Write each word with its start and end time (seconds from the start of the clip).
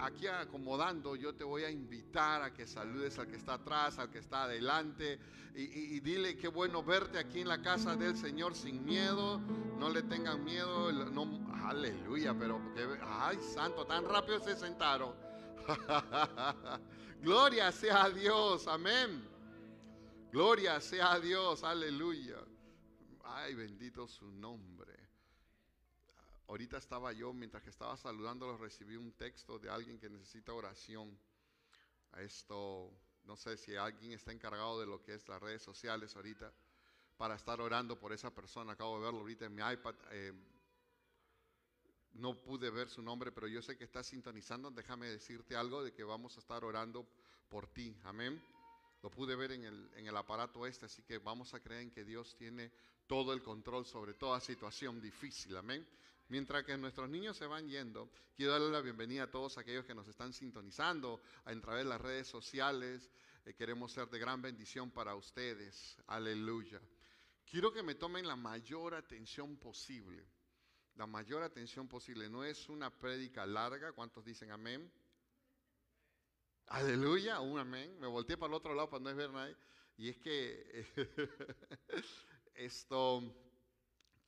aquí 0.00 0.26
acomodando, 0.26 1.16
yo 1.16 1.34
te 1.34 1.44
voy 1.44 1.64
a 1.64 1.70
invitar 1.70 2.42
a 2.42 2.52
que 2.52 2.66
saludes 2.66 3.18
al 3.18 3.26
que 3.26 3.36
está 3.36 3.54
atrás, 3.54 3.98
al 3.98 4.10
que 4.10 4.18
está 4.18 4.44
adelante 4.44 5.18
y, 5.54 6.00
dile 6.00 6.36
qué 6.36 6.48
bueno 6.48 6.82
verte 6.82 7.18
aquí 7.18 7.40
en 7.40 7.48
la 7.48 7.60
casa 7.60 7.96
del 7.96 8.16
Señor 8.16 8.54
sin 8.54 8.84
miedo. 8.84 9.38
No 9.78 9.90
le 9.90 10.02
tengan 10.02 10.44
miedo. 10.44 10.88
Aleluya, 11.64 12.34
pero 12.38 12.58
porque, 12.62 12.86
ay, 13.02 13.38
santo, 13.54 13.84
tan 13.84 14.04
rápido 14.04 14.40
se 14.40 14.56
sentaron. 14.56 15.14
Gloria 17.22 17.70
sea 17.72 18.04
a 18.04 18.10
Dios, 18.10 18.66
amén. 18.66 19.28
Gloria 20.32 20.80
sea 20.80 21.12
a 21.12 21.20
Dios, 21.20 21.64
aleluya. 21.64 22.38
Ay, 23.24 23.54
bendito 23.54 24.06
su 24.06 24.30
nombre. 24.30 24.89
Ahorita 26.50 26.78
estaba 26.78 27.12
yo, 27.12 27.32
mientras 27.32 27.62
que 27.62 27.70
estaba 27.70 27.96
saludándolos, 27.96 28.58
recibí 28.58 28.96
un 28.96 29.12
texto 29.12 29.60
de 29.60 29.70
alguien 29.70 30.00
que 30.00 30.10
necesita 30.10 30.52
oración. 30.52 31.16
Esto, 32.16 32.90
no 33.22 33.36
sé 33.36 33.56
si 33.56 33.76
alguien 33.76 34.10
está 34.10 34.32
encargado 34.32 34.80
de 34.80 34.86
lo 34.86 35.00
que 35.00 35.14
es 35.14 35.28
las 35.28 35.40
redes 35.40 35.62
sociales 35.62 36.16
ahorita, 36.16 36.52
para 37.16 37.36
estar 37.36 37.60
orando 37.60 37.96
por 37.96 38.12
esa 38.12 38.34
persona. 38.34 38.72
Acabo 38.72 38.98
de 38.98 39.04
verlo 39.04 39.20
ahorita 39.20 39.44
en 39.44 39.54
mi 39.54 39.62
iPad. 39.62 39.94
Eh, 40.10 40.32
no 42.14 42.36
pude 42.36 42.68
ver 42.70 42.90
su 42.90 43.00
nombre, 43.00 43.30
pero 43.30 43.46
yo 43.46 43.62
sé 43.62 43.78
que 43.78 43.84
está 43.84 44.02
sintonizando. 44.02 44.72
Déjame 44.72 45.06
decirte 45.06 45.54
algo 45.54 45.84
de 45.84 45.92
que 45.92 46.02
vamos 46.02 46.36
a 46.36 46.40
estar 46.40 46.64
orando 46.64 47.06
por 47.48 47.68
ti. 47.68 47.96
Amén. 48.02 48.42
Lo 49.04 49.10
pude 49.12 49.36
ver 49.36 49.52
en 49.52 49.62
el, 49.62 49.88
en 49.94 50.08
el 50.08 50.16
aparato 50.16 50.66
este, 50.66 50.86
así 50.86 51.04
que 51.04 51.18
vamos 51.18 51.54
a 51.54 51.60
creer 51.60 51.82
en 51.82 51.90
que 51.92 52.04
Dios 52.04 52.34
tiene 52.36 52.72
todo 53.06 53.32
el 53.32 53.40
control 53.40 53.86
sobre 53.86 54.14
toda 54.14 54.40
situación 54.40 55.00
difícil. 55.00 55.56
Amén. 55.56 55.86
Mientras 56.30 56.64
que 56.64 56.78
nuestros 56.78 57.10
niños 57.10 57.36
se 57.36 57.46
van 57.46 57.68
yendo, 57.68 58.10
quiero 58.34 58.52
darle 58.52 58.70
la 58.70 58.80
bienvenida 58.80 59.24
a 59.24 59.30
todos 59.30 59.58
aquellos 59.58 59.84
que 59.84 59.94
nos 59.94 60.08
están 60.08 60.32
sintonizando 60.32 61.20
a 61.44 61.54
través 61.60 61.84
de 61.84 61.90
las 61.90 62.00
redes 62.00 62.26
sociales. 62.26 63.10
Eh, 63.44 63.52
queremos 63.52 63.92
ser 63.92 64.08
de 64.08 64.18
gran 64.18 64.40
bendición 64.40 64.90
para 64.90 65.14
ustedes. 65.14 65.98
Aleluya. 66.06 66.80
Quiero 67.44 67.72
que 67.72 67.82
me 67.82 67.96
tomen 67.96 68.26
la 68.26 68.36
mayor 68.36 68.94
atención 68.94 69.58
posible 69.58 70.26
la 71.00 71.06
mayor 71.06 71.42
atención 71.42 71.88
posible. 71.88 72.28
No 72.28 72.44
es 72.44 72.68
una 72.68 72.90
prédica 72.90 73.46
larga. 73.46 73.92
¿Cuántos 73.92 74.22
dicen 74.22 74.50
amén? 74.50 74.92
Aleluya, 76.66 77.40
un 77.40 77.58
amén. 77.58 77.98
Me 77.98 78.06
volteé 78.06 78.36
para 78.36 78.48
el 78.48 78.54
otro 78.54 78.74
lado 78.74 78.90
para 78.90 79.02
no 79.02 79.14
ver 79.14 79.30
nadie. 79.30 79.56
Y 79.96 80.10
es 80.10 80.18
que 80.18 80.86
esto, 82.54 83.22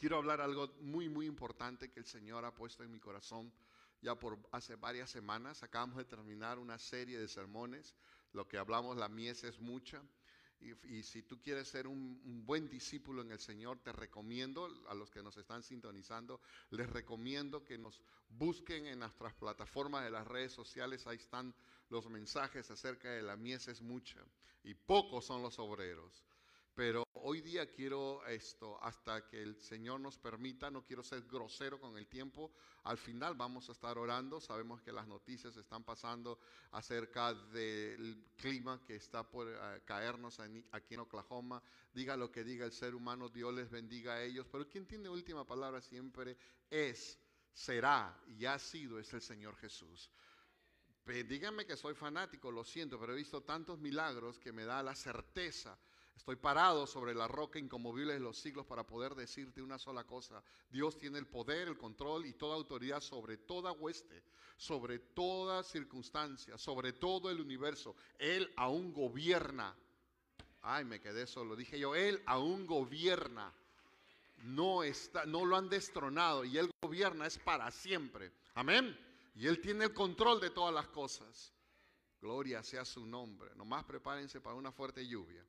quiero 0.03 0.17
hablar 0.17 0.41
algo 0.41 0.67
muy, 0.81 1.09
muy 1.09 1.27
importante 1.27 1.89
que 1.89 2.01
el 2.01 2.07
Señor 2.07 2.45
ha 2.45 2.53
puesto 2.53 2.83
en 2.83 2.91
mi 2.91 2.99
corazón 2.99 3.53
ya 4.01 4.17
por 4.17 4.37
hace 4.51 4.75
varias 4.75 5.09
semanas. 5.09 5.63
Acabamos 5.63 5.97
de 5.97 6.05
terminar 6.05 6.59
una 6.59 6.77
serie 6.77 7.21
de 7.21 7.29
sermones. 7.29 7.95
Lo 8.33 8.49
que 8.49 8.59
hablamos, 8.59 8.97
la 8.97 9.09
mies 9.09 9.45
es 9.45 9.61
mucha. 9.61 10.03
Y, 10.59 11.05
si 11.05 11.23
tú 11.23 11.41
quieres 11.41 11.69
ser 11.69 11.87
un, 11.87 12.45
buen 12.45 12.69
discípulo 12.69 13.23
en 13.23 13.31
el 13.31 13.39
Señor, 13.39 13.79
te 13.79 13.93
recomiendo, 13.93 14.69
a 14.89 14.95
los 14.95 15.09
que 15.09 15.23
nos 15.23 15.37
están 15.37 15.63
sintonizando, 15.63 16.41
les 16.71 16.91
recomiendo 16.91 17.63
que 17.63 17.79
nos 17.79 18.03
busquen 18.29 18.87
en 18.87 18.99
nuestras 18.99 19.35
plataformas 19.35 20.03
de 20.03 20.11
las 20.11 20.27
redes 20.27 20.51
sociales. 20.51 21.07
Ahí 21.07 21.19
están 21.19 21.55
los 21.91 22.11
mensajes 22.11 22.69
acerca 22.73 23.09
de 23.09 23.23
la 23.23 23.37
mies 23.37 23.69
es 23.69 23.81
mucha. 23.81 24.19
Y 24.65 24.75
pocos 24.75 25.27
son 25.27 25.43
los 25.43 25.61
obreros. 25.61 26.25
Pero 26.75 27.05
hoy 27.25 27.41
día 27.41 27.71
quiero 27.71 28.25
esto, 28.27 28.83
hasta 28.83 29.27
que 29.27 29.43
el 29.43 29.57
Señor 29.61 30.01
nos 30.01 30.19
permita, 30.19 30.71
no 30.71 30.85
quiero 30.85 31.03
ser 31.03 31.23
grosero 31.23 31.81
con 31.81 31.97
el 31.97 32.07
tiempo, 32.07 32.53
al 32.85 32.99
final 32.99 33.35
vamos 33.35 33.69
a 33.69 33.73
estar 33.73 33.97
orando, 33.97 34.41
sabemos 34.41 34.83
que 34.83 34.93
las 34.93 35.07
noticias 35.07 35.57
están 35.57 35.85
pasando 35.85 36.41
acerca 36.73 37.33
del 37.33 38.25
clima 38.37 38.83
que 38.85 38.97
está 38.97 39.29
por 39.29 39.49
eh, 39.49 39.83
caernos 39.85 40.41
aquí 40.73 40.95
en 40.95 41.01
Oklahoma, 41.01 41.63
diga 41.93 42.17
lo 42.17 42.33
que 42.33 42.43
diga 42.43 42.67
el 42.67 42.73
ser 42.73 42.95
humano, 42.95 43.29
Dios 43.29 43.55
les 43.55 43.71
bendiga 43.71 44.15
a 44.15 44.23
ellos, 44.23 44.47
pero 44.51 44.69
quien 44.69 44.87
tiene 44.87 45.09
última 45.09 45.47
palabra 45.47 45.81
siempre 45.81 46.37
es, 46.69 47.19
será 47.53 48.21
y 48.27 48.47
ha 48.47 48.59
sido, 48.59 48.99
es 48.99 49.13
el 49.13 49.23
Señor 49.23 49.57
Jesús. 49.57 50.11
Díganme 51.05 51.67
que 51.67 51.77
soy 51.77 51.95
fanático, 51.95 52.51
lo 52.51 52.65
siento, 52.65 52.99
pero 52.99 53.13
he 53.13 53.17
visto 53.17 53.43
tantos 53.43 53.79
milagros 53.79 54.39
que 54.39 54.53
me 54.53 54.65
da 54.65 54.83
la 54.85 54.95
certeza 54.95 55.77
Estoy 56.17 56.37
parado 56.37 56.87
sobre 56.87 57.15
la 57.15 57.27
roca 57.27 57.59
incomovible 57.59 58.13
de 58.13 58.21
los 58.21 58.39
siglos 58.39 58.67
para 58.67 58.87
poder 58.87 59.15
decirte 59.15 59.61
una 59.61 59.79
sola 59.79 60.05
cosa. 60.05 60.43
Dios 60.71 60.97
tiene 60.97 61.19
el 61.19 61.27
poder, 61.27 61.69
el 61.69 61.77
control 61.77 62.27
y 62.27 62.35
toda 62.35 62.55
autoridad 62.55 63.01
sobre 63.01 63.39
toda 63.39 63.73
hueste, 63.73 64.23
sobre 64.57 64.99
toda 65.01 65.65
circunstancia, 65.65 66.57
sobre 66.59 66.93
todo 66.93 67.31
el 67.31 67.41
universo. 67.41 67.97
Él 68.19 68.53
aún 68.57 68.93
gobierna. 68.93 69.75
Ay, 70.61 70.85
me 70.85 71.01
quedé 71.01 71.27
solo. 71.27 71.57
Dije 71.57 71.79
yo, 71.79 71.97
Él 71.97 72.23
aún 72.27 72.67
gobierna. 72.67 73.53
No, 74.45 74.83
está, 74.83 75.25
no 75.27 75.45
lo 75.45 75.57
han 75.57 75.69
destronado 75.69 76.45
y 76.45 76.59
Él 76.59 76.71
gobierna, 76.83 77.27
es 77.27 77.39
para 77.39 77.71
siempre. 77.71 78.33
Amén. 78.55 78.97
Y 79.35 79.47
Él 79.47 79.61
tiene 79.61 79.87
el 79.87 79.95
control 79.95 80.41
de 80.41 80.51
todas 80.51 80.73
las 80.73 80.87
cosas. 80.89 81.53
Gloria 82.21 82.63
sea 82.63 82.85
su 82.85 83.05
nombre. 83.05 83.53
Nomás 83.57 83.85
prepárense 83.85 84.41
para 84.41 84.55
una 84.55 84.71
fuerte 84.71 85.05
lluvia. 85.07 85.45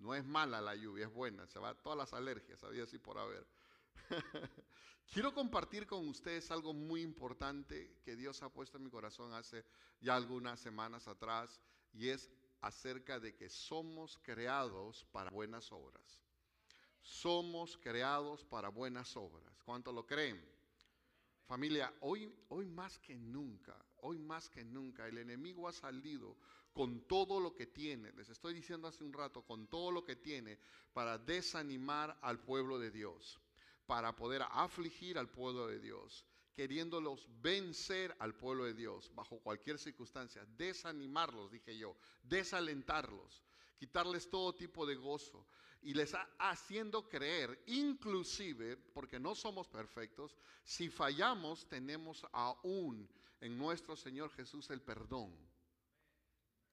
No 0.00 0.14
es 0.14 0.24
mala 0.24 0.60
la 0.60 0.74
lluvia, 0.74 1.06
es 1.06 1.12
buena, 1.12 1.46
se 1.46 1.58
va 1.58 1.74
todas 1.74 1.98
las 1.98 2.12
alergias, 2.14 2.64
había 2.64 2.84
así 2.84 2.98
por 2.98 3.18
haber. 3.18 3.46
Quiero 5.12 5.34
compartir 5.34 5.86
con 5.86 6.08
ustedes 6.08 6.50
algo 6.50 6.72
muy 6.72 7.02
importante 7.02 7.98
que 8.02 8.16
Dios 8.16 8.42
ha 8.42 8.48
puesto 8.52 8.78
en 8.78 8.84
mi 8.84 8.90
corazón 8.90 9.34
hace 9.34 9.64
ya 10.00 10.16
algunas 10.16 10.58
semanas 10.60 11.06
atrás 11.06 11.60
y 11.92 12.08
es 12.08 12.30
acerca 12.60 13.20
de 13.20 13.34
que 13.34 13.50
somos 13.50 14.18
creados 14.22 15.04
para 15.12 15.30
buenas 15.30 15.70
obras. 15.72 16.22
Somos 17.02 17.76
creados 17.76 18.44
para 18.44 18.68
buenas 18.68 19.16
obras. 19.16 19.62
¿Cuánto 19.64 19.92
lo 19.92 20.06
creen? 20.06 20.40
Familia, 21.44 21.92
hoy, 22.00 22.32
hoy 22.48 22.64
más 22.66 22.98
que 23.00 23.18
nunca, 23.18 23.76
hoy 23.96 24.18
más 24.18 24.48
que 24.48 24.64
nunca, 24.64 25.08
el 25.08 25.18
enemigo 25.18 25.66
ha 25.66 25.72
salido 25.72 26.36
con 26.72 27.06
todo 27.06 27.40
lo 27.40 27.54
que 27.54 27.66
tiene, 27.66 28.12
les 28.12 28.28
estoy 28.28 28.54
diciendo 28.54 28.88
hace 28.88 29.04
un 29.04 29.12
rato, 29.12 29.42
con 29.42 29.66
todo 29.66 29.90
lo 29.90 30.04
que 30.04 30.16
tiene 30.16 30.58
para 30.92 31.18
desanimar 31.18 32.16
al 32.22 32.40
pueblo 32.40 32.78
de 32.78 32.90
Dios, 32.90 33.40
para 33.86 34.14
poder 34.14 34.42
afligir 34.50 35.18
al 35.18 35.28
pueblo 35.28 35.66
de 35.66 35.80
Dios, 35.80 36.24
queriéndolos 36.54 37.26
vencer 37.40 38.14
al 38.20 38.34
pueblo 38.36 38.64
de 38.64 38.74
Dios 38.74 39.10
bajo 39.14 39.40
cualquier 39.40 39.78
circunstancia, 39.78 40.44
desanimarlos, 40.56 41.50
dije 41.50 41.76
yo, 41.76 41.96
desalentarlos, 42.22 43.42
quitarles 43.78 44.28
todo 44.30 44.54
tipo 44.54 44.86
de 44.86 44.94
gozo 44.94 45.46
y 45.82 45.94
les 45.94 46.14
haciendo 46.38 47.08
creer, 47.08 47.62
inclusive, 47.66 48.76
porque 48.76 49.18
no 49.18 49.34
somos 49.34 49.68
perfectos, 49.68 50.36
si 50.62 50.88
fallamos 50.88 51.66
tenemos 51.68 52.24
aún 52.32 53.08
en 53.40 53.56
nuestro 53.56 53.96
Señor 53.96 54.30
Jesús 54.30 54.68
el 54.70 54.82
perdón 54.82 55.49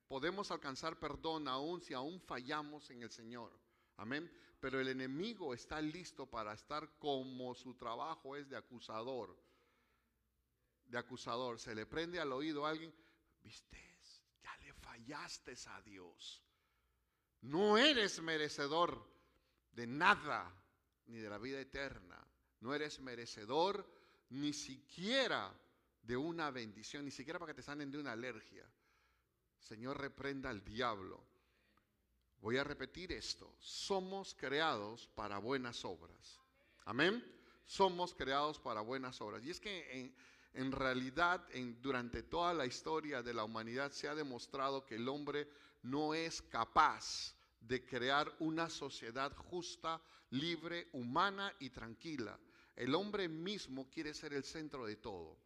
Podemos 0.08 0.52
alcanzar 0.52 0.98
perdón 1.00 1.48
aún 1.48 1.82
si 1.82 1.94
aún 1.94 2.22
fallamos 2.22 2.90
en 2.92 3.04
el 3.04 3.12
Señor. 3.12 3.52
Amén. 3.98 4.32
Pero 4.60 4.80
el 4.80 4.88
enemigo 4.88 5.54
está 5.54 5.82
listo 5.82 6.26
para 6.30 6.54
estar 6.54 6.98
como 6.98 7.54
su 7.54 7.76
trabajo 7.76 8.36
es 8.36 8.50
de 8.50 8.58
acusador. 8.58 9.38
De 10.86 10.98
acusador. 10.98 11.60
Se 11.60 11.76
le 11.76 11.86
prende 11.86 12.20
al 12.20 12.32
oído 12.32 12.66
a 12.66 12.70
alguien, 12.70 12.94
viste, 13.44 13.78
ya 14.42 14.56
le 14.58 14.74
fallaste 14.74 15.54
a 15.68 15.82
Dios. 15.82 16.44
No 17.42 17.78
eres 17.78 18.22
merecedor 18.22 19.06
de 19.72 19.86
nada, 19.86 20.52
ni 21.06 21.18
de 21.18 21.30
la 21.30 21.38
vida 21.38 21.60
eterna. 21.60 22.26
No 22.62 22.74
eres 22.74 23.00
merecedor 23.00 23.88
ni 24.30 24.54
siquiera 24.54 25.54
de 26.02 26.18
una 26.18 26.50
bendición, 26.50 27.06
ni 27.06 27.12
siquiera 27.12 27.40
para 27.40 27.52
que 27.52 27.62
te 27.62 27.62
sanen 27.62 27.92
de 27.92 27.98
una 27.98 28.14
alergia. 28.14 28.68
Señor, 29.60 30.00
reprenda 30.00 30.50
al 30.50 30.64
diablo. 30.64 31.24
Voy 32.42 32.58
a 32.58 32.64
repetir 32.64 33.12
esto. 33.12 33.54
Somos 33.60 34.36
creados 34.36 35.08
para 35.16 35.40
buenas 35.40 35.84
obras. 35.86 36.40
Amén. 36.86 37.24
Somos 37.66 38.14
creados 38.14 38.60
para 38.60 38.82
buenas 38.82 39.20
obras. 39.22 39.44
Y 39.44 39.50
es 39.50 39.60
que 39.60 40.14
en, 40.54 40.72
realidad 40.72 41.46
durante 41.82 42.24
toda 42.24 42.54
la 42.54 42.66
historia 42.66 43.22
de 43.22 43.34
la 43.34 43.44
humanidad 43.44 43.92
se 43.92 44.08
ha 44.08 44.16
demostrado 44.16 44.86
que 44.86 44.96
el 44.96 45.10
hombre 45.10 45.50
no 45.82 46.14
es 46.14 46.42
capaz 46.42 47.36
de 47.60 47.86
crear 47.86 48.34
una 48.40 48.70
sociedad 48.70 49.36
justa, 49.36 50.02
libre, 50.30 50.88
humana 50.94 51.54
y 51.60 51.70
tranquila. 51.70 52.40
El 52.76 52.96
hombre 52.96 53.28
mismo 53.28 53.90
quiere 53.90 54.14
ser 54.14 54.34
el 54.34 54.44
centro 54.44 54.86
de 54.86 54.96
todo. 54.96 55.38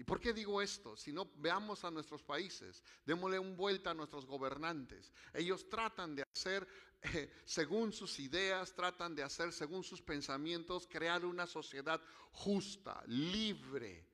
¿Y 0.00 0.04
por 0.04 0.18
qué 0.18 0.32
digo 0.32 0.62
esto? 0.62 0.96
Si 0.96 1.12
no 1.12 1.30
veamos 1.36 1.84
a 1.84 1.90
nuestros 1.90 2.22
países, 2.22 2.82
démosle 3.04 3.38
un 3.38 3.54
vuelta 3.54 3.90
a 3.90 3.94
nuestros 3.94 4.24
gobernantes. 4.24 5.12
Ellos 5.34 5.68
tratan 5.68 6.16
de 6.16 6.22
hacer 6.22 6.66
eh, 7.02 7.30
según 7.44 7.92
sus 7.92 8.18
ideas, 8.18 8.72
tratan 8.72 9.14
de 9.14 9.22
hacer 9.22 9.52
según 9.52 9.84
sus 9.84 10.00
pensamientos, 10.00 10.88
crear 10.90 11.26
una 11.26 11.46
sociedad 11.46 12.00
justa, 12.32 13.04
libre. 13.08 14.06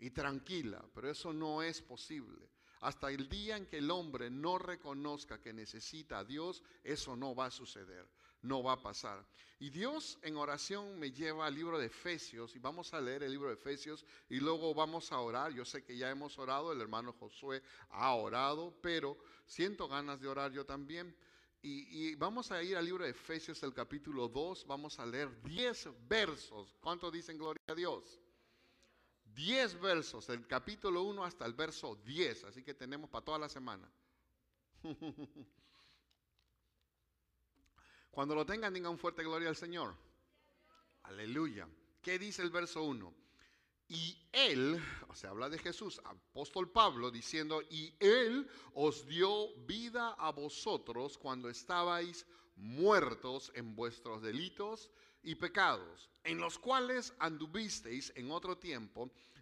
y 0.00 0.10
tranquila, 0.10 0.84
pero 0.92 1.08
eso 1.08 1.32
no 1.32 1.62
es 1.62 1.80
posible. 1.80 2.50
Hasta 2.80 3.08
el 3.12 3.28
día 3.28 3.56
en 3.56 3.66
que 3.66 3.78
el 3.78 3.92
hombre 3.92 4.30
no 4.30 4.58
reconozca 4.58 5.40
que 5.40 5.52
necesita 5.52 6.18
a 6.18 6.24
Dios, 6.24 6.60
eso 6.82 7.14
no 7.14 7.36
va 7.36 7.46
a 7.46 7.50
suceder, 7.52 8.10
no 8.44 8.62
va 8.62 8.72
a 8.72 8.82
pasar. 8.82 9.26
Y 9.58 9.70
Dios 9.70 10.18
en 10.22 10.36
oración 10.36 10.98
me 10.98 11.10
lleva 11.10 11.46
al 11.46 11.54
libro 11.54 11.78
de 11.78 11.86
Efesios 11.86 12.54
y 12.54 12.58
vamos 12.58 12.92
a 12.92 13.00
leer 13.00 13.22
el 13.22 13.32
libro 13.32 13.48
de 13.48 13.54
Efesios 13.54 14.04
y 14.28 14.36
luego 14.36 14.74
vamos 14.74 15.10
a 15.12 15.20
orar. 15.20 15.52
Yo 15.52 15.64
sé 15.64 15.82
que 15.82 15.96
ya 15.96 16.10
hemos 16.10 16.38
orado, 16.38 16.70
el 16.70 16.80
hermano 16.80 17.14
Josué 17.14 17.62
ha 17.90 18.14
orado, 18.14 18.74
pero 18.82 19.16
siento 19.46 19.88
ganas 19.88 20.20
de 20.20 20.28
orar 20.28 20.52
yo 20.52 20.66
también. 20.66 21.16
Y, 21.66 22.14
vamos 22.16 22.52
a 22.52 22.62
ir 22.62 22.76
al 22.76 22.84
libro 22.84 23.04
de 23.04 23.10
Efesios, 23.10 23.62
el 23.62 23.72
capítulo 23.72 24.28
2, 24.28 24.66
vamos 24.66 24.98
a 24.98 25.06
leer 25.06 25.42
10 25.42 26.06
versos. 26.06 26.76
¿Cuánto 26.78 27.10
dicen 27.10 27.38
gloria 27.38 27.62
a 27.68 27.74
Dios? 27.74 28.20
10 29.24 29.80
versos, 29.80 30.28
el 30.28 30.46
capítulo 30.46 31.04
1 31.04 31.24
hasta 31.24 31.46
el 31.46 31.54
verso 31.54 31.96
10, 32.04 32.44
así 32.44 32.62
que 32.62 32.74
tenemos 32.74 33.08
para 33.08 33.24
toda 33.24 33.38
la 33.38 33.48
semana. 33.48 33.90
Cuando 38.14 38.36
lo 38.36 38.46
tengan, 38.46 38.72
digan 38.72 38.96
fuerte 38.96 39.24
gloria 39.24 39.48
al 39.48 39.56
Señor. 39.56 39.92
Aleluya. 41.02 41.66
¿Qué 42.00 42.16
dice 42.16 42.42
el 42.42 42.50
verso 42.50 42.84
1? 42.84 43.12
Y 43.88 44.16
él, 44.30 44.80
o 45.08 45.16
sea, 45.16 45.30
habla 45.30 45.48
de 45.48 45.58
Jesús, 45.58 46.00
apóstol 46.04 46.70
Pablo, 46.70 47.10
diciendo, 47.10 47.60
y 47.68 47.92
él 47.98 48.48
os 48.72 49.04
dio 49.06 49.52
vida 49.66 50.14
a 50.16 50.30
vosotros 50.30 51.18
cuando 51.18 51.48
estabais 51.48 52.24
muertos 52.54 53.50
en 53.56 53.74
vuestros 53.74 54.22
delitos 54.22 54.90
y 55.24 55.34
pecados, 55.34 56.08
en 56.22 56.38
los 56.38 56.56
cuales 56.56 57.12
anduvisteis 57.18 58.12
en 58.14 58.30
otro 58.30 58.56
tiempo, 58.56 59.10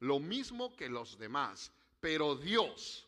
lo 0.00 0.20
mismo 0.20 0.74
que 0.76 0.88
los 0.88 1.18
demás. 1.18 1.72
Pero 2.00 2.36
Dios, 2.36 3.06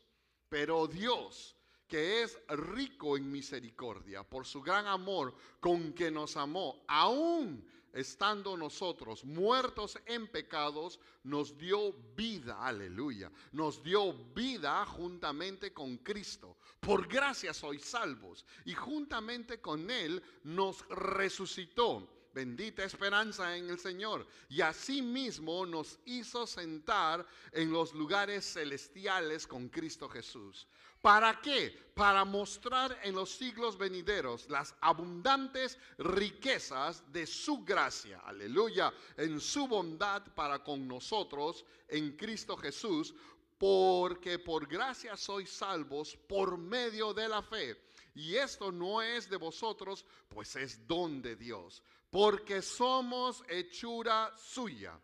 pero 0.49 0.87
Dios, 0.87 1.57
que 1.87 2.23
es 2.23 2.39
rico 2.49 3.17
en 3.17 3.31
misericordia, 3.31 4.23
por 4.23 4.47
su 4.47 4.63
gran 4.63 4.87
amor 4.87 5.35
con 5.61 5.93
que 5.93 6.11
nos 6.11 6.37
amó, 6.37 6.85
aún 6.89 7.65
estando 7.97 8.57
nosotros 8.57 9.25
muertos 9.25 9.99
en 10.05 10.29
pecados, 10.29 11.01
nos 11.25 11.57
dio 11.57 11.93
vida, 12.15 12.65
aleluya, 12.65 13.33
nos 13.53 13.83
dio 13.83 14.13
vida 14.35 14.85
juntamente 14.85 15.73
con 15.73 15.97
Cristo. 15.99 16.59
Por 16.79 17.09
gracia 17.09 17.55
sois 17.55 17.83
salvos 17.83 18.45
y 18.67 18.75
juntamente 18.75 19.61
con 19.61 19.91
Él 19.91 20.23
nos 20.45 20.87
resucitó. 20.89 22.16
Bendita 22.37 22.85
esperanza 22.85 23.57
en 23.57 23.71
el 23.71 23.79
Señor. 23.79 24.27
Y 24.51 24.61
asimismo 24.61 25.65
nos 25.65 25.99
hizo 26.05 26.47
sentar 26.47 27.27
en 27.51 27.73
los 27.73 27.95
lugares 27.95 28.45
celestiales 28.53 29.47
con 29.47 29.71
Cristo 29.71 30.07
Jesús 30.07 30.69
¿Para 31.07 31.41
qué? 31.41 31.71
Para 31.95 32.25
mostrar 32.25 32.99
en 33.05 33.15
los 33.15 33.31
siglos 33.31 33.79
venideros 33.79 34.51
las 34.51 34.75
abundantes 34.81 35.79
riquezas 35.99 37.05
de 37.13 37.27
su 37.27 37.65
gracia, 37.65 38.21
aleluya, 38.25 38.93
en 39.17 39.41
su 39.41 39.69
bondad 39.69 40.23
para 40.35 40.65
con 40.65 40.89
nosotros 40.89 41.65
en 41.87 42.17
Cristo 42.17 42.57
Jesús, 42.57 43.15
porque 43.57 44.41
por 44.41 44.67
gracia 44.67 45.17
sois 45.17 45.49
salvos 45.49 46.17
por 46.29 46.59
medio 46.59 47.15
de 47.15 47.29
la 47.29 47.41
fe. 47.41 47.81
Y 48.17 48.35
esto 48.35 48.73
no 48.73 49.01
es 49.01 49.31
de 49.31 49.37
vosotros, 49.37 50.05
pues 50.29 50.57
es 50.57 50.89
don 50.89 51.23
de 51.23 51.37
Dios, 51.37 51.83
porque 52.11 52.63
somos 52.63 53.43
hechura 53.49 54.33
suya. 54.37 54.99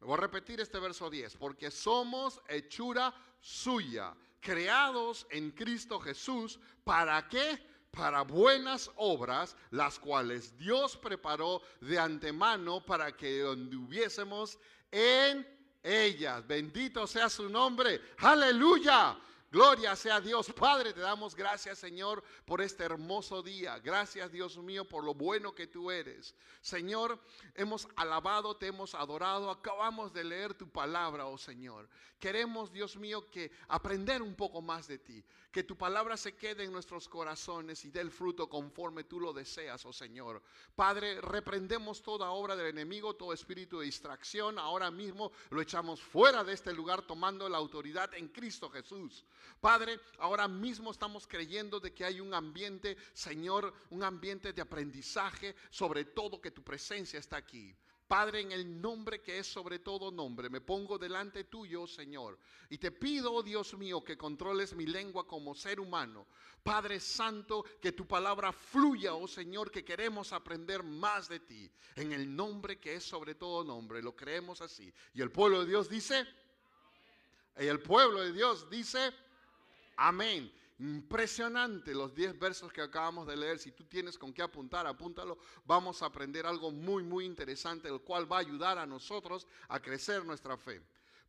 Voy 0.00 0.14
a 0.14 0.20
repetir 0.20 0.60
este 0.60 0.78
verso 0.78 1.10
10, 1.10 1.36
porque 1.36 1.70
somos 1.70 2.40
hechura 2.48 3.14
suya 3.40 4.14
creados 4.40 5.26
en 5.30 5.50
Cristo 5.50 6.00
Jesús, 6.00 6.58
¿para 6.84 7.28
qué? 7.28 7.58
Para 7.90 8.22
buenas 8.22 8.90
obras, 8.96 9.56
las 9.70 9.98
cuales 9.98 10.56
Dios 10.56 10.96
preparó 10.96 11.62
de 11.80 11.98
antemano 11.98 12.84
para 12.84 13.16
que 13.16 13.42
anduviésemos 13.42 14.58
en 14.90 15.46
ellas. 15.82 16.46
Bendito 16.46 17.06
sea 17.06 17.28
su 17.28 17.48
nombre. 17.48 18.00
Aleluya. 18.18 19.18
Gloria 19.50 19.96
sea 19.96 20.20
Dios. 20.20 20.52
Padre, 20.52 20.92
te 20.92 21.00
damos 21.00 21.34
gracias, 21.34 21.78
Señor, 21.78 22.22
por 22.44 22.60
este 22.60 22.84
hermoso 22.84 23.42
día. 23.42 23.78
Gracias, 23.78 24.30
Dios 24.30 24.58
mío, 24.58 24.86
por 24.86 25.04
lo 25.04 25.14
bueno 25.14 25.54
que 25.54 25.66
tú 25.66 25.90
eres. 25.90 26.34
Señor, 26.60 27.18
hemos 27.54 27.88
alabado, 27.96 28.56
te 28.58 28.66
hemos 28.66 28.94
adorado. 28.94 29.50
Acabamos 29.50 30.12
de 30.12 30.24
leer 30.24 30.52
tu 30.52 30.68
palabra, 30.70 31.24
oh 31.24 31.38
Señor. 31.38 31.88
Queremos, 32.18 32.70
Dios 32.72 32.96
mío, 32.96 33.30
que 33.30 33.50
aprender 33.68 34.20
un 34.20 34.34
poco 34.34 34.60
más 34.60 34.86
de 34.86 34.98
ti. 34.98 35.24
Que 35.50 35.62
tu 35.62 35.76
palabra 35.76 36.16
se 36.16 36.36
quede 36.36 36.64
en 36.64 36.72
nuestros 36.72 37.08
corazones 37.08 37.84
y 37.84 37.90
dé 37.90 38.00
el 38.00 38.10
fruto 38.10 38.48
conforme 38.48 39.04
tú 39.04 39.18
lo 39.18 39.32
deseas, 39.32 39.84
oh 39.86 39.92
Señor. 39.92 40.42
Padre, 40.76 41.20
reprendemos 41.22 42.02
toda 42.02 42.30
obra 42.30 42.54
del 42.54 42.66
enemigo, 42.66 43.16
todo 43.16 43.32
espíritu 43.32 43.78
de 43.78 43.86
distracción. 43.86 44.58
Ahora 44.58 44.90
mismo 44.90 45.32
lo 45.50 45.62
echamos 45.62 46.02
fuera 46.02 46.44
de 46.44 46.52
este 46.52 46.72
lugar 46.72 47.02
tomando 47.02 47.48
la 47.48 47.56
autoridad 47.56 48.12
en 48.14 48.28
Cristo 48.28 48.68
Jesús. 48.68 49.24
Padre, 49.60 49.98
ahora 50.18 50.46
mismo 50.46 50.90
estamos 50.90 51.26
creyendo 51.26 51.80
de 51.80 51.94
que 51.94 52.04
hay 52.04 52.20
un 52.20 52.34
ambiente, 52.34 52.98
Señor, 53.14 53.72
un 53.90 54.02
ambiente 54.02 54.52
de 54.52 54.62
aprendizaje, 54.62 55.56
sobre 55.70 56.04
todo 56.04 56.40
que 56.40 56.50
tu 56.50 56.62
presencia 56.62 57.18
está 57.18 57.38
aquí. 57.38 57.74
Padre, 58.08 58.40
en 58.40 58.52
el 58.52 58.80
nombre 58.80 59.20
que 59.20 59.38
es 59.38 59.46
sobre 59.46 59.78
todo 59.78 60.10
nombre, 60.10 60.48
me 60.48 60.62
pongo 60.62 60.98
delante 60.98 61.44
tuyo, 61.44 61.86
Señor, 61.86 62.38
y 62.70 62.78
te 62.78 62.90
pido, 62.90 63.32
oh 63.32 63.42
Dios 63.42 63.74
mío, 63.74 64.02
que 64.02 64.16
controles 64.16 64.74
mi 64.74 64.86
lengua 64.86 65.26
como 65.26 65.54
ser 65.54 65.78
humano. 65.78 66.26
Padre 66.62 67.00
Santo, 67.00 67.64
que 67.80 67.92
tu 67.92 68.06
palabra 68.06 68.50
fluya, 68.50 69.14
oh 69.14 69.28
Señor, 69.28 69.70
que 69.70 69.84
queremos 69.84 70.32
aprender 70.32 70.82
más 70.82 71.28
de 71.28 71.40
ti. 71.40 71.70
En 71.96 72.12
el 72.12 72.34
nombre 72.34 72.80
que 72.80 72.94
es 72.94 73.04
sobre 73.04 73.34
todo 73.34 73.62
nombre, 73.62 74.02
lo 74.02 74.16
creemos 74.16 74.62
así. 74.62 74.92
Y 75.12 75.20
el 75.20 75.30
pueblo 75.30 75.60
de 75.60 75.66
Dios 75.66 75.88
dice, 75.88 76.26
y 77.60 77.66
el 77.66 77.80
pueblo 77.80 78.22
de 78.22 78.32
Dios 78.32 78.70
dice, 78.70 79.12
Amén. 79.98 80.50
Impresionante 80.78 81.92
los 81.92 82.14
10 82.14 82.38
versos 82.38 82.72
que 82.72 82.80
acabamos 82.80 83.26
de 83.26 83.36
leer. 83.36 83.58
Si 83.58 83.72
tú 83.72 83.84
tienes 83.84 84.16
con 84.16 84.32
qué 84.32 84.42
apuntar, 84.42 84.86
apúntalo. 84.86 85.38
Vamos 85.64 86.02
a 86.02 86.06
aprender 86.06 86.46
algo 86.46 86.70
muy, 86.70 87.02
muy 87.02 87.24
interesante, 87.24 87.88
el 87.88 88.00
cual 88.00 88.30
va 88.30 88.36
a 88.36 88.40
ayudar 88.40 88.78
a 88.78 88.86
nosotros 88.86 89.46
a 89.68 89.80
crecer 89.80 90.24
nuestra 90.24 90.56
fe. 90.56 90.80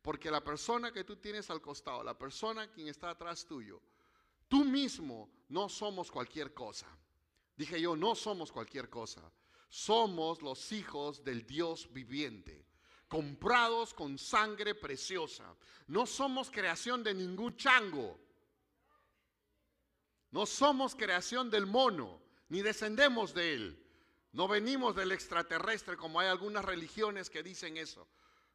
Porque 0.02 0.30
la 0.30 0.42
persona 0.42 0.92
que 0.92 1.02
tú 1.02 1.16
tienes 1.16 1.50
al 1.50 1.60
costado, 1.60 2.04
la 2.04 2.16
persona 2.16 2.70
quien 2.70 2.86
está 2.88 3.10
atrás 3.10 3.44
tuyo, 3.44 3.82
tú 4.46 4.64
mismo 4.64 5.28
no 5.48 5.68
somos 5.68 6.10
cualquier 6.12 6.54
cosa. 6.54 6.86
Dije 7.56 7.80
yo, 7.80 7.96
no 7.96 8.14
somos 8.14 8.52
cualquier 8.52 8.88
cosa. 8.88 9.20
Somos 9.68 10.42
los 10.42 10.70
hijos 10.72 11.24
del 11.24 11.44
Dios 11.44 11.92
viviente 11.92 12.66
comprados 13.08 13.92
con 13.92 14.16
sangre 14.16 14.76
preciosa. 14.76 15.56
No 15.88 16.06
somos 16.06 16.48
creación 16.48 17.02
de 17.02 17.12
ningún 17.12 17.56
chango. 17.56 18.29
No 20.30 20.46
somos 20.46 20.94
creación 20.94 21.50
del 21.50 21.66
mono, 21.66 22.20
ni 22.48 22.62
descendemos 22.62 23.34
de 23.34 23.54
él. 23.54 23.86
No 24.32 24.46
venimos 24.46 24.94
del 24.94 25.10
extraterrestre 25.12 25.96
como 25.96 26.20
hay 26.20 26.28
algunas 26.28 26.64
religiones 26.64 27.28
que 27.28 27.42
dicen 27.42 27.76
eso. 27.76 28.06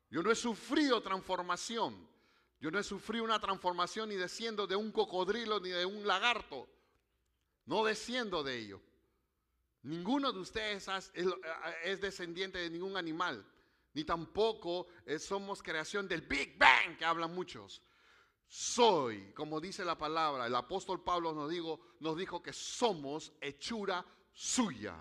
Yo 0.09 0.23
no 0.23 0.31
he 0.31 0.35
sufrido 0.35 1.01
transformación. 1.01 2.07
Yo 2.61 2.71
no 2.71 2.79
he 2.79 2.83
sufrido 2.83 3.25
una 3.25 3.39
transformación 3.39 4.09
ni 4.09 4.15
desciendo 4.15 4.67
de 4.67 4.77
un 4.77 4.91
cocodrilo 4.91 5.59
ni 5.59 5.69
de 5.69 5.85
un 5.85 6.07
lagarto. 6.07 6.69
No 7.65 7.83
desciendo 7.83 8.41
de 8.41 8.57
ello. 8.57 8.81
Ninguno 9.83 10.31
de 10.31 10.39
ustedes 10.39 10.87
es 11.83 11.99
descendiente 11.99 12.57
de 12.57 12.69
ningún 12.69 12.95
animal. 12.95 13.45
Ni 13.93 14.05
tampoco 14.05 14.87
somos 15.19 15.61
creación 15.61 16.07
del 16.07 16.21
Big 16.21 16.57
Bang 16.57 16.97
que 16.97 17.05
hablan 17.05 17.35
muchos 17.35 17.81
soy, 18.47 19.33
como 19.33 19.59
dice 19.59 19.83
la 19.83 19.97
palabra, 19.97 20.47
el 20.47 20.55
apóstol 20.55 21.03
Pablo 21.03 21.33
nos, 21.33 21.49
dijo, 21.49 21.79
nos 21.99 22.17
dijo 22.17 22.41
que 22.41 22.53
somos 22.53 23.33
hechura 23.41 24.05
suya. 24.33 24.95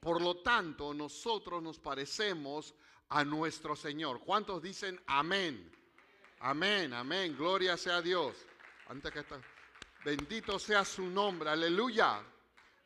Por 0.00 0.20
lo 0.20 0.42
tanto, 0.42 0.94
nosotros 0.94 1.62
nos 1.62 1.78
parecemos 1.78 2.74
a 3.08 3.24
nuestro 3.24 3.76
Señor. 3.76 4.20
¿Cuántos 4.20 4.62
dicen 4.62 5.00
amén? 5.06 5.70
Amén, 6.40 6.92
amén. 6.92 7.36
Gloria 7.36 7.76
sea 7.76 7.96
a 7.96 8.02
Dios. 8.02 8.34
Antes 8.88 9.12
que 9.12 9.20
está. 9.20 9.40
Bendito 10.04 10.58
sea 10.58 10.84
su 10.84 11.04
nombre. 11.04 11.50
Aleluya. 11.50 12.22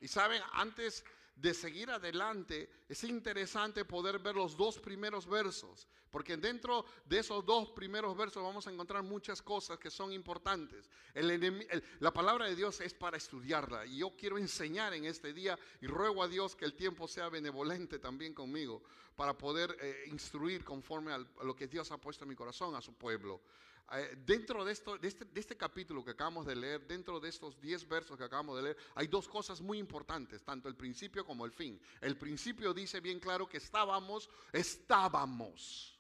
Y 0.00 0.08
saben, 0.08 0.42
antes 0.52 1.04
de 1.35 1.54
seguir 1.54 1.90
adelante, 1.90 2.70
es 2.88 3.02
interesante 3.05 3.85
poder 3.85 4.19
ver 4.19 4.37
los 4.37 4.57
dos 4.57 4.78
primeros 4.78 5.26
versos, 5.26 5.88
porque 6.11 6.37
dentro 6.37 6.85
de 7.05 7.19
esos 7.19 7.45
dos 7.45 7.71
primeros 7.71 8.16
versos 8.16 8.43
vamos 8.43 8.66
a 8.66 8.71
encontrar 8.71 9.02
muchas 9.02 9.43
cosas 9.43 9.78
que 9.78 9.90
son 9.90 10.12
importantes. 10.12 10.88
la 12.00 12.12
palabra 12.12 12.47
de 12.47 12.55
Dios 12.55 12.81
es 12.81 12.95
para 12.95 13.16
estudiarla 13.16 13.87
y 13.87 13.99
yo 13.99 14.16
quiero 14.16 14.38
enseñar 14.38 14.95
en 14.95 15.05
este 15.05 15.33
día 15.33 15.59
y 15.81 15.87
ruego 15.87 16.23
a 16.23 16.28
Dios 16.28 16.55
que 16.55 16.64
el 16.64 16.75
tiempo 16.75 17.09
sea 17.09 17.28
benevolente 17.28 17.99
también 17.99 18.33
conmigo 18.35 18.83
para 19.16 19.37
poder 19.37 19.76
eh, 19.81 20.05
instruir 20.07 20.62
conforme 20.62 21.12
a 21.12 21.19
lo 21.19 21.57
que 21.57 21.66
Dios 21.66 21.90
ha 21.90 21.99
puesto 21.99 22.25
en 22.25 22.28
mi 22.28 22.37
corazón 22.37 22.75
a 22.76 22.81
su 22.81 22.95
pueblo. 22.95 23.40
Eh, 23.93 24.16
dentro 24.26 24.64
de, 24.64 24.73
esto, 24.73 24.97
este, 25.00 25.25
de, 25.25 25.40
este, 25.40 25.57
capítulo 25.57 26.05
que 26.05 26.11
acabamos 26.11 26.45
de 26.45 26.57
leer, 26.57 26.87
dentro 26.88 27.21
de 27.21 27.28
estos 27.28 27.61
10 27.61 27.87
versos 27.88 28.19
que 28.19 28.25
acabamos 28.25 28.57
de 28.57 28.62
leer, 28.62 28.76
hay 28.97 29.07
dos 29.07 29.28
cosas 29.28 29.61
muy 29.61 29.78
importantes, 29.78 30.43
tanto 30.43 30.69
el 30.69 30.75
principio 30.75 31.25
como 31.25 31.45
el 31.45 31.52
fin. 31.52 31.81
El 32.00 32.16
principio 32.16 32.75
dice 32.76 33.00
bien 33.00 33.18
claro 33.18 33.49
que 33.49 33.56
estábamos, 33.56 34.30
estábamos, 34.52 35.99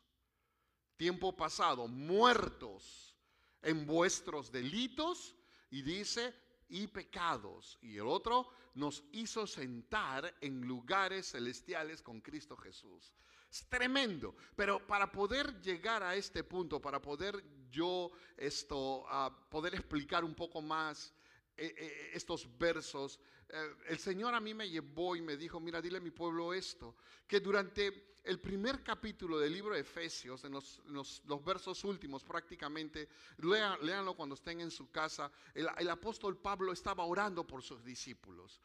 tiempo 0.96 1.34
pasado, 1.34 1.88
muertos 1.88 3.16
en 3.62 3.84
vuestros 3.86 4.52
delitos 4.52 5.34
y 5.70 5.82
dice, 5.82 6.32
y 6.68 6.86
pecados. 6.86 7.78
Y 7.82 7.96
el 7.96 8.06
otro 8.06 8.48
nos 8.74 9.02
hizo 9.12 9.46
sentar 9.46 10.34
en 10.40 10.60
lugares 10.66 11.32
celestiales 11.32 12.02
con 12.02 12.20
Cristo 12.20 12.56
Jesús. 12.56 13.12
Es 13.50 13.68
tremendo. 13.68 14.36
Pero 14.54 14.86
para 14.86 15.10
poder 15.10 15.60
llegar 15.60 16.02
a 16.02 16.14
este 16.14 16.44
punto, 16.44 16.80
para 16.80 17.00
poder 17.00 17.42
yo 17.70 18.10
esto, 18.36 19.06
poder 19.48 19.74
explicar 19.74 20.24
un 20.24 20.34
poco 20.34 20.60
más 20.60 21.12
eh, 21.58 21.74
eh, 21.76 22.10
estos 22.12 22.46
versos, 22.58 23.18
eh, 23.48 23.74
el 23.88 23.98
Señor 23.98 24.34
a 24.34 24.40
mí 24.40 24.52
me 24.52 24.68
llevó 24.68 25.16
y 25.16 25.22
me 25.22 25.36
dijo, 25.36 25.58
mira, 25.58 25.80
dile 25.80 25.98
a 25.98 26.00
mi 26.00 26.10
pueblo 26.10 26.52
esto, 26.52 26.96
que 27.26 27.40
durante 27.40 28.16
el 28.24 28.40
primer 28.40 28.82
capítulo 28.82 29.38
del 29.38 29.52
libro 29.52 29.74
de 29.74 29.80
Efesios, 29.80 30.44
en 30.44 30.52
los, 30.52 31.22
versos 31.44 31.84
últimos 31.84 32.24
prácticamente, 32.24 33.08
léanlo 33.38 34.14
cuando 34.14 34.34
estén 34.34 34.60
en 34.60 34.70
su 34.70 34.90
casa, 34.90 35.30
el 35.54 35.88
apóstol 35.88 36.36
Pablo 36.36 36.72
estaba 36.72 37.04
orando 37.04 37.46
por 37.46 37.62
sus 37.62 37.84
discípulos. 37.84 38.60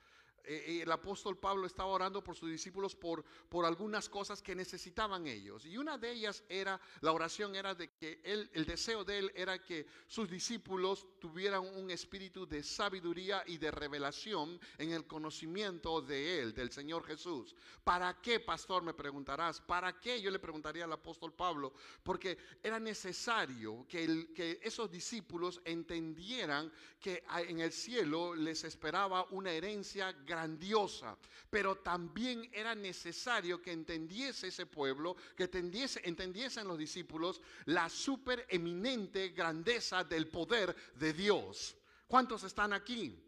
Eh, 0.46 0.82
el 0.82 0.92
apóstol 0.92 1.38
Pablo 1.38 1.68
estaba 1.68 1.90
orando 1.90 2.24
por 2.24 2.36
sus 2.36 2.50
discípulos 2.50 2.96
por, 2.96 3.24
por 3.50 3.66
algunas 3.66 4.10
cosas 4.10 4.42
que 4.42 4.56
necesitaban 4.56 5.28
ellos. 5.28 5.66
Y 5.66 5.78
una 5.78 5.98
de 5.98 6.12
ellas 6.12 6.44
era, 6.50 6.80
la 7.02 7.12
oración 7.12 7.56
era 7.56 7.76
de 7.76 7.90
que 7.92 8.22
él, 8.24 8.50
el 8.54 8.66
deseo 8.66 9.04
de 9.04 9.20
él 9.20 9.32
era 9.36 9.64
que 9.64 9.86
sus 10.08 10.30
discípulos 10.30 11.08
tuvieran 11.20 11.62
un 11.62 11.92
espíritu 11.92 12.48
de 12.48 12.64
sabiduría 12.64 13.44
y 13.48 13.58
de 13.58 13.72
revelación 13.72 14.60
en 14.78 14.92
el 14.92 15.06
conocimiento 15.06 16.02
de 16.02 16.40
él, 16.40 16.54
del 16.54 16.72
Señor 16.72 17.06
Jesús. 17.06 17.56
¿Para 17.84 18.22
qué, 18.22 18.40
pastor? 18.40 18.84
Me 18.84 18.94
preguntarás. 18.94 19.62
¿Para 19.62 20.00
qué? 20.00 20.22
Yo 20.22 20.32
le 20.32 20.40
preguntaría 20.40 20.86
al 20.86 20.94
apóstol 20.94 21.34
Pablo. 21.34 21.74
Porque 22.04 22.38
era 22.64 22.80
necesario 22.80 23.86
que, 23.88 24.04
el, 24.04 24.34
que 24.34 24.60
esos 24.62 24.90
discípulos 24.90 25.62
entendieran 25.66 26.72
que 27.00 27.24
en 27.48 27.60
el 27.60 27.72
cielo 27.72 28.36
les 28.36 28.64
esperaba 28.64 29.26
una 29.32 29.52
herencia 29.52 30.12
grandiosa, 30.32 31.18
pero 31.50 31.76
también 31.80 32.50
era 32.54 32.74
necesario 32.74 33.62
que 33.62 33.74
entendiese 33.74 34.48
ese 34.48 34.66
pueblo, 34.66 35.18
que 35.36 35.44
entendiese, 35.44 36.02
entendiesen 36.06 36.68
los 36.68 36.78
discípulos 36.78 37.42
la 37.66 37.90
supereminente 37.90 39.30
grandeza 39.30 40.06
del 40.06 40.30
poder 40.30 40.74
de 40.96 41.12
Dios. 41.12 41.76
¿Cuántos 42.08 42.44
están 42.44 42.72
aquí? 42.72 43.22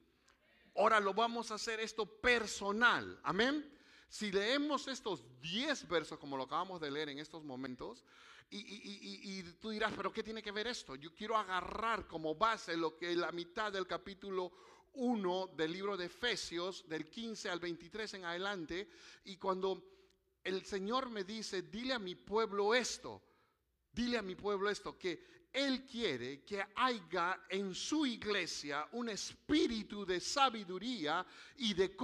Ahora 0.76 1.02
lo 1.02 1.14
vamos 1.14 1.52
a 1.52 1.56
hacer 1.56 1.82
esto 1.82 2.06
personal. 2.06 3.20
Amén. 3.24 3.70
Si 4.08 4.32
leemos 4.32 4.88
estos 4.88 5.26
10 5.42 5.88
versos 5.90 6.18
como 6.18 6.38
lo 6.38 6.44
acabamos 6.44 6.80
de 6.80 6.90
leer 6.90 7.10
en 7.10 7.20
estos 7.20 7.44
momentos, 7.44 8.04
y, 8.50 9.42
tú 9.60 9.72
dirás, 9.72 9.92
pero 9.98 10.14
¿qué 10.14 10.22
tiene 10.22 10.44
que 10.44 10.52
ver 10.52 10.68
esto? 10.68 10.96
Yo 10.96 11.14
quiero 11.14 11.36
agarrar 11.36 12.08
como 12.08 12.36
base 12.36 12.78
lo 12.78 12.96
que 12.96 13.16
la 13.16 13.32
mitad 13.32 13.72
del 13.74 13.88
capítulo 13.88 14.52
1 14.94 15.48
del 15.56 15.72
libro 15.72 15.98
de 15.98 16.06
Efesios, 16.06 16.88
del 16.88 17.10
15 17.10 17.50
al 17.50 17.60
23 17.60 18.14
en 18.16 18.26
adelante, 18.26 18.88
y 19.26 19.38
cuando 19.38 19.84
el 20.44 20.66
Señor 20.66 21.10
me 21.10 21.24
dice, 21.24 21.64
dile 21.64 21.94
a 21.94 22.00
mi 22.00 22.16
pueblo 22.16 22.76
esto, 22.76 23.22
dile 23.92 24.18
a 24.18 24.22
mi 24.22 24.36
pueblo 24.36 24.70
esto, 24.70 24.98
que 24.98 25.43
él 25.54 25.86
quiere 25.86 26.42
que 26.42 26.66
haya 26.76 27.46
en 27.48 27.76
su 27.76 28.06
iglesia 28.08 28.88
un 28.94 29.10
espíritu 29.10 30.04
de 30.04 30.20
sabiduría 30.20 31.26
y 31.58 31.76
de, 31.76 31.96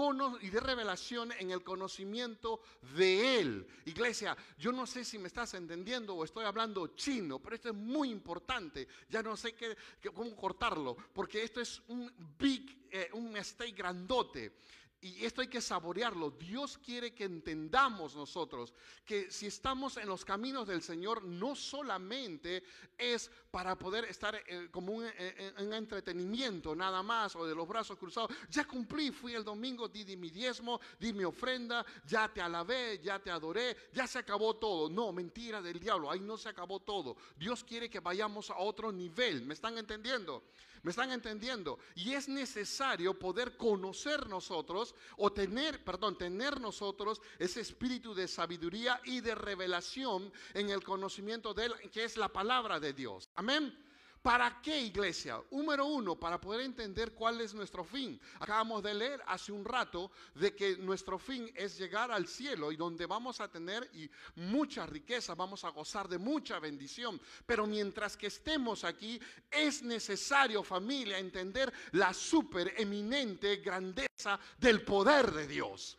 y 0.42 0.50
de 0.50 0.60
revelación 0.60 1.32
en 1.40 1.50
el 1.50 1.64
conocimiento 1.64 2.62
de 2.96 3.40
Él. 3.40 3.68
Iglesia, 3.86 4.38
yo 4.58 4.72
no 4.72 4.86
sé 4.86 5.04
si 5.04 5.18
me 5.18 5.28
estás 5.28 5.56
entendiendo 5.56 6.16
o 6.16 6.24
estoy 6.24 6.46
hablando 6.46 6.96
chino, 6.96 7.40
pero 7.40 7.56
esto 7.56 7.70
es 7.70 7.76
muy 7.76 8.12
importante. 8.12 8.88
Ya 9.10 9.24
no 9.24 9.36
sé 9.36 9.54
qué, 9.54 9.76
cómo 10.14 10.36
cortarlo, 10.36 10.96
porque 11.14 11.44
esto 11.44 11.60
es 11.60 11.82
un 11.88 12.12
big, 12.38 12.88
eh, 12.92 13.10
un 13.14 13.36
steak 13.44 13.76
grandote. 13.76 14.54
Y 15.02 15.24
esto 15.24 15.40
hay 15.40 15.48
que 15.48 15.62
saborearlo. 15.62 16.32
Dios 16.32 16.78
quiere 16.78 17.14
que 17.14 17.24
entendamos 17.24 18.16
nosotros 18.16 18.74
que 19.06 19.32
si 19.32 19.48
estamos 19.48 19.96
en 19.96 20.10
los 20.10 20.26
caminos 20.26 20.68
del 20.68 20.82
Señor, 20.82 21.24
no 21.24 21.56
solamente 21.56 22.64
es 22.98 23.32
para 23.50 23.78
poder 23.78 24.04
estar 24.06 24.36
eh, 24.36 24.68
como 24.70 24.92
un, 24.92 25.06
eh, 25.06 25.54
entretenimiento 25.58 26.76
nada 26.76 27.02
más 27.02 27.34
o 27.38 27.46
de 27.46 27.56
los 27.56 27.66
brazos 27.66 27.98
cruzados. 27.98 28.32
Ya 28.50 28.66
cumplí, 28.66 29.12
fui 29.12 29.34
el 29.34 29.46
domingo, 29.46 29.88
di, 29.88 30.18
mi 30.18 30.30
diezmo, 30.30 30.82
di 31.00 31.14
mi 31.14 31.24
ofrenda, 31.24 31.86
ya 32.06 32.28
te 32.28 32.42
alabé, 32.42 33.00
ya 33.02 33.20
te 33.20 33.32
adoré, 33.32 33.78
ya 33.94 34.06
se 34.06 34.20
acabó 34.20 34.58
todo. 34.58 34.90
No, 34.90 35.14
mentira 35.14 35.62
del 35.62 35.80
diablo, 35.80 36.12
ahí 36.12 36.20
no 36.20 36.38
se 36.38 36.50
acabó 36.50 36.82
todo. 36.82 37.16
Dios 37.38 37.64
quiere 37.64 37.90
que 37.90 38.02
vayamos 38.02 38.50
a 38.50 38.58
otro 38.58 38.92
nivel. 38.92 39.46
¿Me 39.46 39.54
están 39.54 39.78
entendiendo? 39.78 40.44
¿Me 40.84 40.92
están 40.92 41.12
entendiendo? 41.12 41.80
Y 41.96 42.14
es 42.14 42.30
necesario 42.30 43.18
poder 43.18 43.58
conocer 43.58 44.28
nosotros 44.28 44.96
o 45.18 45.32
tener, 45.32 45.84
perdón, 45.84 46.18
tener 46.18 46.60
nosotros 46.62 47.22
ese 47.38 47.62
espíritu 47.62 48.14
de 48.14 48.28
sabiduría 48.28 49.02
y 49.04 49.22
de 49.22 49.36
revelación 49.36 50.32
en 50.54 50.70
el 50.70 50.84
conocimiento 50.84 51.54
de 51.54 51.66
él, 51.66 51.74
que 51.92 52.04
es 52.04 52.18
la 52.18 52.30
palabra 52.30 52.80
de 52.80 52.94
Dios. 52.94 53.30
Amén. 53.36 53.89
¿Para 54.22 54.62
qué 54.62 54.82
iglesia? 54.82 55.42
Número 55.50 55.86
uno, 55.86 56.20
para 56.20 56.42
poder 56.42 56.62
entender 56.62 57.14
cuál 57.14 57.40
es 57.40 57.54
nuestro 57.54 57.86
fin. 57.86 58.20
Acabamos 58.40 58.84
de 58.84 58.94
leer 58.94 59.22
hace 59.26 59.54
un 59.54 59.64
rato 59.64 60.12
de 60.36 60.54
que 60.54 60.76
nuestro 60.78 61.18
fin 61.18 61.50
es 61.56 61.78
llegar 61.78 62.12
al 62.12 62.28
cielo 62.28 62.72
y 62.72 62.76
donde 62.76 63.06
vamos 63.06 63.40
a 63.40 63.50
tener 63.50 63.90
y 63.94 64.10
mucha 64.36 64.86
riqueza, 64.86 65.36
vamos 65.36 65.64
a 65.64 65.70
gozar 65.70 66.10
de 66.10 66.18
mucha 66.18 66.60
bendición. 66.60 67.20
Pero 67.46 67.66
mientras 67.66 68.18
que 68.18 68.28
estemos 68.28 68.84
aquí, 68.84 69.20
es 69.50 69.84
necesario 69.84 70.64
familia 70.64 71.18
entender 71.18 71.72
la 71.94 72.14
super 72.14 72.74
eminente 72.78 73.58
grandeza 73.58 74.38
del 74.58 74.82
poder 74.82 75.32
de 75.32 75.48
Dios. 75.48 75.98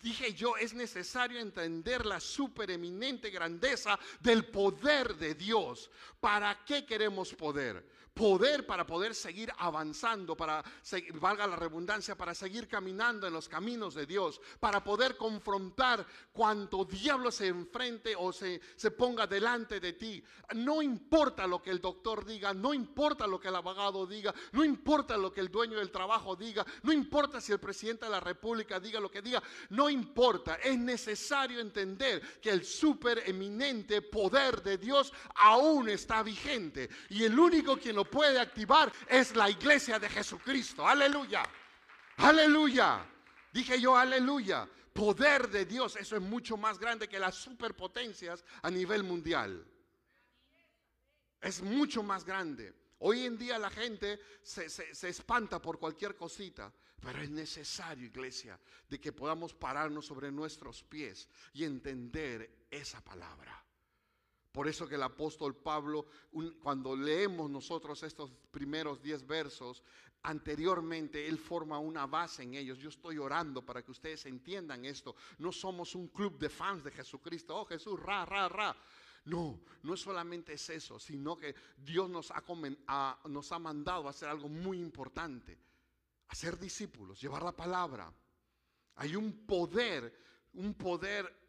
Dije 0.00 0.34
yo, 0.34 0.56
es 0.56 0.74
necesario 0.74 1.40
entender 1.40 2.06
la 2.06 2.20
supereminente 2.20 3.30
grandeza 3.30 3.98
del 4.20 4.46
poder 4.46 5.16
de 5.16 5.34
Dios. 5.34 5.90
¿Para 6.20 6.64
qué 6.64 6.86
queremos 6.86 7.34
poder? 7.34 7.84
poder 8.14 8.66
para 8.66 8.86
poder 8.86 9.14
seguir 9.14 9.50
avanzando, 9.58 10.36
para, 10.36 10.62
valga 11.14 11.46
la 11.46 11.56
redundancia, 11.56 12.16
para 12.16 12.34
seguir 12.34 12.68
caminando 12.68 13.26
en 13.26 13.32
los 13.32 13.48
caminos 13.48 13.94
de 13.94 14.06
Dios, 14.06 14.40
para 14.60 14.84
poder 14.84 15.16
confrontar 15.16 16.06
cuanto 16.32 16.84
diablo 16.84 17.30
se 17.30 17.46
enfrente 17.46 18.14
o 18.16 18.32
se, 18.32 18.60
se 18.76 18.90
ponga 18.90 19.26
delante 19.26 19.80
de 19.80 19.94
ti. 19.94 20.22
No 20.54 20.82
importa 20.82 21.46
lo 21.46 21.62
que 21.62 21.70
el 21.70 21.80
doctor 21.80 22.24
diga, 22.24 22.52
no 22.52 22.74
importa 22.74 23.26
lo 23.26 23.40
que 23.40 23.48
el 23.48 23.56
abogado 23.56 24.06
diga, 24.06 24.34
no 24.52 24.64
importa 24.64 25.16
lo 25.16 25.32
que 25.32 25.40
el 25.40 25.50
dueño 25.50 25.78
del 25.78 25.90
trabajo 25.90 26.36
diga, 26.36 26.66
no 26.82 26.92
importa 26.92 27.40
si 27.40 27.52
el 27.52 27.60
presidente 27.60 28.04
de 28.04 28.10
la 28.10 28.20
república 28.20 28.78
diga 28.78 29.00
lo 29.00 29.10
que 29.10 29.22
diga, 29.22 29.42
importa. 29.88 30.56
Es 30.56 30.78
necesario 30.78 31.60
entender 31.60 32.40
que 32.40 32.50
el 32.50 32.64
super 32.64 33.22
eminente 33.26 34.02
poder 34.02 34.62
de 34.62 34.78
Dios 34.78 35.12
aún 35.36 35.88
está 35.88 36.22
vigente 36.22 36.88
y 37.10 37.24
el 37.24 37.38
único 37.38 37.76
quien 37.76 37.96
lo 37.96 38.04
puede 38.04 38.38
activar 38.38 38.92
es 39.08 39.34
la 39.36 39.48
iglesia 39.48 39.98
de 39.98 40.08
Jesucristo. 40.08 40.86
Aleluya. 40.86 41.42
Aleluya. 42.18 43.06
Dije 43.52 43.80
yo, 43.80 43.96
aleluya. 43.96 44.68
Poder 44.92 45.48
de 45.48 45.64
Dios, 45.64 45.96
eso 45.96 46.16
es 46.16 46.22
mucho 46.22 46.56
más 46.56 46.78
grande 46.78 47.08
que 47.08 47.18
las 47.18 47.34
superpotencias 47.34 48.44
a 48.60 48.70
nivel 48.70 49.02
mundial. 49.02 49.66
Es 51.40 51.62
mucho 51.62 52.02
más 52.02 52.24
grande. 52.24 52.74
Hoy 52.98 53.24
en 53.26 53.36
día 53.36 53.58
la 53.58 53.70
gente 53.70 54.20
se, 54.42 54.68
se, 54.68 55.08
espanta 55.08 55.60
por 55.60 55.80
cualquier 55.80 56.14
cosita, 56.14 56.72
pero 57.02 57.20
es 57.20 57.30
necesario, 57.30 58.06
iglesia, 58.06 58.58
de 58.88 59.00
que 59.00 59.12
podamos 59.12 59.52
pararnos 59.52 60.06
sobre 60.06 60.30
nuestros 60.30 60.84
pies 60.84 61.28
y 61.52 61.64
entender 61.64 62.66
esa 62.70 63.02
palabra. 63.02 63.60
Por 64.52 64.68
eso 64.68 64.86
que 64.86 64.94
el 64.94 65.02
apóstol 65.02 65.56
Pablo, 65.56 66.06
cuando 66.62 66.94
leemos 66.94 67.50
nosotros 67.50 68.02
estos 68.04 68.30
primeros 68.50 69.02
diez 69.02 69.26
versos, 69.26 69.82
anteriormente 70.22 71.26
él 71.26 71.38
forma 71.38 71.78
una 71.78 72.06
base 72.06 72.44
en 72.44 72.54
ellos. 72.54 72.78
Yo 72.78 72.90
estoy 72.90 73.18
orando 73.18 73.64
para 73.64 73.82
que 73.82 73.90
ustedes 73.90 74.24
entiendan 74.26 74.84
esto. 74.84 75.16
No 75.38 75.50
somos 75.50 75.96
un 75.96 76.08
club 76.08 76.38
de 76.38 76.50
fans 76.50 76.84
de 76.84 76.92
Jesucristo. 76.92 77.56
Oh 77.56 77.64
Jesús, 77.64 77.98
ra, 77.98 78.24
ra, 78.24 78.48
ra. 78.48 78.76
No, 79.24 79.60
no 79.82 79.96
solamente 79.96 80.52
es 80.52 80.68
eso, 80.68 81.00
sino 81.00 81.36
que 81.36 81.54
Dios 81.76 82.10
nos 82.10 82.30
ha, 82.30 83.18
nos 83.24 83.52
ha 83.52 83.58
mandado 83.58 84.06
a 84.06 84.10
hacer 84.10 84.28
algo 84.28 84.48
muy 84.48 84.78
importante. 84.78 85.58
Hacer 86.32 86.58
discípulos, 86.58 87.20
llevar 87.20 87.42
la 87.42 87.52
palabra. 87.52 88.10
Hay 88.96 89.14
un 89.14 89.44
poder, 89.44 90.18
un 90.54 90.72
poder 90.72 91.42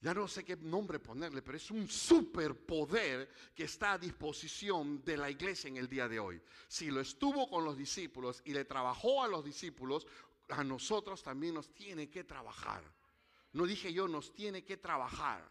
ya 0.00 0.14
no 0.14 0.26
sé 0.26 0.44
qué 0.44 0.56
nombre 0.56 0.98
ponerle, 0.98 1.42
pero 1.42 1.58
es 1.58 1.70
un 1.70 1.86
superpoder 1.88 3.30
que 3.54 3.64
está 3.64 3.92
a 3.92 3.98
disposición 3.98 5.04
de 5.04 5.18
la 5.18 5.30
iglesia 5.30 5.68
en 5.68 5.76
el 5.76 5.88
día 5.88 6.08
de 6.08 6.18
hoy. 6.18 6.42
Si 6.66 6.90
lo 6.90 7.00
estuvo 7.00 7.48
con 7.48 7.64
los 7.64 7.76
discípulos 7.76 8.42
y 8.46 8.52
le 8.52 8.64
trabajó 8.64 9.22
a 9.22 9.28
los 9.28 9.44
discípulos, 9.44 10.06
a 10.48 10.64
nosotros 10.64 11.22
también 11.22 11.54
nos 11.54 11.72
tiene 11.72 12.08
que 12.08 12.24
trabajar. 12.24 12.82
No 13.52 13.66
dije 13.66 13.92
yo, 13.92 14.08
nos 14.08 14.34
tiene 14.34 14.64
que 14.64 14.78
trabajar. 14.78 15.48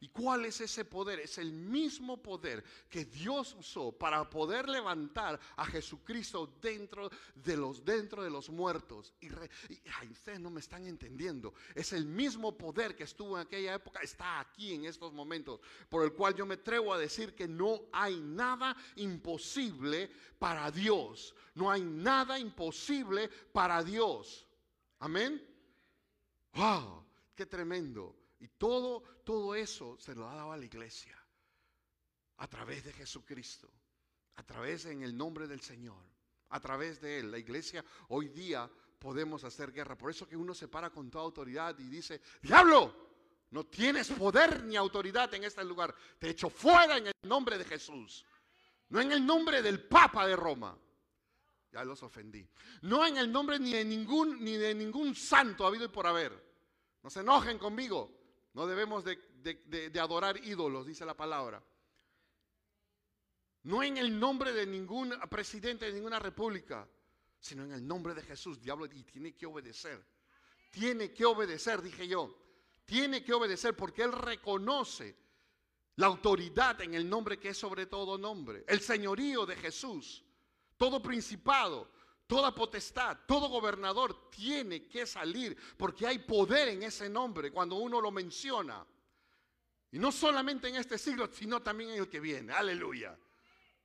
¿Y 0.00 0.08
cuál 0.08 0.44
es 0.44 0.60
ese 0.60 0.84
poder? 0.84 1.20
Es 1.20 1.38
el 1.38 1.52
mismo 1.52 2.22
poder 2.22 2.62
que 2.90 3.04
Dios 3.06 3.54
usó 3.58 3.92
para 3.92 4.28
poder 4.28 4.68
levantar 4.68 5.40
a 5.56 5.64
Jesucristo 5.64 6.58
dentro 6.60 7.10
de 7.34 7.56
los, 7.56 7.84
dentro 7.84 8.22
de 8.22 8.28
los 8.28 8.50
muertos. 8.50 9.14
Y, 9.20 9.28
ustedes 10.10 10.40
no 10.40 10.50
me 10.50 10.60
están 10.60 10.86
entendiendo. 10.86 11.54
Es 11.74 11.92
el 11.92 12.04
mismo 12.04 12.56
poder 12.56 12.94
que 12.94 13.04
estuvo 13.04 13.36
en 13.36 13.46
aquella 13.46 13.74
época, 13.74 14.00
está 14.00 14.40
aquí 14.40 14.74
en 14.74 14.84
estos 14.84 15.12
momentos. 15.12 15.60
Por 15.88 16.04
el 16.04 16.12
cual 16.12 16.34
yo 16.34 16.44
me 16.44 16.54
atrevo 16.54 16.92
a 16.92 16.98
decir 16.98 17.34
que 17.34 17.48
no 17.48 17.82
hay 17.92 18.20
nada 18.20 18.76
imposible 18.96 20.10
para 20.38 20.70
Dios. 20.70 21.34
No 21.54 21.70
hay 21.70 21.82
nada 21.82 22.38
imposible 22.38 23.28
para 23.52 23.82
Dios. 23.82 24.46
Amén. 24.98 25.42
¡Wow! 26.52 27.04
¡Qué 27.34 27.46
tremendo! 27.46 28.23
Y 28.44 28.48
todo, 28.58 29.02
todo 29.24 29.54
eso 29.54 29.96
se 29.98 30.14
lo 30.14 30.28
ha 30.28 30.34
dado 30.34 30.52
a 30.52 30.58
la 30.58 30.66
iglesia. 30.66 31.18
A 32.36 32.46
través 32.46 32.84
de 32.84 32.92
Jesucristo. 32.92 33.70
A 34.34 34.42
través 34.42 34.84
en 34.84 35.02
el 35.02 35.16
nombre 35.16 35.46
del 35.46 35.62
Señor. 35.62 36.04
A 36.50 36.60
través 36.60 37.00
de 37.00 37.20
Él. 37.20 37.30
La 37.30 37.38
iglesia 37.38 37.82
hoy 38.08 38.28
día 38.28 38.70
podemos 38.98 39.44
hacer 39.44 39.72
guerra. 39.72 39.96
Por 39.96 40.10
eso 40.10 40.28
que 40.28 40.36
uno 40.36 40.52
se 40.52 40.68
para 40.68 40.90
con 40.90 41.10
toda 41.10 41.24
autoridad 41.24 41.78
y 41.78 41.84
dice, 41.84 42.20
diablo, 42.42 42.94
no 43.48 43.64
tienes 43.64 44.10
poder 44.10 44.62
ni 44.64 44.76
autoridad 44.76 45.32
en 45.32 45.44
este 45.44 45.64
lugar. 45.64 45.94
Te 46.18 46.28
echo 46.28 46.50
fuera 46.50 46.98
en 46.98 47.06
el 47.06 47.14
nombre 47.22 47.56
de 47.56 47.64
Jesús. 47.64 48.26
No 48.90 49.00
en 49.00 49.10
el 49.10 49.24
nombre 49.24 49.62
del 49.62 49.88
Papa 49.88 50.26
de 50.26 50.36
Roma. 50.36 50.78
Ya 51.72 51.82
los 51.82 52.02
ofendí. 52.02 52.46
No 52.82 53.06
en 53.06 53.16
el 53.16 53.32
nombre 53.32 53.58
ni 53.58 53.72
de 53.72 53.86
ningún, 53.86 54.44
ni 54.44 54.58
de 54.58 54.74
ningún 54.74 55.14
santo 55.14 55.66
habido 55.66 55.86
y 55.86 55.88
por 55.88 56.06
haber. 56.06 56.44
No 57.02 57.08
se 57.08 57.20
enojen 57.20 57.58
conmigo. 57.58 58.23
No 58.54 58.66
debemos 58.66 59.04
de, 59.04 60.00
adorar 60.00 60.42
ídolos, 60.44 60.86
dice 60.86 61.04
la 61.04 61.16
palabra. 61.16 61.62
No 63.64 63.82
en 63.82 63.96
el 63.96 64.18
nombre 64.18 64.52
de 64.52 64.66
ningún 64.66 65.12
presidente 65.28 65.86
de 65.86 65.92
ninguna 65.92 66.18
república, 66.18 66.88
sino 67.40 67.64
en 67.64 67.72
el 67.72 67.86
nombre 67.86 68.14
de 68.14 68.22
Jesús, 68.22 68.60
diablo, 68.60 68.86
y 68.86 69.02
tiene 69.02 69.34
que 69.34 69.46
obedecer. 69.46 70.04
Tiene 70.70 71.12
que 71.12 71.24
obedecer, 71.24 71.82
dije 71.82 72.06
yo. 72.06 72.34
Tiene 72.84 73.24
que 73.24 73.32
obedecer 73.32 73.74
porque 73.74 74.02
Él 74.02 74.12
reconoce 74.12 75.16
la 75.96 76.06
autoridad 76.06 76.80
en 76.80 76.94
el 76.94 77.08
nombre 77.08 77.38
que 77.38 77.50
es 77.50 77.58
sobre 77.58 77.86
todo 77.86 78.18
nombre. 78.18 78.64
El 78.68 78.80
señorío 78.80 79.46
de 79.46 79.56
Jesús. 79.56 80.24
Todo 80.76 81.02
principado, 81.02 81.90
Toda 82.34 82.52
potestad, 82.52 83.16
todo 83.28 83.48
gobernador 83.48 84.28
tiene 84.28 84.88
que 84.88 85.06
salir 85.06 85.56
porque 85.76 86.04
hay 86.04 86.18
poder 86.18 86.70
en 86.70 86.82
ese 86.82 87.08
nombre 87.08 87.52
cuando 87.52 87.76
uno 87.76 88.00
lo 88.00 88.10
menciona. 88.10 88.84
Y 89.92 90.00
no 90.00 90.10
solamente 90.10 90.68
en 90.68 90.74
este 90.74 90.98
siglo, 90.98 91.28
sino 91.32 91.62
también 91.62 91.90
en 91.90 92.00
el 92.00 92.08
que 92.08 92.18
viene. 92.18 92.52
Aleluya. 92.52 93.16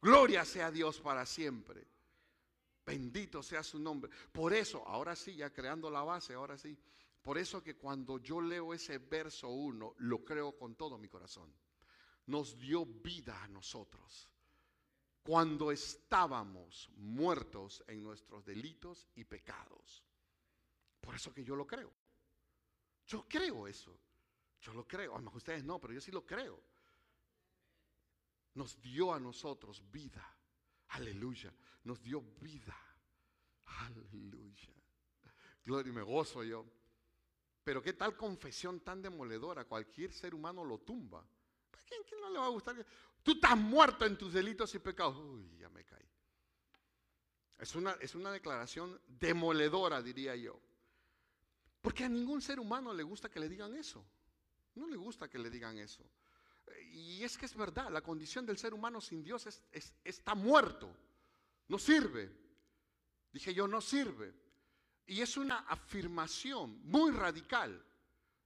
Gloria 0.02 0.46
sea 0.46 0.72
Dios 0.72 1.00
para 1.00 1.28
siempre. 1.28 1.86
Bendito 2.84 3.44
sea 3.44 3.62
su 3.62 3.78
nombre. 3.78 4.10
Por 4.32 4.52
eso, 4.52 4.84
ahora 4.88 5.16
sí, 5.16 5.36
ya 5.36 5.52
creando 5.52 5.92
la 5.92 6.02
base, 6.02 6.34
ahora 6.34 6.58
sí. 6.58 6.76
Por 7.22 7.38
eso 7.38 7.64
que 7.64 7.76
cuando 7.76 8.18
yo 8.18 8.42
leo 8.42 8.74
ese 8.74 8.98
verso 8.98 9.50
1, 9.50 9.94
lo 10.00 10.26
creo 10.26 10.58
con 10.58 10.74
todo 10.74 10.98
mi 10.98 11.08
corazón. 11.08 11.54
Nos 12.26 12.58
dio 12.58 12.84
vida 12.84 13.44
a 13.44 13.48
nosotros 13.48 14.28
cuando 15.24 15.72
estábamos 15.72 16.90
muertos 16.96 17.84
en 17.88 18.04
nuestros 18.04 18.46
delitos 18.46 19.08
y 19.16 19.24
pecados. 19.24 20.04
Por 21.00 21.16
eso 21.16 21.34
que 21.34 21.44
yo 21.44 21.56
lo 21.56 21.66
creo. 21.66 21.92
Yo 23.08 23.26
creo 23.28 23.68
eso. 23.68 23.98
Yo 24.62 24.74
lo 24.74 24.88
creo. 24.88 25.16
A 25.16 25.20
ustedes 25.36 25.64
no, 25.64 25.80
pero 25.80 25.94
yo 25.94 26.02
sí 26.02 26.12
lo 26.12 26.26
creo. 26.26 26.62
Nos 28.56 28.80
dio 28.82 29.14
a 29.14 29.20
nosotros 29.20 29.84
vida. 29.92 30.26
Aleluya. 30.90 31.54
Nos 31.84 32.02
dio 32.02 32.22
vida. 32.22 32.78
Aleluya. 33.66 34.74
Gloria 35.64 35.90
y 35.90 35.94
me 35.94 36.02
gozo 36.02 36.44
yo. 36.44 36.66
Pero 37.64 37.82
qué 37.82 37.94
tal 37.94 38.16
confesión 38.18 38.82
tan 38.82 39.02
demoledora. 39.02 39.66
Cualquier 39.66 40.12
ser 40.12 40.34
humano 40.34 40.64
lo 40.64 40.80
tumba. 40.80 41.20
¿A 41.20 41.78
quién, 41.86 42.02
quién 42.08 42.20
no 42.22 42.30
le 42.30 42.40
va 42.40 42.46
a 42.46 42.50
gustar? 42.50 42.86
Tú 43.24 43.34
estás 43.34 43.58
muerto 43.58 44.06
en 44.06 44.18
tus 44.18 44.34
delitos 44.34 44.74
y 44.76 44.80
pecados. 44.80 45.18
Uy, 45.18 45.58
ya 45.60 45.70
me 45.70 45.84
caí. 45.84 46.06
Es 47.58 47.76
una, 47.76 47.92
es 47.94 48.16
una 48.16 48.32
declaración 48.32 49.00
demoledora, 49.08 50.02
diría 50.02 50.36
yo. 50.36 50.60
Porque 51.82 52.04
a 52.04 52.10
ningún 52.10 52.42
ser 52.42 52.60
humano 52.60 52.94
le 52.94 53.04
gusta 53.04 53.30
que 53.30 53.40
le 53.40 53.50
digan 53.50 53.76
eso. 53.76 54.06
No 54.76 54.88
le 54.88 54.98
gusta 54.98 55.30
que 55.30 55.40
le 55.40 55.50
digan 55.50 55.78
eso. 55.78 56.04
Y 56.92 57.24
es 57.24 57.38
que 57.38 57.46
es 57.46 57.56
verdad, 57.56 57.90
la 57.90 58.02
condición 58.02 58.46
del 58.46 58.58
ser 58.58 58.74
humano 58.74 59.02
sin 59.02 59.24
Dios 59.24 59.48
está 60.04 60.36
muerto. 60.36 60.96
No 61.68 61.78
sirve. 61.78 62.32
Dije 63.32 63.54
yo, 63.54 63.68
no 63.68 63.82
sirve. 63.82 64.34
Y 65.06 65.22
es 65.22 65.38
una 65.38 65.60
afirmación 65.60 66.80
muy 66.84 67.12
radical 67.12 67.84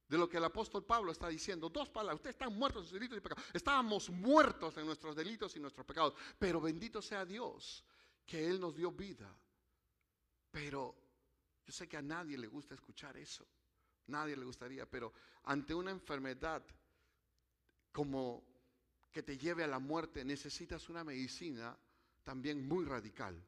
de 0.07 0.17
lo 0.17 0.29
que 0.29 0.37
el 0.37 0.43
apóstol 0.43 0.85
Pablo 0.85 1.11
está 1.11 1.27
diciendo. 1.27 1.69
Dos 1.69 1.89
palabras, 1.89 2.17
ustedes 2.17 2.35
están 2.35 2.57
muertos 2.57 2.83
en 2.83 2.89
sus 2.89 2.93
delitos 2.99 3.17
y 3.17 3.21
pecados. 3.21 3.45
Estábamos 3.53 4.09
muertos 4.09 4.77
en 4.77 4.85
nuestros 4.85 5.15
delitos 5.15 5.55
y 5.55 5.59
nuestros 5.59 5.85
pecados, 5.85 6.13
pero 6.37 6.61
bendito 6.61 7.01
sea 7.01 7.25
Dios 7.25 7.83
que 8.25 8.47
Él 8.47 8.59
nos 8.59 8.75
dio 8.75 8.91
vida. 8.91 9.33
Pero 10.51 10.95
yo 11.65 11.73
sé 11.73 11.87
que 11.87 11.97
a 11.97 12.01
nadie 12.01 12.37
le 12.37 12.47
gusta 12.47 12.75
escuchar 12.75 13.17
eso, 13.17 13.47
nadie 14.07 14.35
le 14.35 14.45
gustaría, 14.45 14.89
pero 14.89 15.13
ante 15.43 15.73
una 15.73 15.91
enfermedad 15.91 16.63
como 17.91 18.43
que 19.11 19.23
te 19.23 19.37
lleve 19.37 19.63
a 19.63 19.67
la 19.67 19.79
muerte, 19.79 20.25
necesitas 20.25 20.89
una 20.89 21.03
medicina 21.03 21.77
también 22.23 22.67
muy 22.67 22.85
radical. 22.85 23.41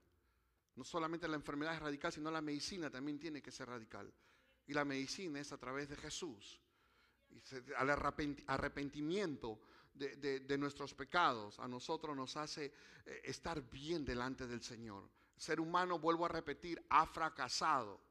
No 0.75 0.83
solamente 0.83 1.27
la 1.27 1.35
enfermedad 1.35 1.73
es 1.73 1.79
radical, 1.79 2.11
sino 2.11 2.29
la 2.29 2.41
medicina 2.41 2.89
también 2.89 3.19
tiene 3.19 3.41
que 3.41 3.51
ser 3.51 3.69
radical. 3.69 4.13
Y 4.67 4.73
la 4.73 4.85
medicina 4.85 5.39
es 5.39 5.51
a 5.51 5.57
través 5.57 5.89
de 5.89 5.95
Jesús. 5.95 6.61
Al 7.77 7.89
arrepentimiento 7.89 9.59
de, 9.93 10.57
nuestros 10.57 10.93
pecados 10.93 11.59
a 11.59 11.67
nosotros 11.67 12.15
nos 12.15 12.35
hace 12.37 12.73
eh, 13.05 13.21
estar 13.23 13.61
bien 13.69 14.05
delante 14.05 14.47
del 14.47 14.61
Señor. 14.61 15.09
El 15.35 15.41
ser 15.41 15.59
humano, 15.59 15.99
vuelvo 15.99 16.25
a 16.25 16.29
repetir, 16.29 16.83
ha 16.89 17.05
fracasado. 17.05 18.01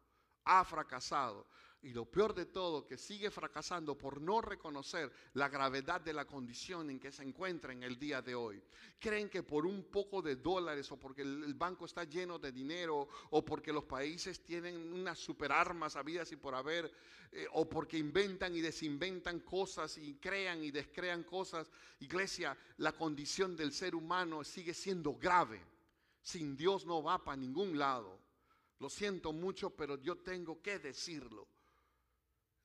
Ha 0.44 0.64
fracasado. 0.64 1.46
Y 1.84 1.92
lo 1.92 2.06
peor 2.06 2.34
de 2.34 2.46
todo, 2.46 2.86
que 2.86 2.96
sigue 2.96 3.30
fracasando 3.30 3.98
por 3.98 4.18
no 4.18 4.40
reconocer 4.40 5.12
la 5.34 5.50
gravedad 5.50 6.00
de 6.00 6.14
la 6.14 6.24
condición 6.24 6.88
en 6.88 6.98
que 6.98 7.12
se 7.12 7.22
encuentra 7.22 7.74
en 7.74 7.82
el 7.82 7.98
día 7.98 8.22
de 8.22 8.34
hoy. 8.34 8.62
Creen 8.98 9.28
que 9.28 9.42
por 9.42 9.66
un 9.66 9.84
poco 9.90 10.22
de 10.22 10.36
dólares 10.36 10.90
o 10.92 10.96
porque 10.98 11.20
el 11.20 11.52
banco 11.52 11.84
está 11.84 12.04
lleno 12.04 12.38
de 12.38 12.52
dinero 12.52 13.06
o 13.28 13.44
porque 13.44 13.70
los 13.70 13.84
países 13.84 14.42
tienen 14.42 14.94
unas 14.94 15.18
superarmas 15.18 15.94
habidas 15.94 16.32
y 16.32 16.36
por 16.36 16.54
haber 16.54 16.90
eh, 17.32 17.46
o 17.52 17.68
porque 17.68 17.98
inventan 17.98 18.56
y 18.56 18.62
desinventan 18.62 19.40
cosas 19.40 19.98
y 19.98 20.14
crean 20.14 20.64
y 20.64 20.70
descrean 20.70 21.22
cosas. 21.22 21.70
Iglesia, 22.00 22.56
la 22.78 22.92
condición 22.92 23.56
del 23.56 23.72
ser 23.72 23.94
humano 23.94 24.42
sigue 24.42 24.72
siendo 24.72 25.16
grave. 25.16 25.60
Sin 26.22 26.56
Dios 26.56 26.86
no 26.86 27.02
va 27.02 27.22
para 27.22 27.36
ningún 27.36 27.78
lado. 27.78 28.18
Lo 28.78 28.88
siento 28.88 29.34
mucho, 29.34 29.68
pero 29.68 30.00
yo 30.00 30.16
tengo 30.16 30.62
que 30.62 30.78
decirlo 30.78 31.46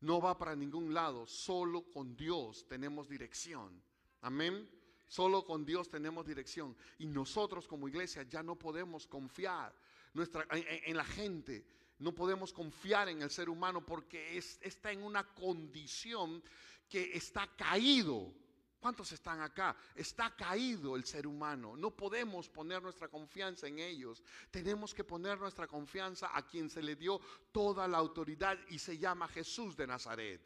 no 0.02 0.22
va 0.22 0.38
para 0.38 0.56
ningún 0.56 0.94
lado. 0.94 1.28
Solo 1.28 1.84
con 1.92 2.16
Dios 2.16 2.66
tenemos 2.68 3.10
dirección. 3.10 3.82
Amén. 4.22 4.70
Solo 5.08 5.44
con 5.44 5.66
Dios 5.66 5.90
tenemos 5.90 6.26
dirección. 6.26 6.76
Y 7.00 7.08
nosotros 7.08 7.68
como 7.68 7.88
iglesia 7.88 8.24
ya 8.24 8.44
no 8.44 8.56
podemos 8.56 9.08
confiar 9.08 9.74
nuestra, 10.14 10.46
en, 10.52 10.96
la 10.96 11.06
gente. 11.06 11.66
No 11.98 12.14
podemos 12.14 12.54
confiar 12.54 13.10
en 13.10 13.22
el 13.22 13.30
ser 13.30 13.50
humano 13.50 13.86
porque 13.86 14.38
está 14.38 14.92
en 14.92 15.04
una 15.04 15.28
condición 15.34 16.42
que 16.88 17.12
está 17.18 17.48
caído. 17.56 18.34
¿Cuántos 18.80 19.12
están 19.12 19.42
acá? 19.42 19.76
Está 19.94 20.34
caído 20.36 20.96
el 20.96 21.04
ser 21.04 21.28
humano. 21.28 21.76
No 21.76 21.92
podemos 21.92 22.48
poner 22.48 22.82
nuestra 22.82 23.10
confianza 23.10 23.68
en 23.68 23.80
ellos. 23.80 24.24
Tenemos 24.50 24.94
que 24.94 25.04
poner 25.04 25.38
nuestra 25.38 25.68
confianza 25.68 26.32
a 26.34 26.48
quien 26.48 26.70
se 26.70 26.82
le 26.82 26.96
dio 26.96 27.20
toda 27.52 27.88
la 27.88 27.98
autoridad 27.98 28.58
y 28.70 28.80
se 28.80 28.98
llama 28.98 29.28
Jesús 29.28 29.76
de 29.76 29.88
Nazaret. 29.88 30.42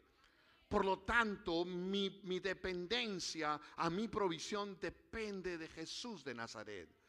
Por 0.68 0.84
lo 0.84 1.00
tanto, 1.00 1.64
mi, 1.64 2.40
dependencia 2.40 3.60
a 3.76 3.88
mi 3.88 4.08
provisión 4.08 4.80
depende 4.80 5.56
de 5.56 5.68
Jesús 5.68 6.24
de 6.24 6.34
Nazaret 6.34 7.03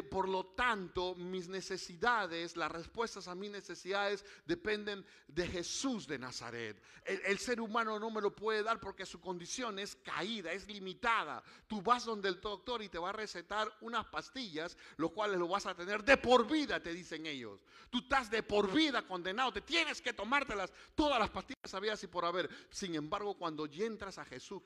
por 0.00 0.28
lo 0.28 0.46
tanto, 0.46 1.16
mis 1.16 1.48
necesidades, 1.48 2.56
las 2.56 2.70
respuestas 2.70 3.26
a 3.26 3.34
mis 3.34 3.50
necesidades 3.50 4.24
dependen 4.46 5.04
de 5.26 5.48
Jesús 5.48 6.06
de 6.06 6.20
Nazaret. 6.20 6.80
El, 7.04 7.38
ser 7.38 7.60
humano 7.60 7.98
no 7.98 8.08
me 8.10 8.20
lo 8.20 8.34
puede 8.34 8.62
dar 8.62 8.78
porque 8.78 9.04
su 9.04 9.20
condición 9.20 9.80
es 9.80 9.96
caída, 9.96 10.52
es 10.52 10.68
limitada. 10.68 11.42
Tú 11.66 11.82
vas 11.82 12.04
donde 12.04 12.28
el 12.28 12.40
doctor 12.40 12.80
y 12.82 12.88
te 12.88 12.98
va 12.98 13.10
a 13.10 13.12
recetar 13.12 13.76
unas 13.80 14.06
pastillas, 14.06 14.78
los 14.96 15.10
cuales 15.10 15.38
lo 15.38 15.48
vas 15.48 15.66
a 15.66 15.74
tener 15.74 16.04
de 16.04 16.16
por 16.16 16.48
vida, 16.48 16.80
te 16.80 16.94
dicen 16.94 17.26
ellos. 17.26 17.60
Tú 17.90 17.98
estás 17.98 18.30
de 18.30 18.42
por 18.44 18.72
vida 18.72 19.02
condenado, 19.02 19.52
te 19.52 19.62
tienes 19.62 20.00
que 20.00 20.12
tomártelas, 20.12 20.72
todas 20.94 21.18
las 21.18 21.30
pastillas 21.30 21.74
habías 21.74 22.02
y 22.04 22.06
por 22.06 22.24
haber. 22.24 22.48
Sin 22.70 22.94
embargo, 22.94 23.34
cuando 23.34 23.66
ya 23.66 23.84
entras 23.84 24.18
a 24.18 24.24
Jesús... 24.24 24.62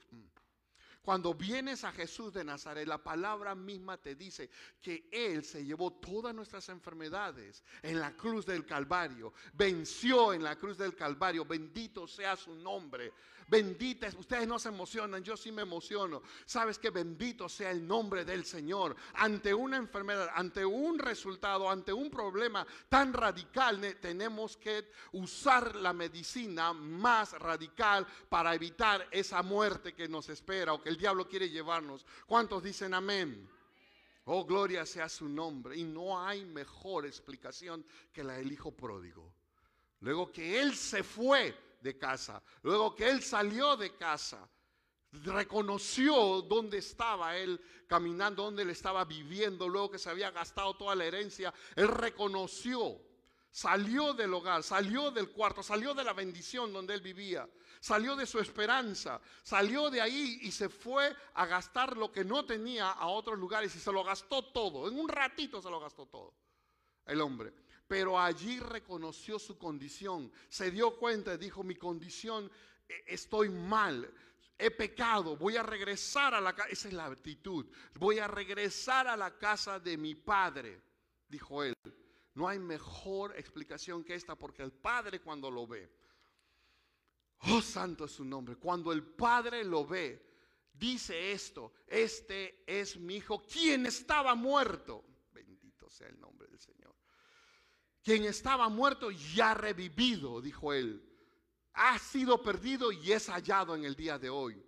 Cuando 1.07 1.33
vienes 1.35 1.85
a 1.85 1.93
Jesús 1.93 2.33
de 2.33 2.43
Nazaret, 2.43 2.85
la 2.89 2.99
palabra 2.99 3.55
misma 3.55 3.97
te 3.97 4.17
dice 4.17 4.51
que 4.83 5.09
Él 5.13 5.45
se 5.45 5.65
llevó 5.65 5.93
todas 5.93 6.35
nuestras 6.35 6.69
enfermedades 6.69 7.63
en 7.81 8.01
la 8.01 8.17
cruz 8.17 8.45
del 8.45 8.67
Calvario, 8.67 9.33
venció 9.53 10.33
en 10.33 10.43
la 10.43 10.57
cruz 10.57 10.77
del 10.77 10.97
Calvario, 10.97 11.45
bendito 11.45 12.09
sea 12.09 12.35
su 12.35 12.57
nombre. 12.57 13.13
Bendita, 13.49 14.09
ustedes 14.19 14.49
no 14.49 14.59
se 14.59 14.69
emocionan, 14.69 15.23
yo 15.23 15.37
sí 15.37 15.53
me 15.53 15.63
emociono. 15.63 16.23
Sabes 16.45 16.79
que 16.79 16.91
bendito 16.91 17.49
sea 17.49 17.71
el 17.71 17.87
nombre 17.87 18.25
del 18.25 18.45
Señor. 18.45 18.97
Ante 19.15 19.55
una 19.55 19.77
enfermedad, 19.77 20.31
ante 20.35 20.65
un 20.65 20.99
resultado, 20.99 21.71
ante 21.71 21.93
un 21.93 22.11
problema 22.11 22.67
tan 22.89 23.13
radical, 23.13 23.97
tenemos 24.01 24.57
que 24.57 24.91
usar 25.13 25.77
la 25.77 25.93
medicina 25.93 26.73
más 26.73 27.33
radical 27.35 28.07
para 28.29 28.55
evitar 28.55 29.07
esa 29.13 29.43
muerte 29.43 29.95
que 29.95 30.09
nos 30.09 30.29
espera 30.29 30.73
o 30.73 30.83
que 30.83 30.89
el 30.89 30.97
diablo 30.97 31.29
quiere 31.29 31.49
llevarnos. 31.49 32.05
¿Cuántos 32.27 32.63
dicen 32.65 32.95
amén? 32.95 33.49
Oh, 34.25 34.45
gloria 34.45 34.85
sea 34.85 35.09
su 35.09 35.29
nombre. 35.29 35.77
Y 35.77 35.85
no 35.85 36.21
hay 36.21 36.45
mejor 36.45 37.07
explicación 37.07 37.87
que 38.13 38.25
la 38.25 38.35
del 38.35 38.51
hijo 38.51 38.73
pródigo. 38.73 39.33
Luego 40.01 40.33
que 40.33 40.61
él 40.61 40.75
se 40.75 41.03
fue, 41.05 41.57
de 41.87 41.97
casa. 41.97 42.43
Luego 42.63 42.95
que 42.95 43.09
él 43.09 43.23
salió 43.23 43.77
de 43.77 43.97
casa, 43.97 44.47
reconoció 45.25 46.43
dónde 46.43 46.79
estaba 46.79 47.37
él 47.37 47.61
caminando, 47.87 48.43
dónde 48.43 48.63
él 48.63 48.71
estaba 48.71 49.05
viviendo, 49.05 49.69
luego 49.69 49.93
que 49.93 49.99
se 49.99 50.11
había 50.11 50.31
gastado 50.31 50.75
toda 50.75 50.95
la 50.95 51.05
herencia, 51.05 51.55
él 51.77 51.89
reconoció, 51.89 53.01
salió 53.51 54.13
del 54.13 54.35
hogar, 54.35 54.63
salió 54.63 55.11
del 55.11 55.31
cuarto, 55.31 55.63
salió 55.63 55.95
de 55.95 56.05
la 56.05 56.13
bendición 56.13 56.73
donde 56.73 56.93
él 56.93 57.01
vivía, 57.01 57.49
salió 57.81 58.17
de 58.17 58.27
su 58.27 58.41
esperanza, 58.41 59.21
salió 59.43 59.89
de 59.89 60.01
ahí 60.01 60.41
y 60.43 60.51
se 60.51 60.69
fue 60.69 61.15
a 61.35 61.47
gastar 61.47 61.97
lo 61.97 62.11
que 62.11 62.25
no 62.25 62.45
tenía 62.45 62.91
a 62.91 63.07
otros 63.07 63.39
lugares 63.39 63.75
y 63.77 63.79
se 63.79 63.93
lo 63.93 64.03
gastó 64.03 64.45
todo, 64.45 64.89
en 64.89 64.99
un 64.99 65.09
ratito 65.09 65.63
se 65.63 65.71
lo 65.71 65.81
gastó 65.81 66.07
todo 66.07 66.35
el 67.07 67.21
hombre 67.21 67.66
pero 67.87 68.19
allí 68.19 68.59
reconoció 68.59 69.39
su 69.39 69.57
condición, 69.59 70.33
se 70.49 70.71
dio 70.71 70.97
cuenta 70.97 71.35
y 71.35 71.39
dijo, 71.39 71.63
mi 71.63 71.77
condición, 71.77 72.51
e, 72.89 73.05
estoy 73.07 73.49
mal, 73.49 74.13
he 74.59 74.71
pecado, 74.71 75.37
voy 75.37 75.57
a 75.57 75.63
regresar 75.63 76.35
a 76.35 76.41
la 76.41 76.55
casa, 76.55 76.69
esa 76.71 76.89
es 76.89 76.95
la 76.95 77.07
actitud, 77.07 77.67
voy 77.95 78.19
a 78.19 78.27
regresar 78.27 79.07
a 79.07 79.17
la 79.17 79.39
casa 79.39 79.79
de 79.79 79.97
mi 79.97 80.15
padre, 80.15 80.81
dijo 81.29 81.63
él. 81.63 81.75
No 82.35 82.49
hay 82.49 82.59
mejor 82.59 83.35
explicación 83.39 84.05
que 84.05 84.15
esta 84.15 84.37
porque 84.37 84.63
el 84.63 84.73
padre 84.73 85.21
cuando 85.21 85.51
lo 85.51 85.67
ve, 85.67 85.91
oh 87.49 87.63
santo 87.63 88.05
es 88.05 88.13
su 88.13 88.25
nombre, 88.25 88.57
cuando 88.57 88.93
el 88.93 89.03
padre 89.03 89.65
lo 89.65 89.87
ve, 89.87 90.27
dice 90.73 91.33
esto, 91.33 91.73
este 91.87 92.65
es 92.67 92.99
mi 92.99 93.17
hijo, 93.17 93.43
quien 93.43 93.87
estaba 93.87 94.35
muerto. 94.35 95.05
Bendito 95.33 95.89
sea 95.89 96.09
el 96.09 96.21
nombre 96.21 96.47
del 96.49 96.59
Señor. 96.59 96.95
Quien 98.07 98.23
estaba 98.23 98.69
muerto 98.69 99.11
ya 99.11 99.53
revivido, 99.53 100.41
dijo 100.41 100.73
él. 100.73 101.03
Ha 101.73 101.99
sido 101.99 102.41
perdido 102.41 102.93
y 102.93 103.11
es 103.11 103.29
hallado 103.29 103.75
en 103.75 103.85
el 103.85 103.97
día 103.97 104.17
de 104.17 104.31
hoy. 104.31 104.65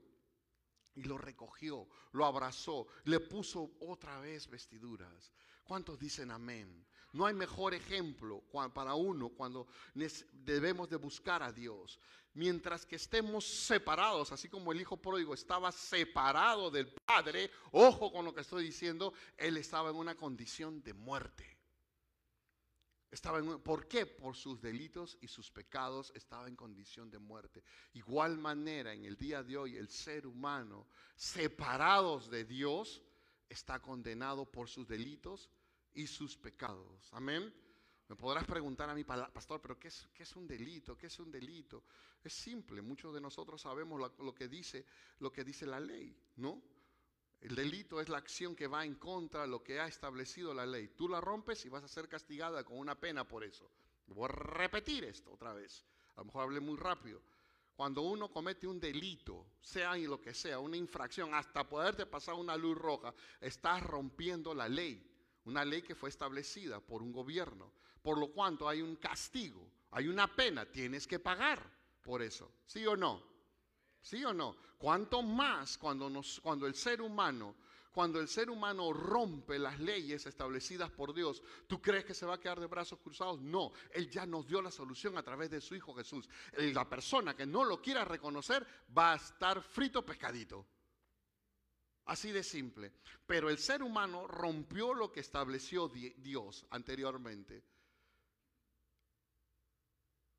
Y 0.96 1.04
lo 1.04 1.16
recogió, 1.16 1.88
lo 2.10 2.24
abrazó, 2.24 2.88
le 3.04 3.20
puso 3.20 3.76
otra 3.78 4.18
vez 4.18 4.48
vestiduras. 4.48 5.32
¿Cuántos 5.62 6.00
dicen 6.00 6.32
amén? 6.32 6.84
No 7.12 7.26
hay 7.26 7.34
mejor 7.34 7.74
ejemplo 7.74 8.42
para 8.74 8.94
uno 8.94 9.28
cuando 9.28 9.68
debemos 10.32 10.90
de 10.90 10.96
buscar 10.96 11.40
a 11.40 11.52
Dios. 11.52 12.00
Mientras 12.34 12.84
que 12.84 12.96
estemos 12.96 13.46
separados, 13.46 14.32
así 14.32 14.48
como 14.48 14.72
el 14.72 14.80
hijo 14.80 14.96
pródigo 14.96 15.32
estaba 15.32 15.70
separado 15.70 16.72
del 16.72 16.92
Padre, 16.92 17.52
ojo 17.70 18.10
con 18.10 18.24
lo 18.24 18.34
que 18.34 18.40
estoy 18.40 18.64
diciendo, 18.64 19.12
él 19.36 19.58
estaba 19.58 19.90
en 19.90 19.96
una 19.96 20.16
condición 20.16 20.82
de 20.82 20.92
muerte. 20.92 21.57
Estaba 23.10 23.38
en, 23.38 23.60
¿Por 23.60 23.88
qué? 23.88 24.06
Por 24.06 24.36
sus 24.36 24.60
delitos 24.60 25.16
y 25.20 25.28
sus 25.28 25.50
pecados 25.50 26.12
estaba 26.14 26.48
en 26.48 26.56
condición 26.56 27.10
de 27.10 27.18
muerte. 27.18 27.62
Igual 27.94 28.38
manera, 28.38 28.92
en 28.92 29.04
el 29.04 29.16
día 29.16 29.42
de 29.42 29.56
hoy, 29.56 29.76
el 29.76 29.88
ser 29.88 30.26
humano, 30.26 30.86
separados 31.16 32.30
de 32.30 32.44
Dios, 32.44 33.02
está 33.48 33.80
condenado 33.80 34.44
por 34.44 34.68
sus 34.68 34.86
delitos 34.86 35.50
y 35.94 36.06
sus 36.06 36.36
pecados. 36.36 37.08
Amén. 37.12 37.52
Me 38.08 38.16
podrás 38.16 38.44
preguntar 38.44 38.88
a 38.88 38.94
mi 38.94 39.04
pastor, 39.04 39.60
pero 39.60 39.78
¿qué 39.78 39.88
es, 39.88 40.08
qué 40.14 40.22
es 40.22 40.34
un 40.34 40.46
delito? 40.46 40.96
¿Qué 40.96 41.08
es 41.08 41.18
un 41.18 41.30
delito? 41.30 41.84
Es 42.24 42.32
simple, 42.32 42.80
muchos 42.80 43.12
de 43.12 43.20
nosotros 43.20 43.60
sabemos 43.60 44.00
lo, 44.18 44.34
que 44.34 44.48
dice, 44.48 44.86
lo 45.18 45.30
que 45.30 45.44
dice 45.44 45.66
la 45.66 45.78
ley, 45.78 46.16
¿no? 46.36 46.62
El 47.40 47.54
delito 47.54 48.00
es 48.00 48.08
la 48.08 48.18
acción 48.18 48.56
que 48.56 48.66
va 48.66 48.84
en 48.84 48.96
contra 48.96 49.42
de 49.42 49.48
lo 49.48 49.62
que 49.62 49.78
ha 49.78 49.86
establecido 49.86 50.52
la 50.52 50.66
ley. 50.66 50.88
Tú 50.88 51.08
la 51.08 51.20
rompes 51.20 51.64
y 51.64 51.68
vas 51.68 51.84
a 51.84 51.88
ser 51.88 52.08
castigada 52.08 52.64
con 52.64 52.78
una 52.78 52.98
pena 52.98 53.26
por 53.26 53.44
eso. 53.44 53.70
Voy 54.08 54.24
a 54.24 54.28
repetir 54.28 55.04
esto 55.04 55.32
otra 55.32 55.52
vez. 55.52 55.84
A 56.16 56.20
lo 56.20 56.26
mejor 56.26 56.42
hablé 56.42 56.60
muy 56.60 56.76
rápido. 56.76 57.22
Cuando 57.76 58.02
uno 58.02 58.28
comete 58.28 58.66
un 58.66 58.80
delito, 58.80 59.46
sea 59.60 59.96
en 59.96 60.10
lo 60.10 60.20
que 60.20 60.34
sea, 60.34 60.58
una 60.58 60.76
infracción, 60.76 61.32
hasta 61.32 61.68
poderte 61.68 62.06
pasar 62.06 62.34
una 62.34 62.56
luz 62.56 62.76
roja, 62.76 63.14
estás 63.40 63.84
rompiendo 63.84 64.52
la 64.52 64.68
ley. 64.68 65.08
Una 65.44 65.64
ley 65.64 65.82
que 65.82 65.94
fue 65.94 66.08
establecida 66.08 66.80
por 66.80 67.02
un 67.02 67.12
gobierno. 67.12 67.72
Por 68.02 68.18
lo 68.18 68.32
cuanto 68.32 68.68
hay 68.68 68.82
un 68.82 68.96
castigo, 68.96 69.64
hay 69.92 70.08
una 70.08 70.34
pena, 70.34 70.66
tienes 70.66 71.06
que 71.06 71.20
pagar 71.20 71.62
por 72.02 72.20
eso. 72.20 72.50
¿Sí 72.66 72.84
o 72.84 72.96
no? 72.96 73.22
¿Sí 74.08 74.24
o 74.24 74.32
no? 74.32 74.56
¿Cuánto 74.78 75.22
más 75.22 75.76
cuando, 75.76 76.08
el 76.66 76.74
ser 76.74 77.02
humano, 77.02 77.56
cuando 77.92 78.18
el 78.18 78.26
ser 78.26 78.48
humano 78.48 78.90
rompe 78.90 79.58
las 79.58 79.78
leyes 79.78 80.24
establecidas 80.24 80.90
por 80.90 81.12
Dios, 81.12 81.42
¿tú 81.66 81.82
crees 81.82 82.06
que 82.06 82.14
se 82.14 82.24
va 82.24 82.36
a 82.36 82.40
quedar 82.40 82.58
de 82.58 82.68
brazos 82.68 83.00
cruzados? 83.00 83.38
No, 83.42 83.70
Él 83.92 84.08
ya 84.08 84.24
nos 84.24 84.46
dio 84.46 84.62
la 84.62 84.70
solución 84.70 85.18
a 85.18 85.22
través 85.22 85.50
de 85.50 85.60
su 85.60 85.74
Hijo 85.74 85.92
Jesús. 85.92 86.26
La 86.56 86.88
persona 86.88 87.36
que 87.36 87.44
no 87.44 87.64
lo 87.64 87.82
quiera 87.82 88.02
reconocer 88.02 88.66
va 88.96 89.12
a 89.12 89.16
estar 89.16 89.60
frito 89.60 90.02
pescadito. 90.06 90.64
Así 92.06 92.32
de 92.32 92.42
simple. 92.42 92.94
Pero 93.26 93.50
el 93.50 93.58
ser 93.58 93.82
humano 93.82 94.26
rompió 94.26 94.94
lo 94.94 95.12
que 95.12 95.20
estableció 95.20 95.88
Dios 95.90 96.64
anteriormente. 96.70 97.62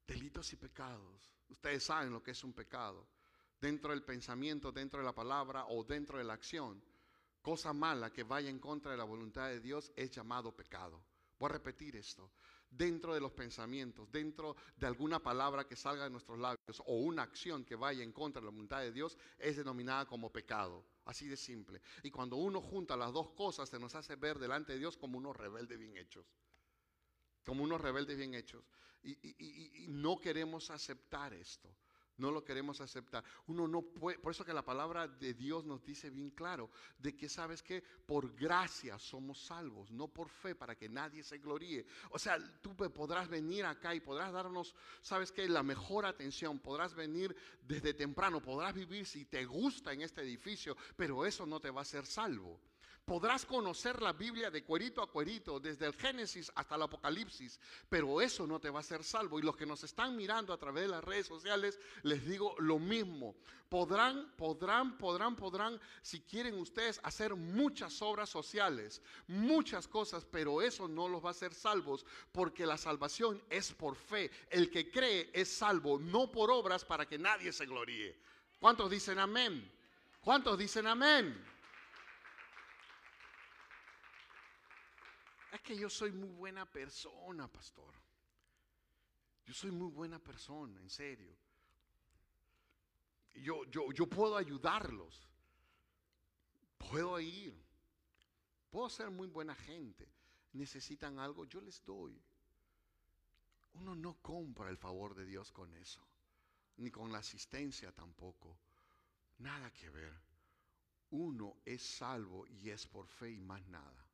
Delitos 0.07 0.51
y 0.53 0.55
pecados. 0.55 1.35
Ustedes 1.49 1.83
saben 1.83 2.11
lo 2.11 2.23
que 2.23 2.31
es 2.31 2.43
un 2.43 2.53
pecado 2.53 3.18
dentro 3.59 3.91
del 3.91 4.03
pensamiento, 4.03 4.71
dentro 4.71 4.99
de 4.99 5.05
la 5.05 5.13
palabra 5.13 5.65
o 5.67 5.83
dentro 5.83 6.17
de 6.17 6.23
la 6.23 6.33
acción, 6.33 6.81
cosa 7.41 7.73
mala 7.73 8.11
que 8.11 8.23
vaya 8.23 8.49
en 8.49 8.59
contra 8.59 8.91
de 8.91 8.97
la 8.97 9.03
voluntad 9.03 9.47
de 9.47 9.59
Dios 9.59 9.91
es 9.95 10.11
llamado 10.11 10.55
pecado. 10.55 11.03
Voy 11.37 11.49
a 11.49 11.53
repetir 11.53 11.95
esto. 11.95 12.31
Dentro 12.69 13.15
de 13.15 13.19
los 13.19 13.31
pensamientos, 13.31 14.11
dentro 14.11 14.55
de 14.75 14.85
alguna 14.85 15.19
palabra 15.19 15.65
que 15.65 15.75
salga 15.75 16.03
de 16.03 16.09
nuestros 16.11 16.37
labios 16.37 16.83
o 16.85 16.97
una 16.97 17.23
acción 17.23 17.65
que 17.65 17.75
vaya 17.75 18.03
en 18.03 18.11
contra 18.11 18.41
de 18.41 18.45
la 18.45 18.51
voluntad 18.51 18.81
de 18.81 18.91
Dios 18.91 19.17
es 19.39 19.57
denominada 19.57 20.05
como 20.05 20.31
pecado. 20.31 20.85
Así 21.05 21.27
de 21.27 21.35
simple. 21.35 21.81
Y 22.03 22.11
cuando 22.11 22.35
uno 22.35 22.61
junta 22.61 22.95
las 22.95 23.11
dos 23.11 23.31
cosas, 23.31 23.69
se 23.69 23.79
nos 23.79 23.95
hace 23.95 24.15
ver 24.15 24.37
delante 24.37 24.73
de 24.73 24.79
Dios 24.79 24.97
como 24.97 25.17
unos 25.17 25.35
rebeldes 25.35 25.79
bien 25.79 25.97
hechos. 25.97 26.27
Como 27.43 27.63
unos 27.63 27.81
rebeldes 27.81 28.17
bien 28.17 28.35
hechos. 28.35 28.63
y 29.01 29.87
no 29.87 30.19
queremos 30.19 30.69
aceptar 30.69 31.33
esto. 31.33 31.73
No 32.19 32.31
lo 32.31 32.43
queremos 32.43 32.81
aceptar. 32.81 33.23
Uno 33.47 33.67
no 33.67 33.81
puede, 33.81 34.19
por 34.19 34.31
eso 34.31 34.45
que 34.45 34.53
la 34.53 34.65
palabra 34.65 35.07
de 35.07 35.33
Dios 35.33 35.65
nos 35.65 35.83
dice 35.83 36.09
bien 36.09 36.29
claro, 36.31 36.69
de 36.97 37.15
que 37.15 37.29
sabes 37.29 37.63
que 37.63 37.81
por 37.81 38.35
gracia 38.35 38.99
somos 38.99 39.39
salvos, 39.39 39.91
no 39.91 40.07
por 40.07 40.29
fe, 40.29 40.55
para 40.55 40.75
que 40.75 40.89
nadie 40.89 41.23
se 41.23 41.37
gloríe. 41.37 41.85
O 42.11 42.19
sea, 42.19 42.37
tú 42.61 42.75
podrás 42.75 43.27
venir 43.27 43.65
acá 43.65 43.95
y 43.95 43.99
podrás 43.99 44.31
darnos, 44.31 44.75
sabes 45.01 45.31
que 45.31 45.47
la 45.47 45.63
mejor 45.63 46.05
atención, 46.05 46.59
podrás 46.59 46.93
venir 46.93 47.35
desde 47.61 47.93
temprano, 47.93 48.41
podrás 48.41 48.73
vivir 48.73 49.05
si 49.05 49.25
te 49.25 49.45
gusta 49.45 49.93
en 49.93 50.01
este 50.01 50.21
edificio, 50.21 50.75
pero 50.95 51.25
eso 51.25 51.45
no 51.45 51.59
te 51.59 51.71
va 51.71 51.81
a 51.81 51.83
hacer 51.83 52.05
salvo. 52.05 52.59
Podrás 53.09 53.43
conocer 53.43 54.03
la 54.03 54.13
Biblia 54.13 54.51
de 54.51 54.63
cuerito 54.63 55.01
a 55.01 55.09
cuerito, 55.09 55.59
desde 55.59 55.87
el 55.87 55.95
Génesis 55.95 56.51
hasta 56.53 56.75
el 56.75 56.83
Apocalipsis, 56.83 57.59
pero 57.89 58.21
eso 58.21 58.45
no 58.45 58.59
te 58.59 58.69
va 58.69 58.77
a 58.77 58.81
hacer 58.81 59.03
salvo. 59.03 59.39
Y 59.39 59.41
los 59.41 59.57
que 59.57 59.65
nos 59.65 59.83
están 59.83 60.15
mirando 60.15 60.53
a 60.53 60.59
través 60.59 60.83
de 60.83 60.89
las 60.89 61.03
redes 61.03 61.25
sociales, 61.25 61.79
les 62.03 62.23
digo 62.27 62.53
lo 62.59 62.77
mismo. 62.77 63.33
Podrán, 63.67 64.31
podrán, 64.37 64.95
podrán, 64.99 65.35
podrán, 65.35 65.81
si 66.03 66.19
quieren 66.21 66.59
ustedes, 66.59 66.99
hacer 67.01 67.33
muchas 67.33 67.99
obras 68.03 68.29
sociales, 68.29 69.01
muchas 69.25 69.87
cosas, 69.87 70.23
pero 70.23 70.61
eso 70.61 70.87
no 70.87 71.07
los 71.07 71.25
va 71.25 71.29
a 71.29 71.31
hacer 71.31 71.55
salvos, 71.55 72.05
porque 72.31 72.67
la 72.67 72.77
salvación 72.77 73.41
es 73.49 73.71
por 73.71 73.95
fe. 73.95 74.29
El 74.51 74.69
que 74.69 74.91
cree 74.91 75.31
es 75.33 75.49
salvo, 75.51 75.97
no 75.97 76.31
por 76.31 76.51
obras 76.51 76.85
para 76.85 77.07
que 77.07 77.17
nadie 77.17 77.51
se 77.53 77.65
gloríe. 77.65 78.15
¿Cuántos 78.59 78.87
dicen 78.91 79.17
amén? 79.17 79.67
¿Cuántos 80.21 80.59
dicen 80.59 80.85
amén? 80.85 81.58
Es 85.51 85.61
que 85.61 85.75
yo 85.75 85.89
soy 85.89 86.11
muy 86.11 86.29
buena 86.29 86.65
persona, 86.65 87.47
pastor. 87.47 87.93
Yo 89.45 89.53
soy 89.53 89.71
muy 89.71 89.89
buena 89.89 90.19
persona, 90.19 90.79
en 90.79 90.89
serio. 90.89 91.35
Yo, 93.33 93.65
yo, 93.65 93.91
yo 93.91 94.07
puedo 94.07 94.37
ayudarlos. 94.37 95.27
Puedo 96.77 97.19
ir. 97.19 97.55
Puedo 98.69 98.89
ser 98.89 99.09
muy 99.09 99.27
buena 99.27 99.55
gente. 99.55 100.07
Necesitan 100.53 101.19
algo, 101.19 101.45
yo 101.45 101.61
les 101.61 101.83
doy. 101.83 102.21
Uno 103.73 103.95
no 103.95 104.15
compra 104.21 104.69
el 104.69 104.77
favor 104.77 105.15
de 105.15 105.25
Dios 105.25 105.51
con 105.51 105.73
eso. 105.73 106.05
Ni 106.77 106.91
con 106.91 107.11
la 107.11 107.19
asistencia 107.19 107.91
tampoco. 107.91 108.57
Nada 109.39 109.71
que 109.71 109.89
ver. 109.89 110.13
Uno 111.11 111.57
es 111.65 111.81
salvo 111.81 112.45
y 112.45 112.69
es 112.69 112.85
por 112.85 113.07
fe 113.07 113.31
y 113.31 113.41
más 113.41 113.65
nada. 113.67 114.08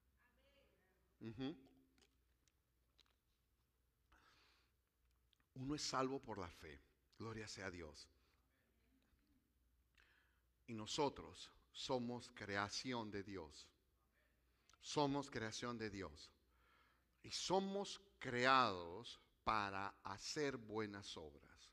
Uno 5.56 5.75
es 5.75 5.82
salvo 5.82 6.19
por 6.19 6.38
la 6.38 6.49
fe. 6.49 6.80
Gloria 7.17 7.47
sea 7.47 7.67
a 7.67 7.71
Dios. 7.71 8.10
Y 10.67 10.73
nosotros 10.73 11.51
somos 11.71 12.30
creación 12.34 13.12
de 13.12 13.23
Dios. 13.23 13.67
Somos 14.82 15.30
creación 15.30 15.78
de 15.78 15.89
Dios. 15.89 16.32
Y 17.23 17.32
somos 17.32 18.01
creados 18.19 19.19
para 19.43 19.88
hacer 20.04 20.58
buenas 20.58 21.15
obras. 21.17 21.71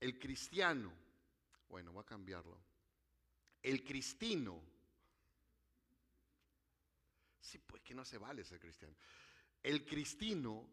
El 0.00 0.18
cristiano, 0.18 0.92
bueno, 1.68 1.92
voy 1.92 2.02
a 2.02 2.06
cambiarlo. 2.06 2.58
El 3.62 3.84
cristino 3.84 4.71
Sí, 7.42 7.58
pues 7.58 7.82
que 7.82 7.94
no 7.94 8.04
se 8.04 8.18
vale 8.18 8.44
ser 8.44 8.60
cristiano. 8.60 8.94
El 9.62 9.84
cristino, 9.84 10.68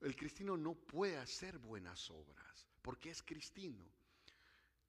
el 0.00 0.16
cristino 0.16 0.56
no 0.56 0.74
puede 0.74 1.18
hacer 1.18 1.58
buenas 1.58 2.10
obras 2.10 2.66
porque 2.80 3.10
es 3.10 3.22
cristino. 3.22 3.84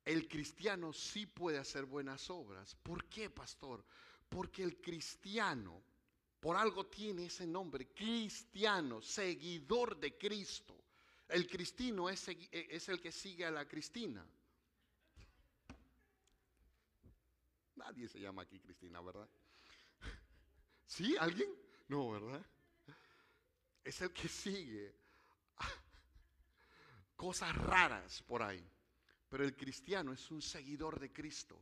El 0.06 0.28
cristiano 0.28 0.93
sí 0.93 1.25
puede 1.25 1.58
hacer 1.58 1.86
buenas 1.86 2.30
obras. 2.30 2.75
¿Por 2.75 3.06
qué, 3.06 3.30
pastor? 3.30 3.84
Porque 4.30 4.63
el 4.63 4.80
cristiano, 4.80 5.82
por 6.39 6.56
algo 6.56 6.86
tiene 6.86 7.25
ese 7.25 7.45
nombre, 7.45 7.88
cristiano, 7.88 9.01
seguidor 9.01 9.99
de 9.99 10.17
Cristo. 10.17 10.75
El 11.28 11.47
cristino 11.47 12.10
es, 12.10 12.28
es 12.51 12.88
el 12.88 13.01
que 13.01 13.12
sigue 13.12 13.45
a 13.45 13.51
la 13.51 13.67
cristina. 13.67 14.25
Nadie 17.75 18.08
se 18.08 18.19
llama 18.19 18.43
aquí 18.43 18.60
Cristina, 18.60 19.01
¿verdad? 19.01 19.28
¿Sí? 20.86 21.15
¿Alguien? 21.19 21.50
No, 21.88 22.12
¿verdad? 22.12 22.45
Es 23.84 24.02
el 24.02 24.12
que 24.12 24.28
sigue 24.28 24.95
cosas 27.15 27.56
raras 27.56 28.24
por 28.24 28.43
ahí. 28.43 28.63
Pero 29.30 29.43
el 29.43 29.56
cristiano 29.56 30.13
es 30.13 30.32
un 30.32 30.41
seguidor 30.41 31.00
de 31.00 31.12
Cristo. 31.12 31.60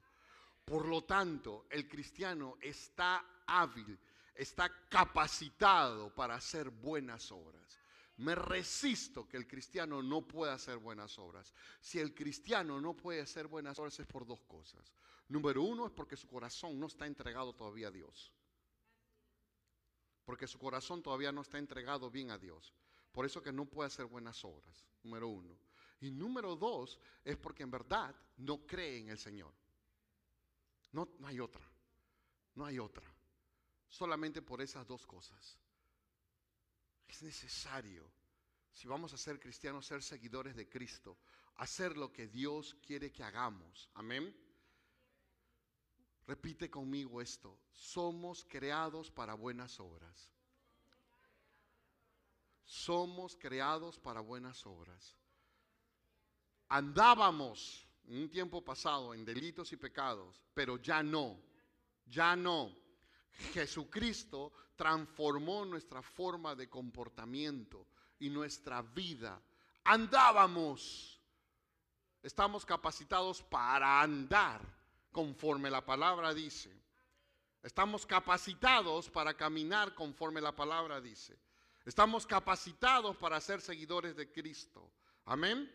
Por 0.66 0.88
lo 0.88 1.04
tanto, 1.04 1.66
el 1.70 1.88
cristiano 1.88 2.58
está 2.62 3.42
hábil, 3.48 3.98
está 4.36 4.72
capacitado 4.88 6.14
para 6.14 6.36
hacer 6.36 6.70
buenas 6.70 7.32
obras. 7.32 7.80
Me 8.18 8.36
resisto 8.36 9.28
que 9.28 9.38
el 9.38 9.48
cristiano 9.48 10.02
no 10.04 10.22
pueda 10.22 10.54
hacer 10.54 10.78
buenas 10.78 11.18
obras. 11.18 11.54
Si 11.82 12.00
el 12.00 12.14
cristiano 12.14 12.80
no 12.80 12.96
puede 12.96 13.22
hacer 13.22 13.48
buenas 13.48 13.80
obras 13.80 14.00
es 14.00 14.06
por 14.06 14.26
dos 14.26 14.42
cosas. 14.44 14.94
Número 15.28 15.64
uno 15.64 15.88
es 15.88 15.92
porque 15.92 16.16
su 16.16 16.28
corazón 16.28 16.80
no 16.80 16.88
está 16.88 17.08
entregado 17.08 17.54
todavía 17.54 17.88
a 17.88 17.92
Dios 17.92 18.32
porque 20.26 20.48
su 20.48 20.58
corazón 20.58 21.02
todavía 21.02 21.32
no 21.32 21.42
está 21.42 21.58
entregado 21.58 22.10
bien 22.10 22.32
a 22.32 22.38
Dios. 22.38 22.74
Por 23.12 23.26
eso 23.26 23.42
que 23.42 23.52
no 23.52 23.66
puede 23.66 23.88
hacer 23.88 24.06
buenas 24.06 24.44
obras, 24.44 24.86
número 25.04 25.28
uno. 25.28 25.58
Y 26.02 26.12
número 26.12 26.56
dos 26.56 27.00
es 27.24 27.38
porque 27.38 27.64
en 27.64 27.72
verdad 27.72 28.16
no 28.38 28.66
cree 28.66 29.00
en 29.00 29.10
el 29.10 29.18
Señor. 29.18 29.54
No, 30.92 31.10
no 31.20 31.28
hay 31.28 31.40
otra, 31.40 31.66
no 32.56 32.66
hay 32.66 32.80
otra. 32.80 33.06
Solamente 33.88 34.42
por 34.42 34.62
esas 34.62 34.86
dos 34.88 35.06
cosas. 35.06 35.58
Es 37.08 37.22
necesario, 37.22 38.10
si 38.72 38.88
vamos 38.88 39.14
a 39.14 39.18
ser 39.18 39.40
cristianos, 39.40 39.86
ser 39.86 40.02
seguidores 40.02 40.56
de 40.56 40.68
Cristo, 40.68 41.20
hacer 41.58 41.96
lo 41.96 42.12
que 42.12 42.28
Dios 42.28 42.76
quiere 42.86 43.12
que 43.12 43.24
hagamos. 43.24 43.90
Amén. 43.94 44.36
Repite 46.28 46.70
conmigo 46.70 47.22
esto. 47.22 47.58
Somos 47.72 48.46
creados 48.46 49.12
para 49.12 49.34
buenas 49.34 49.80
obras. 49.80 50.32
Somos 52.64 53.36
creados 53.36 54.00
para 54.00 54.22
buenas 54.22 54.66
obras. 54.66 55.16
Andábamos 56.70 57.86
en 58.06 58.24
un 58.24 58.30
tiempo 58.30 58.64
pasado 58.64 59.14
en 59.14 59.26
delitos 59.26 59.72
y 59.74 59.78
pecados, 59.78 60.42
pero 60.54 60.78
ya 60.78 61.04
no, 61.04 61.38
ya 62.06 62.36
no. 62.36 62.74
Jesucristo 63.54 64.54
transformó 64.76 65.66
nuestra 65.66 66.02
forma 66.02 66.56
de 66.56 66.70
comportamiento 66.70 67.86
y 68.20 68.30
nuestra 68.30 68.82
vida. 68.82 69.42
Andábamos. 69.84 71.20
Estamos 72.22 72.66
capacitados 72.66 73.44
para 73.44 74.02
andar 74.02 74.62
conforme 75.14 75.70
la 75.70 75.86
palabra 75.86 76.34
dice. 76.34 76.70
Estamos 77.62 78.06
capacitados 78.06 79.10
para 79.10 79.34
caminar 79.34 79.96
conforme 79.96 80.42
la 80.42 80.54
palabra 80.54 81.00
dice. 81.00 81.40
Estamos 81.86 82.26
capacitados 82.28 83.16
para 83.16 83.40
ser 83.40 83.62
seguidores 83.62 84.18
de 84.18 84.30
Cristo. 84.30 84.92
Amén. 85.24 85.72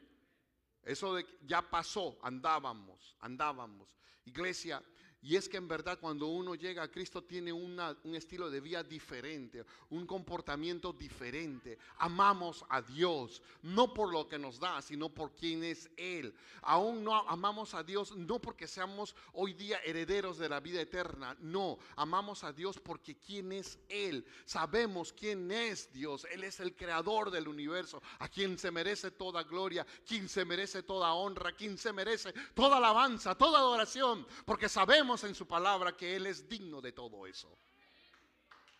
Eso 0.82 1.14
de, 1.14 1.26
ya 1.42 1.62
pasó, 1.62 2.18
andábamos, 2.22 3.16
andábamos. 3.20 3.96
Iglesia, 4.26 4.82
y 5.20 5.34
es 5.34 5.48
que 5.48 5.56
en 5.56 5.66
verdad 5.66 5.98
cuando 6.00 6.28
uno 6.28 6.54
llega 6.54 6.84
a 6.84 6.90
Cristo 6.90 7.24
tiene 7.24 7.52
un 7.52 7.80
estilo 8.14 8.50
de 8.50 8.60
vida 8.60 8.84
diferente, 8.84 9.64
un 9.90 10.06
comportamiento 10.06 10.92
diferente. 10.92 11.78
Amamos 11.98 12.64
a 12.68 12.80
Dios, 12.80 13.42
no 13.62 13.92
por 13.92 14.12
lo 14.12 14.28
que 14.28 14.38
nos 14.38 14.60
da, 14.60 14.80
sino 14.80 15.08
por 15.08 15.34
quién 15.34 15.64
es 15.64 15.90
Él. 15.96 16.32
Aún 16.62 17.02
no 17.02 17.28
amamos 17.28 17.74
a 17.74 17.82
Dios 17.82 18.16
no 18.16 18.40
porque 18.40 18.68
seamos 18.68 19.16
hoy 19.32 19.54
día 19.54 19.80
herederos 19.84 20.38
de 20.38 20.48
la 20.48 20.60
vida 20.60 20.80
eterna, 20.80 21.36
no, 21.40 21.78
amamos 21.96 22.44
a 22.44 22.52
Dios 22.52 22.78
porque 22.78 23.16
quién 23.16 23.52
es 23.52 23.78
Él. 23.88 24.24
Sabemos 24.44 25.12
quién 25.12 25.50
es 25.50 25.92
Dios. 25.92 26.26
Él 26.30 26.44
es 26.44 26.60
el 26.60 26.76
creador 26.76 27.30
del 27.30 27.48
universo, 27.48 28.00
a 28.20 28.28
quien 28.28 28.56
se 28.56 28.70
merece 28.70 29.10
toda 29.10 29.42
gloria, 29.42 29.84
quien 30.06 30.28
se 30.28 30.44
merece 30.44 30.84
toda 30.84 31.12
honra, 31.12 31.52
quien 31.52 31.76
se 31.76 31.92
merece 31.92 32.32
toda 32.54 32.76
alabanza, 32.76 33.34
toda 33.34 33.58
adoración, 33.58 34.26
porque 34.44 34.68
sabemos 34.68 35.07
en 35.08 35.34
su 35.34 35.46
palabra 35.46 35.96
que 35.96 36.14
Él 36.16 36.26
es 36.26 36.48
digno 36.48 36.80
de 36.80 36.92
todo 36.92 37.26
eso. 37.26 37.58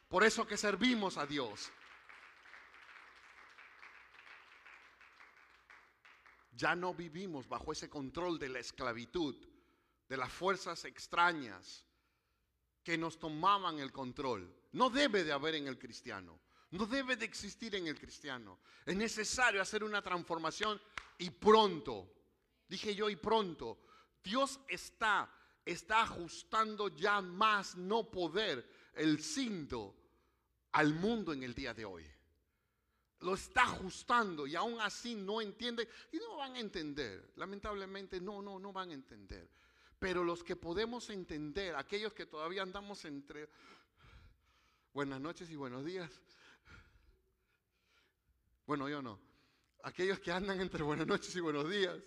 Por 0.09 0.25
eso 0.25 0.47
que 0.47 0.57
servimos 0.57 1.17
a 1.17 1.27
Dios. 1.27 1.71
Ya 6.53 6.75
no 6.75 6.93
vivimos 6.93 7.49
bajo 7.49 7.73
ese 7.73 7.89
control 7.89 8.39
de 8.39 8.49
la 8.49 8.59
esclavitud, 8.59 9.37
de 10.09 10.17
las 10.17 10.33
fuerzas 10.33 10.85
extrañas 10.85 11.85
que 12.83 12.99
nos 12.99 13.19
tomaban 13.19 13.79
el 13.79 13.93
control. 13.93 14.55
No 14.73 14.91
debe 14.91 15.25
de 15.25 15.33
haber 15.33 15.55
en 15.55 15.67
el 15.67 15.79
cristiano. 15.79 16.39
No 16.71 16.85
debe 16.85 17.17
de 17.17 17.25
existir 17.25 17.75
en 17.75 17.87
el 17.87 17.99
cristiano. 17.99 18.59
Es 18.85 18.97
necesario 18.97 19.63
hacer 19.63 19.83
una 19.83 20.03
transformación 20.03 20.81
y 21.17 21.31
pronto. 21.31 22.13
Dije 22.69 22.95
yo 22.95 23.09
y 23.09 23.17
pronto. 23.17 23.79
Dios 24.23 24.61
está, 24.69 25.31
está 25.73 26.03
ajustando 26.03 26.89
ya 26.89 27.21
más 27.21 27.77
no 27.77 28.11
poder 28.11 28.67
el 28.95 29.23
cinto 29.23 29.95
al 30.73 30.95
mundo 30.95 31.33
en 31.33 31.43
el 31.43 31.55
día 31.55 31.75
de 31.75 31.85
hoy. 31.85 32.05
Lo 33.21 33.35
está 33.35 33.63
ajustando 33.63 34.47
y 34.47 34.55
aún 34.55 34.81
así 34.81 35.15
no 35.15 35.41
entiende 35.41 35.89
y 36.13 36.19
no 36.19 36.37
van 36.37 36.55
a 36.55 36.61
entender. 36.61 37.33
Lamentablemente 37.37 38.21
no, 38.21 38.41
no, 38.41 38.59
no 38.59 38.73
van 38.73 38.91
a 38.91 38.95
entender. 38.95 39.51
Pero 39.99 40.25
los 40.25 40.43
que 40.43 40.57
podemos 40.57 41.11
entender, 41.11 41.75
aquellos 41.75 42.13
que 42.15 42.27
todavía 42.27 42.63
andamos 42.63 43.05
entre 43.05 43.49
buenas 44.95 45.21
noches 45.21 45.51
y 45.51 45.57
buenos 45.57 45.85
días. 45.85 46.11
Bueno, 48.67 48.89
yo 48.89 49.03
no. 49.03 49.21
Aquellos 49.83 50.21
que 50.21 50.31
andan 50.33 50.61
entre 50.61 50.83
buenas 50.83 51.07
noches 51.07 51.35
y 51.35 51.41
buenos 51.41 51.69
días 51.69 51.99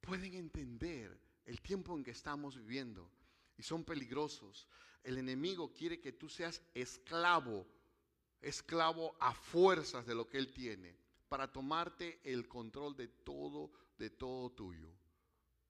pueden 0.00 0.34
entender 0.34 1.23
el 1.44 1.60
tiempo 1.60 1.96
en 1.96 2.04
que 2.04 2.10
estamos 2.10 2.56
viviendo 2.56 3.10
y 3.56 3.62
son 3.62 3.84
peligrosos. 3.84 4.66
El 5.02 5.18
enemigo 5.18 5.72
quiere 5.72 6.00
que 6.00 6.12
tú 6.12 6.28
seas 6.28 6.62
esclavo, 6.74 7.66
esclavo 8.40 9.14
a 9.20 9.34
fuerzas 9.34 10.06
de 10.06 10.14
lo 10.14 10.26
que 10.26 10.38
él 10.38 10.52
tiene, 10.52 10.96
para 11.28 11.50
tomarte 11.50 12.20
el 12.24 12.48
control 12.48 12.96
de 12.96 13.08
todo, 13.08 13.72
de 13.98 14.10
todo 14.10 14.50
tuyo, 14.50 14.88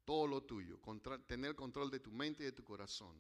todo 0.05 0.27
lo 0.27 0.43
tuyo, 0.43 0.79
tener 1.27 1.55
control 1.55 1.91
de 1.91 2.01
tu 2.01 2.11
mente 2.11 2.43
y 2.43 2.47
de 2.47 2.53
tu 2.53 2.65
corazón. 2.65 3.17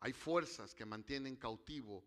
Hay 0.00 0.12
fuerzas 0.12 0.74
que 0.74 0.84
mantienen 0.84 1.36
cautivo 1.36 2.04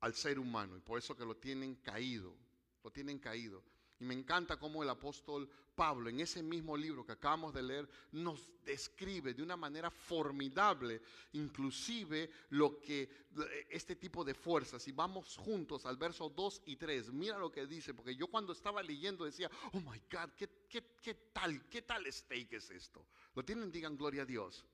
al 0.00 0.14
ser 0.14 0.38
humano 0.38 0.76
y 0.76 0.80
por 0.80 0.98
eso 0.98 1.16
que 1.16 1.24
lo 1.24 1.36
tienen 1.36 1.76
caído, 1.76 2.36
lo 2.84 2.90
tienen 2.90 3.18
caído. 3.18 3.62
Y 4.00 4.04
me 4.04 4.14
encanta 4.14 4.58
cómo 4.58 4.82
el 4.82 4.88
apóstol 4.88 5.48
Pablo 5.74 6.08
en 6.08 6.20
ese 6.20 6.42
mismo 6.42 6.76
libro 6.76 7.04
que 7.04 7.12
acabamos 7.12 7.52
de 7.52 7.62
leer 7.62 7.88
nos 8.12 8.50
describe 8.64 9.34
de 9.34 9.42
una 9.42 9.56
manera 9.56 9.90
formidable 9.90 11.02
inclusive 11.32 12.30
lo 12.50 12.80
que 12.80 13.08
este 13.68 13.96
tipo 13.96 14.24
de 14.24 14.34
fuerzas. 14.34 14.88
Y 14.88 14.92
vamos 14.92 15.36
juntos 15.36 15.84
al 15.84 15.98
verso 15.98 16.30
2 16.30 16.62
y 16.66 16.76
3. 16.76 17.12
Mira 17.12 17.38
lo 17.38 17.52
que 17.52 17.66
dice, 17.66 17.92
porque 17.92 18.16
yo 18.16 18.26
cuando 18.26 18.52
estaba 18.52 18.82
leyendo 18.82 19.24
decía, 19.24 19.50
oh 19.72 19.80
my 19.80 20.02
God, 20.10 20.30
¿qué, 20.36 20.48
qué, 20.68 20.96
qué 21.02 21.14
tal? 21.32 21.68
¿Qué 21.68 21.82
tal 21.82 22.10
steak 22.10 22.54
es 22.54 22.70
esto? 22.70 23.06
Lo 23.34 23.44
tienen, 23.44 23.70
digan 23.70 23.96
gloria 23.96 24.22
a 24.22 24.26
Dios 24.26 24.64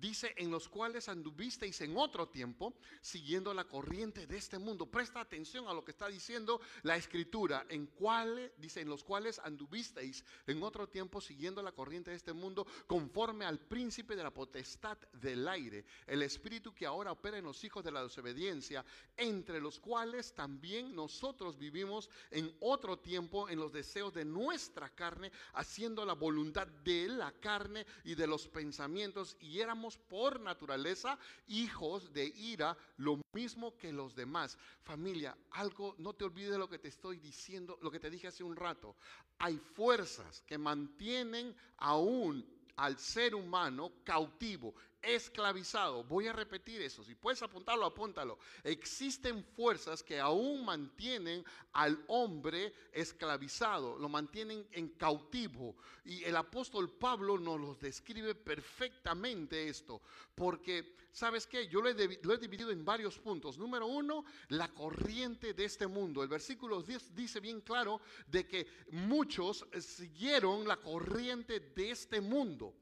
dice, 0.00 0.34
en 0.36 0.50
los 0.50 0.68
cuales 0.68 1.08
anduvisteis 1.08 1.80
en 1.80 1.96
otro 1.96 2.28
tiempo, 2.28 2.74
siguiendo 3.00 3.52
la 3.54 3.64
corriente 3.64 4.26
de 4.26 4.36
este 4.36 4.58
mundo. 4.58 4.86
Presta 4.86 5.20
atención 5.20 5.68
a 5.68 5.74
lo 5.74 5.84
que 5.84 5.90
está 5.90 6.08
diciendo 6.08 6.60
la 6.82 6.96
escritura, 6.96 7.66
en 7.68 7.86
cuales, 7.86 8.52
dice, 8.58 8.80
en 8.80 8.88
los 8.88 9.04
cuales 9.04 9.38
anduvisteis 9.38 10.24
en 10.46 10.62
otro 10.62 10.88
tiempo, 10.88 11.20
siguiendo 11.20 11.62
la 11.62 11.72
corriente 11.72 12.10
de 12.10 12.16
este 12.16 12.32
mundo, 12.32 12.66
conforme 12.86 13.44
al 13.44 13.58
príncipe 13.58 14.16
de 14.16 14.22
la 14.22 14.32
potestad 14.32 14.98
del 15.12 15.46
aire, 15.48 15.84
el 16.06 16.22
espíritu 16.22 16.74
que 16.74 16.86
ahora 16.86 17.12
opera 17.12 17.38
en 17.38 17.44
los 17.44 17.62
hijos 17.64 17.84
de 17.84 17.92
la 17.92 18.02
desobediencia, 18.02 18.84
entre 19.16 19.60
los 19.60 19.80
cuales 19.80 20.34
también 20.34 20.94
nosotros 20.94 21.58
vivimos 21.58 22.10
en 22.30 22.54
otro 22.60 22.98
tiempo 22.98 23.48
en 23.48 23.58
los 23.58 23.72
deseos 23.72 24.12
de 24.14 24.24
nuestra 24.24 24.90
carne, 24.90 25.32
haciendo 25.54 26.04
la 26.04 26.14
voluntad 26.14 26.66
de 26.66 27.08
la 27.08 27.32
carne 27.32 27.86
y 28.04 28.14
de 28.14 28.26
los 28.26 28.48
pensamientos, 28.48 29.36
y 29.40 29.60
éramos 29.60 29.85
por 29.94 30.40
naturaleza 30.40 31.18
hijos 31.46 32.12
de 32.12 32.24
ira, 32.26 32.76
lo 32.96 33.20
mismo 33.32 33.76
que 33.76 33.92
los 33.92 34.16
demás. 34.16 34.58
Familia, 34.82 35.36
algo, 35.52 35.94
no 35.98 36.14
te 36.14 36.24
olvides 36.24 36.58
lo 36.58 36.68
que 36.68 36.78
te 36.78 36.88
estoy 36.88 37.18
diciendo, 37.18 37.78
lo 37.82 37.90
que 37.90 38.00
te 38.00 38.10
dije 38.10 38.26
hace 38.26 38.42
un 38.42 38.56
rato. 38.56 38.96
Hay 39.38 39.58
fuerzas 39.58 40.42
que 40.42 40.58
mantienen 40.58 41.54
aún 41.76 42.44
al 42.76 42.98
ser 42.98 43.34
humano 43.34 43.92
cautivo 44.04 44.74
esclavizado. 45.06 46.02
Voy 46.04 46.26
a 46.26 46.32
repetir 46.32 46.82
eso. 46.82 47.04
Si 47.04 47.14
puedes 47.14 47.42
apuntarlo, 47.42 47.86
apúntalo. 47.86 48.38
Existen 48.64 49.44
fuerzas 49.44 50.02
que 50.02 50.18
aún 50.18 50.64
mantienen 50.64 51.44
al 51.72 52.02
hombre 52.08 52.72
esclavizado, 52.92 53.98
lo 53.98 54.08
mantienen 54.08 54.66
en 54.72 54.88
cautivo. 54.90 55.76
Y 56.04 56.24
el 56.24 56.36
apóstol 56.36 56.90
Pablo 56.90 57.38
nos 57.38 57.60
lo 57.60 57.74
describe 57.74 58.34
perfectamente 58.34 59.68
esto. 59.68 60.00
Porque, 60.34 60.96
¿sabes 61.12 61.46
qué? 61.46 61.68
Yo 61.68 61.80
lo 61.80 61.88
he, 61.88 62.18
lo 62.22 62.34
he 62.34 62.38
dividido 62.38 62.70
en 62.70 62.84
varios 62.84 63.18
puntos. 63.18 63.58
Número 63.58 63.86
uno, 63.86 64.24
la 64.48 64.72
corriente 64.72 65.54
de 65.54 65.64
este 65.64 65.86
mundo. 65.86 66.22
El 66.22 66.28
versículo 66.28 66.82
10 66.82 67.14
dice 67.14 67.40
bien 67.40 67.60
claro 67.60 68.00
de 68.26 68.46
que 68.46 68.66
muchos 68.90 69.66
siguieron 69.80 70.66
la 70.66 70.76
corriente 70.76 71.60
de 71.60 71.90
este 71.90 72.20
mundo. 72.20 72.74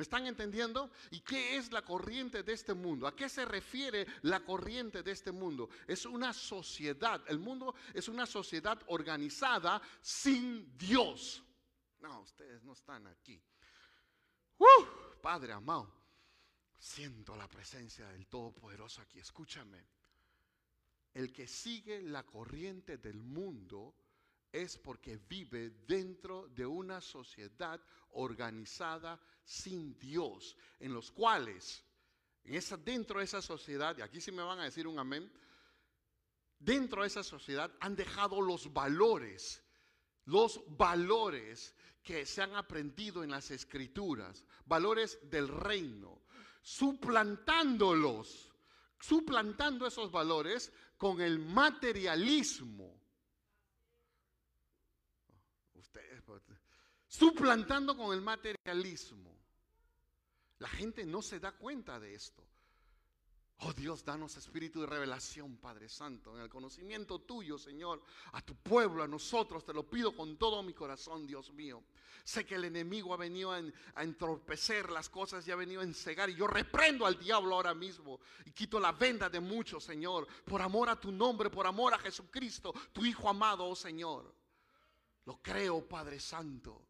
¿Me 0.00 0.04
están 0.04 0.26
entendiendo? 0.26 0.90
¿Y 1.10 1.20
qué 1.20 1.58
es 1.58 1.70
la 1.70 1.82
corriente 1.82 2.42
de 2.42 2.54
este 2.54 2.72
mundo? 2.72 3.06
¿A 3.06 3.14
qué 3.14 3.28
se 3.28 3.44
refiere 3.44 4.06
la 4.22 4.40
corriente 4.42 5.02
de 5.02 5.12
este 5.12 5.30
mundo? 5.30 5.68
Es 5.86 6.06
una 6.06 6.32
sociedad. 6.32 7.22
El 7.26 7.38
mundo 7.38 7.74
es 7.92 8.08
una 8.08 8.24
sociedad 8.24 8.82
organizada 8.86 9.78
sin 10.00 10.74
Dios. 10.78 11.44
No, 11.98 12.20
ustedes 12.20 12.62
no 12.62 12.72
están 12.72 13.08
aquí. 13.08 13.38
¡Uh! 14.56 15.20
Padre 15.20 15.52
amado, 15.52 15.92
siento 16.78 17.36
la 17.36 17.46
presencia 17.46 18.08
del 18.08 18.26
Todopoderoso 18.26 19.02
aquí. 19.02 19.18
Escúchame. 19.18 19.84
El 21.12 21.30
que 21.30 21.46
sigue 21.46 22.00
la 22.00 22.24
corriente 22.24 22.96
del 22.96 23.22
mundo 23.22 23.94
es 24.50 24.78
porque 24.78 25.18
vive 25.18 25.70
dentro 25.86 26.48
de 26.48 26.64
una 26.64 27.02
sociedad 27.02 27.80
organizada 28.12 29.20
sin 29.50 29.98
Dios, 29.98 30.56
en 30.78 30.94
los 30.94 31.10
cuales, 31.10 31.84
en 32.44 32.54
esa, 32.54 32.76
dentro 32.76 33.18
de 33.18 33.24
esa 33.24 33.42
sociedad, 33.42 33.98
y 33.98 34.02
aquí 34.02 34.20
sí 34.20 34.30
me 34.30 34.44
van 34.44 34.60
a 34.60 34.64
decir 34.64 34.86
un 34.86 34.96
amén, 34.96 35.28
dentro 36.56 37.02
de 37.02 37.08
esa 37.08 37.24
sociedad 37.24 37.68
han 37.80 37.96
dejado 37.96 38.40
los 38.40 38.72
valores, 38.72 39.60
los 40.26 40.62
valores 40.68 41.74
que 42.04 42.24
se 42.26 42.42
han 42.42 42.54
aprendido 42.54 43.24
en 43.24 43.30
las 43.30 43.50
escrituras, 43.50 44.44
valores 44.66 45.18
del 45.28 45.48
reino, 45.48 46.22
suplantándolos, 46.62 48.52
suplantando 49.00 49.84
esos 49.84 50.12
valores 50.12 50.72
con 50.96 51.20
el 51.20 51.40
materialismo 51.40 53.00
suplantando 57.10 57.96
con 57.96 58.14
el 58.14 58.22
materialismo. 58.22 59.29
La 60.60 60.68
gente 60.68 61.04
no 61.04 61.22
se 61.22 61.40
da 61.40 61.52
cuenta 61.52 61.98
de 61.98 62.14
esto. 62.14 62.42
Oh 63.62 63.72
Dios, 63.74 64.04
danos 64.04 64.36
espíritu 64.36 64.80
de 64.80 64.86
revelación, 64.86 65.58
Padre 65.58 65.88
Santo, 65.88 66.34
en 66.34 66.42
el 66.42 66.48
conocimiento 66.48 67.18
tuyo, 67.18 67.58
Señor, 67.58 68.02
a 68.32 68.40
tu 68.40 68.54
pueblo, 68.56 69.02
a 69.02 69.08
nosotros, 69.08 69.66
te 69.66 69.74
lo 69.74 69.88
pido 69.88 70.16
con 70.16 70.38
todo 70.38 70.62
mi 70.62 70.72
corazón, 70.72 71.26
Dios 71.26 71.52
mío. 71.52 71.82
Sé 72.24 72.46
que 72.46 72.54
el 72.54 72.64
enemigo 72.64 73.12
ha 73.12 73.18
venido 73.18 73.52
a, 73.52 73.62
entorpecer 74.02 74.90
las 74.90 75.10
cosas 75.10 75.46
y 75.46 75.50
ha 75.50 75.56
venido 75.56 75.82
a 75.82 75.84
encegar, 75.84 76.30
y 76.30 76.36
yo 76.36 76.46
reprendo 76.46 77.04
al 77.04 77.18
diablo 77.18 77.54
ahora 77.54 77.74
mismo 77.74 78.20
y 78.46 78.52
quito 78.52 78.80
la 78.80 78.92
venda 78.92 79.28
de 79.28 79.40
muchos, 79.40 79.84
Señor, 79.84 80.26
por 80.44 80.62
amor 80.62 80.88
a 80.88 80.98
tu 80.98 81.12
nombre, 81.12 81.50
por 81.50 81.66
amor 81.66 81.92
a 81.92 81.98
Jesucristo, 81.98 82.72
tu 82.92 83.04
Hijo 83.04 83.28
amado, 83.28 83.66
oh 83.66 83.76
Señor. 83.76 84.34
Lo 85.26 85.40
creo, 85.42 85.86
Padre 85.86 86.18
Santo. 86.18 86.89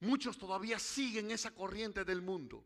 Muchos 0.00 0.38
todavía 0.38 0.78
siguen 0.78 1.30
esa 1.30 1.54
corriente 1.54 2.04
del 2.04 2.22
mundo. 2.22 2.64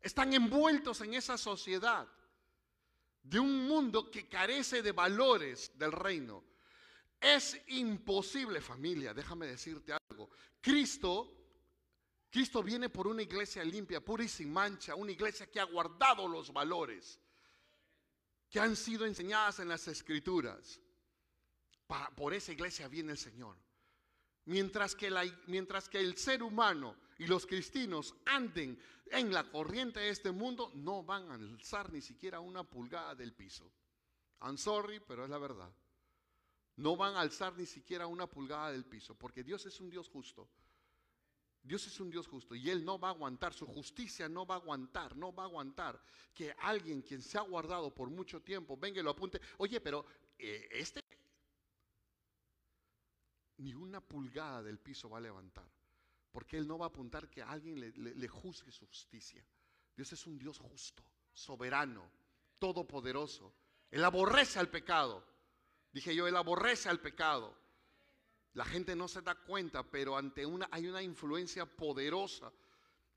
Están 0.00 0.32
envueltos 0.32 1.00
en 1.00 1.14
esa 1.14 1.38
sociedad 1.38 2.06
de 3.22 3.40
un 3.40 3.66
mundo 3.66 4.10
que 4.10 4.28
carece 4.28 4.82
de 4.82 4.92
valores 4.92 5.72
del 5.78 5.92
reino. 5.92 6.44
Es 7.20 7.60
imposible, 7.68 8.60
familia, 8.60 9.14
déjame 9.14 9.46
decirte 9.46 9.92
algo. 10.10 10.30
Cristo 10.60 11.36
Cristo 12.36 12.62
viene 12.62 12.90
por 12.90 13.06
una 13.06 13.22
iglesia 13.22 13.64
limpia, 13.64 14.04
pura 14.04 14.22
y 14.22 14.28
sin 14.28 14.52
mancha, 14.52 14.94
una 14.94 15.10
iglesia 15.10 15.50
que 15.50 15.58
ha 15.58 15.64
guardado 15.64 16.28
los 16.28 16.52
valores 16.52 17.18
que 18.50 18.60
han 18.60 18.76
sido 18.76 19.06
enseñadas 19.06 19.58
en 19.60 19.68
las 19.68 19.88
escrituras. 19.88 20.78
por 22.14 22.34
esa 22.34 22.52
iglesia 22.52 22.88
viene 22.88 23.12
el 23.12 23.18
Señor. 23.18 23.56
Mientras 24.46 24.94
que, 24.94 25.10
mientras 25.46 25.88
que 25.88 25.98
el 25.98 26.16
ser 26.16 26.42
humano 26.42 26.96
y 27.18 27.26
los 27.26 27.46
cristianos 27.46 28.14
anden 28.24 28.78
en 29.10 29.32
la 29.32 29.44
corriente 29.50 30.00
de 30.00 30.10
este 30.10 30.30
mundo, 30.30 30.70
no 30.74 31.02
van 31.02 31.30
a 31.30 31.34
alzar 31.34 31.92
ni 31.92 32.00
siquiera 32.00 32.40
una 32.40 32.64
pulgada 32.64 33.14
del 33.14 33.32
piso. 33.32 33.70
I'm 34.42 34.58
sorry, 34.58 35.00
pero 35.00 35.24
es 35.24 35.30
la 35.30 35.38
verdad. 35.38 35.70
No 36.76 36.96
van 36.96 37.16
a 37.16 37.20
alzar 37.20 37.56
ni 37.56 37.66
siquiera 37.66 38.06
una 38.06 38.26
pulgada 38.26 38.70
del 38.70 38.84
piso, 38.84 39.14
porque 39.14 39.42
Dios 39.42 39.66
es 39.66 39.80
un 39.80 39.90
Dios 39.90 40.08
justo. 40.08 40.48
Dios 41.62 41.84
es 41.88 41.98
un 41.98 42.10
Dios 42.10 42.28
justo 42.28 42.54
y 42.54 42.70
Él 42.70 42.84
no 42.84 42.98
va 42.98 43.08
a 43.08 43.10
aguantar, 43.10 43.52
su 43.52 43.66
justicia 43.66 44.28
no 44.28 44.46
va 44.46 44.54
a 44.54 44.58
aguantar, 44.58 45.16
no 45.16 45.34
va 45.34 45.42
a 45.42 45.46
aguantar 45.46 46.00
que 46.32 46.54
alguien 46.60 47.02
quien 47.02 47.20
se 47.20 47.38
ha 47.38 47.40
guardado 47.40 47.92
por 47.92 48.08
mucho 48.08 48.40
tiempo 48.40 48.76
venga 48.76 49.00
y 49.00 49.02
lo 49.02 49.10
apunte. 49.10 49.40
Oye, 49.58 49.80
pero 49.80 50.06
eh, 50.38 50.68
este 50.70 51.00
ni 53.58 53.74
una 53.74 54.00
pulgada 54.00 54.62
del 54.62 54.78
piso 54.78 55.08
va 55.08 55.18
a 55.18 55.22
levantar, 55.22 55.68
porque 56.30 56.58
Él 56.58 56.66
no 56.66 56.78
va 56.78 56.86
a 56.86 56.88
apuntar 56.88 57.28
que 57.30 57.42
alguien 57.42 57.80
le, 57.80 58.28
juzgue 58.28 58.70
su 58.70 58.86
justicia. 58.86 59.44
Dios 59.94 60.12
es 60.12 60.26
un 60.26 60.38
Dios 60.38 60.58
justo, 60.58 61.02
soberano, 61.32 62.10
todopoderoso. 62.58 63.54
Él 63.90 64.04
aborrece 64.04 64.58
al 64.58 64.68
pecado. 64.68 65.24
Dije 65.92 66.14
yo, 66.14 66.26
Él 66.26 66.36
aborrece 66.36 66.88
al 66.88 67.00
pecado. 67.00 67.56
La 68.52 68.64
gente 68.64 68.94
no 68.96 69.08
se 69.08 69.22
da 69.22 69.34
cuenta, 69.34 69.82
pero 69.82 70.16
ante 70.16 70.44
una 70.44 70.68
hay 70.70 70.86
una 70.86 71.02
influencia 71.02 71.66
poderosa, 71.66 72.52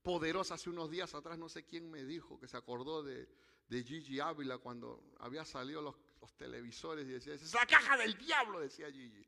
poderosa. 0.01 0.55
Hace 0.55 0.69
unos 0.69 0.89
días 0.89 1.13
atrás 1.13 1.37
no 1.37 1.49
sé 1.49 1.65
quién 1.65 1.89
me 1.89 2.03
dijo 2.03 2.39
que 2.39 2.47
se 2.47 2.57
acordó 2.57 3.03
de, 3.03 3.27
Gigi 3.69 4.19
Ávila 4.19 4.57
cuando 4.57 5.13
había 5.19 5.45
salido 5.45 5.81
los, 5.81 5.95
televisores 6.37 7.07
y 7.07 7.11
decía, 7.11 7.33
es 7.33 7.53
la 7.53 7.65
caja 7.65 7.97
del 7.97 8.17
diablo, 8.17 8.59
decía 8.59 8.91
Gigi. 8.91 9.25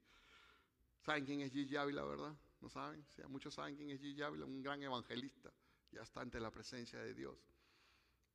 ¿Saben 1.02 1.26
quién 1.26 1.42
es 1.42 1.52
Gigi 1.52 1.76
Ávila, 1.76 2.04
verdad? 2.04 2.36
¿No 2.62 2.70
saben? 2.70 3.04
muchos 3.28 3.54
saben 3.54 3.76
quién 3.76 3.90
es 3.90 4.00
Gigi 4.00 4.22
Ávila, 4.22 4.46
un 4.46 4.62
gran 4.62 4.82
evangelista. 4.84 5.52
Ya 5.92 6.02
está 6.02 6.22
ante 6.22 6.40
la 6.40 6.52
presencia 6.52 7.00
de 7.00 7.14
Dios. 7.14 7.38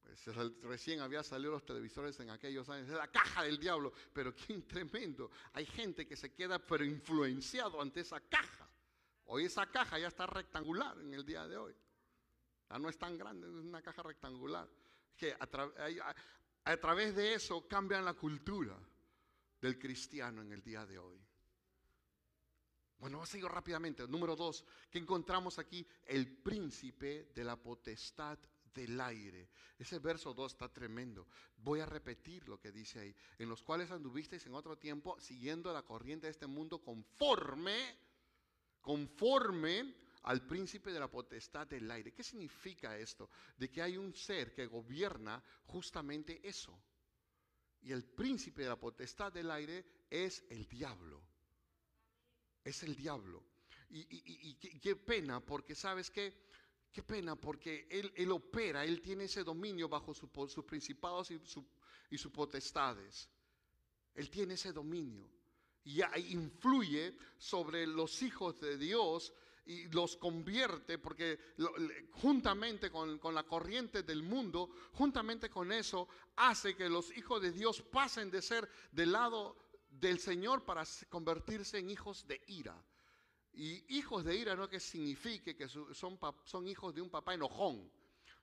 Pues, 0.02 0.36
recién 0.62 1.00
había 1.00 1.22
salido 1.22 1.52
los 1.52 1.64
televisores 1.64 2.18
en 2.20 2.30
aquellos 2.30 2.68
años, 2.68 2.88
es 2.88 2.94
la 2.94 3.08
caja 3.08 3.42
del 3.42 3.58
diablo, 3.58 3.92
pero 4.12 4.34
qué 4.34 4.58
tremendo. 4.62 5.30
Hay 5.52 5.66
gente 5.66 6.06
que 6.06 6.16
se 6.16 6.32
queda 6.32 6.58
pero 6.58 6.84
influenciado 6.84 7.80
ante 7.80 8.00
esa 8.00 8.20
caja. 8.20 8.68
Hoy 9.24 9.46
esa 9.46 9.66
caja 9.66 9.98
ya 9.98 10.08
está 10.08 10.26
rectangular 10.26 10.96
en 11.00 11.12
el 11.12 11.24
día 11.24 11.48
de 11.48 11.56
hoy. 11.56 11.74
Ya 12.70 12.78
no 12.78 12.88
es 12.88 12.98
tan 12.98 13.18
grande, 13.18 13.48
es 13.48 13.52
una 13.52 13.82
caja 13.82 14.02
rectangular. 14.02 14.68
Que 15.16 15.32
a, 15.32 16.14
a 16.64 16.76
través 16.76 17.16
de 17.16 17.34
eso 17.34 17.66
cambian 17.66 18.04
la 18.04 18.14
cultura 18.14 18.78
del 19.60 19.78
cristiano 19.78 20.42
en 20.42 20.52
el 20.52 20.62
día 20.62 20.86
de 20.86 20.98
hoy. 20.98 21.25
Bueno, 22.98 23.18
vamos 23.18 23.28
a 23.28 23.32
seguir 23.32 23.48
rápidamente. 23.48 24.06
Número 24.08 24.34
dos, 24.34 24.64
que 24.90 24.98
encontramos 24.98 25.58
aquí 25.58 25.86
el 26.06 26.38
príncipe 26.42 27.30
de 27.34 27.44
la 27.44 27.56
potestad 27.56 28.38
del 28.76 29.00
aire. 29.00 29.48
Ese 29.78 29.98
verso 29.98 30.32
2 30.34 30.52
está 30.52 30.68
tremendo. 30.68 31.26
Voy 31.56 31.80
a 31.80 31.86
repetir 31.86 32.48
lo 32.48 32.60
que 32.60 32.72
dice 32.72 33.00
ahí. 33.00 33.14
En 33.38 33.48
los 33.48 33.62
cuales 33.62 33.90
anduvisteis 33.90 34.46
en 34.46 34.54
otro 34.54 34.78
tiempo 34.78 35.18
siguiendo 35.20 35.72
la 35.72 35.82
corriente 35.82 36.26
de 36.26 36.32
este 36.32 36.46
mundo 36.46 36.82
conforme, 36.82 37.98
conforme 38.80 39.94
al 40.24 40.46
príncipe 40.46 40.92
de 40.92 41.00
la 41.00 41.10
potestad 41.10 41.66
del 41.66 41.90
aire. 41.90 42.12
¿Qué 42.12 42.22
significa 42.22 42.96
esto? 42.98 43.30
De 43.56 43.70
que 43.70 43.82
hay 43.82 43.96
un 43.96 44.14
ser 44.14 44.54
que 44.54 44.66
gobierna 44.66 45.42
justamente 45.66 46.46
eso. 46.46 46.78
Y 47.82 47.92
el 47.92 48.04
príncipe 48.04 48.62
de 48.62 48.68
la 48.68 48.80
potestad 48.80 49.32
del 49.32 49.50
aire 49.50 49.84
es 50.10 50.44
el 50.50 50.66
diablo. 50.66 51.22
Es 52.66 52.82
el 52.82 52.96
diablo. 52.96 53.44
Y, 53.90 54.54
qué, 54.80 54.96
pena, 54.96 55.40
porque 55.40 55.74
sabes 55.74 56.10
que 56.10 56.34
Qué 56.92 57.02
pena, 57.02 57.36
porque 57.36 57.86
él, 57.90 58.32
opera, 58.32 58.82
Él 58.82 59.02
tiene 59.02 59.24
ese 59.24 59.44
dominio 59.44 59.86
bajo 59.86 60.14
sus 60.14 60.30
principados 60.64 61.30
y, 61.30 61.38
sus 62.16 62.32
potestades. 62.32 63.28
Él 64.14 64.30
tiene 64.30 64.54
ese 64.54 64.72
dominio. 64.72 65.28
Y 65.84 66.00
influye 66.32 67.14
sobre 67.36 67.86
los 67.86 68.22
hijos 68.22 68.58
de 68.62 68.78
Dios 68.78 69.34
y 69.66 69.88
los 69.88 70.16
convierte, 70.16 70.96
porque 70.96 71.38
juntamente 72.12 72.90
con, 72.90 73.18
con, 73.18 73.34
la 73.34 73.42
corriente 73.42 74.02
del 74.02 74.22
mundo, 74.22 74.70
juntamente 74.94 75.50
con 75.50 75.72
eso, 75.72 76.08
hace 76.36 76.74
que 76.74 76.88
los 76.88 77.14
hijos 77.14 77.42
de 77.42 77.52
Dios 77.52 77.82
pasen 77.82 78.30
de 78.30 78.40
ser 78.40 78.66
del 78.90 79.12
lado 79.12 79.65
del 80.00 80.18
Señor 80.18 80.64
para 80.64 80.84
convertirse 81.08 81.78
en 81.78 81.90
hijos 81.90 82.26
de 82.26 82.40
ira. 82.46 82.76
Y 83.52 83.96
hijos 83.96 84.24
de 84.24 84.36
ira 84.36 84.54
no 84.54 84.68
que 84.68 84.80
signifique 84.80 85.56
que 85.56 85.68
son, 85.68 86.18
son 86.44 86.68
hijos 86.68 86.94
de 86.94 87.00
un 87.00 87.10
papá 87.10 87.34
enojón. 87.34 87.90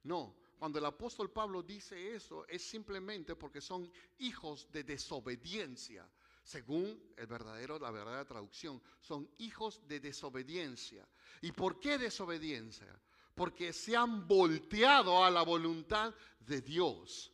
No, 0.04 0.36
cuando 0.58 0.80
el 0.80 0.86
apóstol 0.86 1.30
Pablo 1.30 1.62
dice 1.62 2.16
eso 2.16 2.47
es 2.47 2.64
simplemente 2.64 3.36
porque 3.36 3.62
son 3.62 3.91
hijos 4.20 4.72
de 4.72 4.84
desobediencia. 4.84 6.10
Según 6.43 7.14
el 7.16 7.28
verdadero, 7.28 7.80
la 7.80 7.91
verdadera 7.91 8.26
traducción, 8.26 8.82
son 9.01 9.30
hijos 9.38 9.86
de 9.88 9.99
desobediencia. 9.99 11.08
¿Y 11.41 11.51
por 11.51 11.80
qué 11.80 11.97
desobediencia? 11.97 12.99
Porque 13.36 13.72
se 13.72 13.95
han 13.95 14.28
volteado 14.28 15.24
a 15.24 15.30
la 15.30 15.41
voluntad 15.43 16.14
de 16.39 16.62
Dios. 16.62 17.32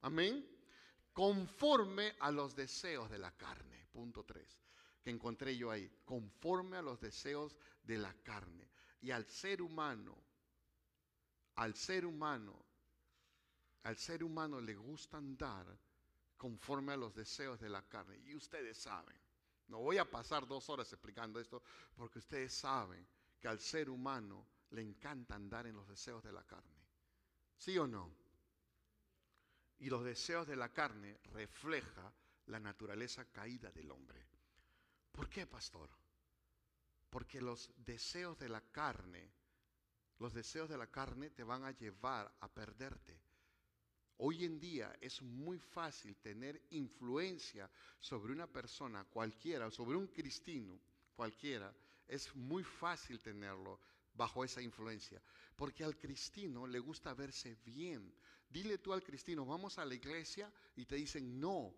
Amén. 0.00 0.51
Conforme 1.12 2.14
a 2.20 2.30
los 2.30 2.54
deseos 2.56 3.10
de 3.10 3.18
la 3.18 3.32
carne. 3.32 3.86
Punto 3.92 4.24
3 4.24 4.62
que 5.02 5.10
encontré 5.10 5.56
yo 5.56 5.70
ahí, 5.70 5.90
conforme 6.04 6.76
a 6.76 6.82
los 6.82 7.00
deseos 7.00 7.56
de 7.82 7.98
la 7.98 8.14
carne. 8.22 8.70
Y 9.00 9.10
al 9.10 9.26
ser 9.26 9.60
humano, 9.60 10.16
al 11.56 11.74
ser 11.74 12.06
humano, 12.06 12.64
al 13.82 13.96
ser 13.96 14.22
humano 14.22 14.60
le 14.60 14.76
gusta 14.76 15.16
andar 15.16 15.66
conforme 16.36 16.92
a 16.92 16.96
los 16.96 17.14
deseos 17.14 17.58
de 17.60 17.68
la 17.68 17.82
carne. 17.82 18.16
Y 18.18 18.36
ustedes 18.36 18.78
saben, 18.78 19.16
no 19.66 19.78
voy 19.78 19.98
a 19.98 20.08
pasar 20.08 20.46
dos 20.46 20.68
horas 20.70 20.92
explicando 20.92 21.40
esto, 21.40 21.62
porque 21.96 22.20
ustedes 22.20 22.54
saben 22.54 23.04
que 23.40 23.48
al 23.48 23.58
ser 23.58 23.90
humano 23.90 24.46
le 24.70 24.82
encanta 24.82 25.34
andar 25.34 25.66
en 25.66 25.74
los 25.74 25.88
deseos 25.88 26.22
de 26.22 26.32
la 26.32 26.44
carne. 26.44 26.80
¿Sí 27.56 27.76
o 27.76 27.88
no? 27.88 28.21
Y 29.82 29.90
los 29.90 30.04
deseos 30.04 30.46
de 30.46 30.54
la 30.54 30.68
carne 30.68 31.18
refleja 31.32 32.12
la 32.46 32.60
naturaleza 32.60 33.24
caída 33.32 33.68
del 33.72 33.90
hombre. 33.90 34.24
¿Por 35.10 35.28
qué, 35.28 35.44
pastor? 35.44 35.90
Porque 37.10 37.40
los 37.40 37.68
deseos 37.78 38.38
de 38.38 38.48
la 38.48 38.60
carne, 38.60 39.28
los 40.20 40.32
deseos 40.32 40.68
de 40.68 40.78
la 40.78 40.86
carne 40.86 41.30
te 41.30 41.42
van 41.42 41.64
a 41.64 41.72
llevar 41.72 42.32
a 42.38 42.48
perderte. 42.48 43.18
Hoy 44.18 44.44
en 44.44 44.60
día 44.60 44.96
es 45.00 45.20
muy 45.20 45.58
fácil 45.58 46.14
tener 46.14 46.62
influencia 46.70 47.68
sobre 47.98 48.32
una 48.32 48.46
persona 48.46 49.02
cualquiera, 49.02 49.68
sobre 49.72 49.96
un 49.96 50.06
cristino 50.06 50.78
cualquiera. 51.16 51.74
Es 52.06 52.32
muy 52.36 52.62
fácil 52.62 53.18
tenerlo 53.18 53.80
bajo 54.14 54.44
esa 54.44 54.62
influencia. 54.62 55.20
Porque 55.56 55.82
al 55.82 55.98
cristino 55.98 56.68
le 56.68 56.78
gusta 56.78 57.14
verse 57.14 57.56
bien. 57.64 58.14
Dile 58.52 58.76
tú 58.78 58.92
al 58.92 59.02
cristino, 59.02 59.46
vamos 59.46 59.78
a 59.78 59.84
la 59.84 59.94
iglesia 59.94 60.52
y 60.76 60.84
te 60.84 60.96
dicen, 60.96 61.40
no, 61.40 61.74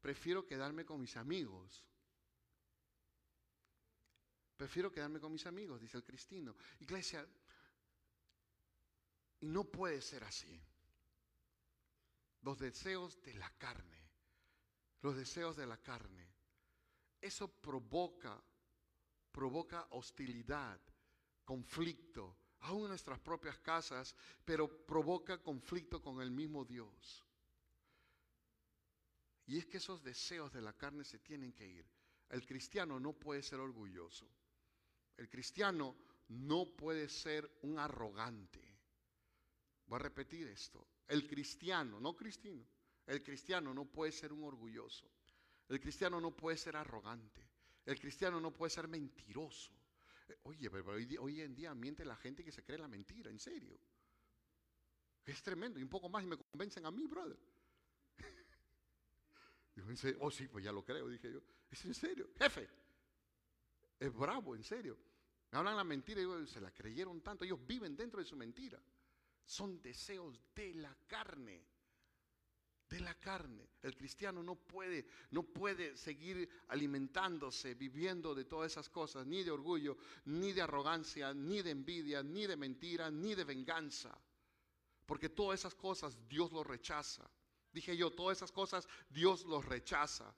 prefiero 0.00 0.44
quedarme 0.44 0.84
con 0.84 1.00
mis 1.00 1.16
amigos. 1.16 1.84
Prefiero 4.56 4.90
quedarme 4.90 5.20
con 5.20 5.30
mis 5.30 5.46
amigos, 5.46 5.80
dice 5.80 5.98
el 5.98 6.02
cristino. 6.02 6.56
Iglesia, 6.80 7.24
y 9.40 9.46
no 9.46 9.64
puede 9.64 10.02
ser 10.02 10.24
así. 10.24 10.60
Los 12.42 12.58
deseos 12.58 13.22
de 13.22 13.34
la 13.34 13.50
carne, 13.50 14.10
los 15.02 15.16
deseos 15.16 15.56
de 15.56 15.66
la 15.66 15.80
carne, 15.80 16.28
eso 17.20 17.46
provoca, 17.48 18.42
provoca 19.30 19.86
hostilidad, 19.90 20.80
conflicto, 21.44 22.36
aún 22.66 22.82
en 22.82 22.88
nuestras 22.88 23.18
propias 23.20 23.58
casas, 23.58 24.14
pero 24.44 24.68
provoca 24.86 25.42
conflicto 25.42 26.00
con 26.00 26.20
el 26.20 26.30
mismo 26.30 26.64
Dios. 26.64 27.24
Y 29.46 29.58
es 29.58 29.66
que 29.66 29.76
esos 29.76 30.02
deseos 30.02 30.52
de 30.52 30.60
la 30.60 30.72
carne 30.72 31.04
se 31.04 31.20
tienen 31.20 31.52
que 31.52 31.66
ir. 31.66 31.86
El 32.28 32.44
cristiano 32.44 32.98
no 32.98 33.12
puede 33.12 33.42
ser 33.42 33.60
orgulloso. 33.60 34.28
El 35.16 35.28
cristiano 35.28 35.96
no 36.28 36.66
puede 36.66 37.08
ser 37.08 37.48
un 37.62 37.78
arrogante. 37.78 38.60
Voy 39.86 39.96
a 39.96 40.02
repetir 40.02 40.48
esto. 40.48 40.88
El 41.06 41.28
cristiano, 41.28 42.00
no 42.00 42.16
cristino, 42.16 42.66
el 43.06 43.22
cristiano 43.22 43.72
no 43.72 43.84
puede 43.84 44.10
ser 44.10 44.32
un 44.32 44.42
orgulloso. 44.42 45.08
El 45.68 45.80
cristiano 45.80 46.20
no 46.20 46.34
puede 46.34 46.56
ser 46.56 46.76
arrogante. 46.76 47.48
El 47.84 48.00
cristiano 48.00 48.40
no 48.40 48.52
puede 48.52 48.70
ser 48.70 48.88
mentiroso. 48.88 49.72
Oye, 50.44 50.70
pero 50.70 50.92
hoy, 50.92 51.40
en 51.40 51.54
día 51.54 51.74
miente 51.74 52.04
la 52.04 52.16
gente 52.16 52.44
que 52.44 52.52
se 52.52 52.62
cree 52.62 52.78
la 52.78 52.88
mentira, 52.88 53.30
en 53.30 53.38
serio. 53.38 53.78
Es 55.24 55.42
tremendo. 55.42 55.78
Y 55.78 55.82
un 55.82 55.88
poco 55.88 56.08
más 56.08 56.24
y 56.24 56.26
me 56.26 56.36
convencen 56.36 56.86
a 56.86 56.90
mí, 56.90 57.06
brother. 57.06 57.38
oh, 60.20 60.30
sí, 60.30 60.48
pues 60.48 60.64
ya 60.64 60.72
lo 60.72 60.84
creo, 60.84 61.08
dije 61.08 61.32
yo. 61.32 61.40
Es 61.70 61.84
en 61.84 61.94
serio. 61.94 62.28
Jefe, 62.38 62.68
es 63.98 64.14
bravo, 64.14 64.54
en 64.54 64.62
serio. 64.62 64.98
Me 65.50 65.58
hablan 65.58 65.76
la 65.76 65.84
mentira 65.84 66.20
y 66.20 66.46
se 66.46 66.60
la 66.60 66.72
creyeron 66.72 67.20
tanto. 67.22 67.44
Ellos 67.44 67.64
viven 67.66 67.96
dentro 67.96 68.20
de 68.20 68.26
su 68.26 68.36
mentira. 68.36 68.80
Son 69.44 69.80
deseos 69.80 70.40
de 70.54 70.74
la 70.74 70.96
carne. 71.06 71.64
De 72.88 73.00
la 73.00 73.14
carne. 73.14 73.68
El 73.82 73.96
cristiano 73.96 74.42
no 74.42 74.54
puede, 74.54 75.06
no 75.30 75.42
puede 75.42 75.96
seguir 75.96 76.48
alimentándose, 76.68 77.74
viviendo 77.74 78.34
de 78.34 78.44
todas 78.44 78.72
esas 78.72 78.88
cosas, 78.88 79.26
ni 79.26 79.42
de 79.42 79.50
orgullo, 79.50 79.96
ni 80.26 80.52
de 80.52 80.62
arrogancia, 80.62 81.34
ni 81.34 81.62
de 81.62 81.70
envidia, 81.70 82.22
ni 82.22 82.46
de 82.46 82.56
mentira, 82.56 83.10
ni 83.10 83.34
de 83.34 83.44
venganza. 83.44 84.16
Porque 85.04 85.28
todas 85.28 85.60
esas 85.60 85.74
cosas 85.74 86.16
Dios 86.28 86.52
los 86.52 86.66
rechaza. 86.66 87.28
Dije 87.72 87.96
yo, 87.96 88.12
todas 88.12 88.38
esas 88.38 88.52
cosas 88.52 88.88
Dios 89.10 89.44
los 89.44 89.64
rechaza. 89.64 90.34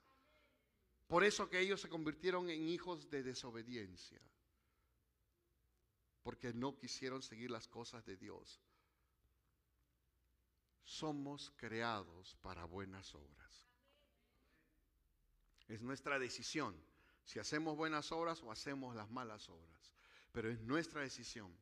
Por 1.07 1.23
eso 1.23 1.49
que 1.49 1.59
ellos 1.59 1.81
se 1.81 1.89
convirtieron 1.89 2.49
en 2.49 2.67
hijos 2.69 3.09
de 3.09 3.23
desobediencia. 3.23 4.21
Porque 6.21 6.53
no 6.53 6.77
quisieron 6.77 7.21
seguir 7.23 7.49
las 7.49 7.67
cosas 7.67 8.05
de 8.05 8.17
Dios 8.17 8.61
somos 10.83 11.51
creados 11.57 12.35
para 12.41 12.65
buenas 12.65 13.13
obras. 13.15 13.67
Es 15.67 15.81
nuestra 15.81 16.17
decisión 16.17 16.75
si 17.29 17.37
hacemos 17.37 17.77
buenas 17.77 18.11
obras 18.11 18.41
o 18.41 18.51
hacemos 18.51 18.95
las 18.95 19.11
malas 19.11 19.47
obras. 19.49 19.93
Pero 20.31 20.49
es 20.49 20.59
nuestra 20.61 21.01
decisión, 21.01 21.55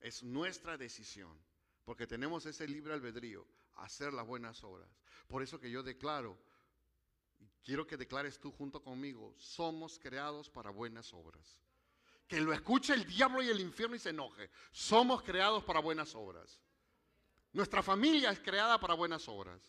es 0.00 0.24
nuestra 0.24 0.76
decisión, 0.76 1.38
porque 1.84 2.08
tenemos 2.08 2.46
ese 2.46 2.66
libre 2.66 2.94
albedrío, 2.94 3.46
hacer 3.76 4.12
las 4.12 4.26
buenas 4.26 4.64
obras. 4.64 4.88
Por 5.28 5.40
eso 5.40 5.60
que 5.60 5.70
yo 5.70 5.84
declaro, 5.84 6.36
y 7.38 7.48
quiero 7.62 7.86
que 7.86 7.96
declares 7.96 8.40
tú 8.40 8.50
junto 8.50 8.82
conmigo, 8.82 9.34
somos 9.38 10.00
creados 10.00 10.50
para 10.50 10.70
buenas 10.70 11.14
obras. 11.14 11.60
Que 12.26 12.40
lo 12.40 12.52
escuche 12.52 12.92
el 12.92 13.04
diablo 13.04 13.40
y 13.40 13.50
el 13.50 13.60
infierno 13.60 13.94
y 13.94 14.00
se 14.00 14.10
enoje. 14.10 14.50
Somos 14.72 15.22
creados 15.22 15.62
para 15.62 15.78
buenas 15.78 16.12
obras. 16.16 16.60
Nuestra 17.54 17.82
familia 17.82 18.30
es 18.30 18.40
creada 18.40 18.78
para 18.78 18.94
buenas 18.94 19.28
obras. 19.28 19.60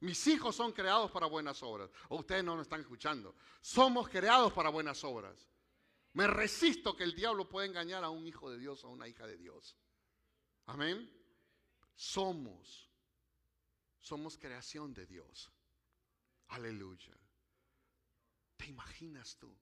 Mis 0.00 0.26
hijos 0.26 0.54
son 0.54 0.72
creados 0.72 1.10
para 1.10 1.26
buenas 1.26 1.62
obras. 1.62 1.90
O 2.10 2.18
ustedes 2.18 2.44
no 2.44 2.54
nos 2.54 2.66
están 2.66 2.80
escuchando. 2.80 3.34
Somos 3.62 4.08
creados 4.08 4.52
para 4.52 4.68
buenas 4.68 5.02
obras. 5.04 5.48
Me 6.12 6.26
resisto 6.26 6.94
que 6.94 7.04
el 7.04 7.14
diablo 7.14 7.48
pueda 7.48 7.66
engañar 7.66 8.04
a 8.04 8.10
un 8.10 8.26
hijo 8.26 8.50
de 8.50 8.58
Dios 8.58 8.84
o 8.84 8.88
a 8.88 8.90
una 8.90 9.08
hija 9.08 9.26
de 9.26 9.38
Dios. 9.38 9.74
Amén. 10.66 11.10
Somos. 11.94 12.90
Somos 14.00 14.36
creación 14.36 14.92
de 14.92 15.06
Dios. 15.06 15.50
Aleluya. 16.48 17.16
¿Te 18.56 18.66
imaginas 18.66 19.36
tú 19.38 19.56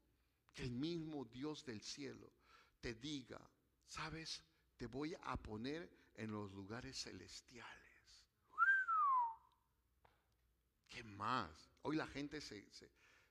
que 0.52 0.64
el 0.64 0.72
mismo 0.72 1.24
Dios 1.26 1.64
del 1.64 1.80
cielo 1.80 2.32
te 2.80 2.94
diga, 2.94 3.40
sabes, 3.86 4.42
te 4.76 4.86
voy 4.86 5.16
a 5.22 5.36
poner 5.36 5.97
en 6.18 6.32
los 6.32 6.52
lugares 6.52 7.00
celestiales. 7.00 8.28
¿Qué 10.88 11.04
más? 11.04 11.70
Hoy 11.82 11.96
la 11.96 12.08
gente 12.08 12.40
se, 12.40 12.66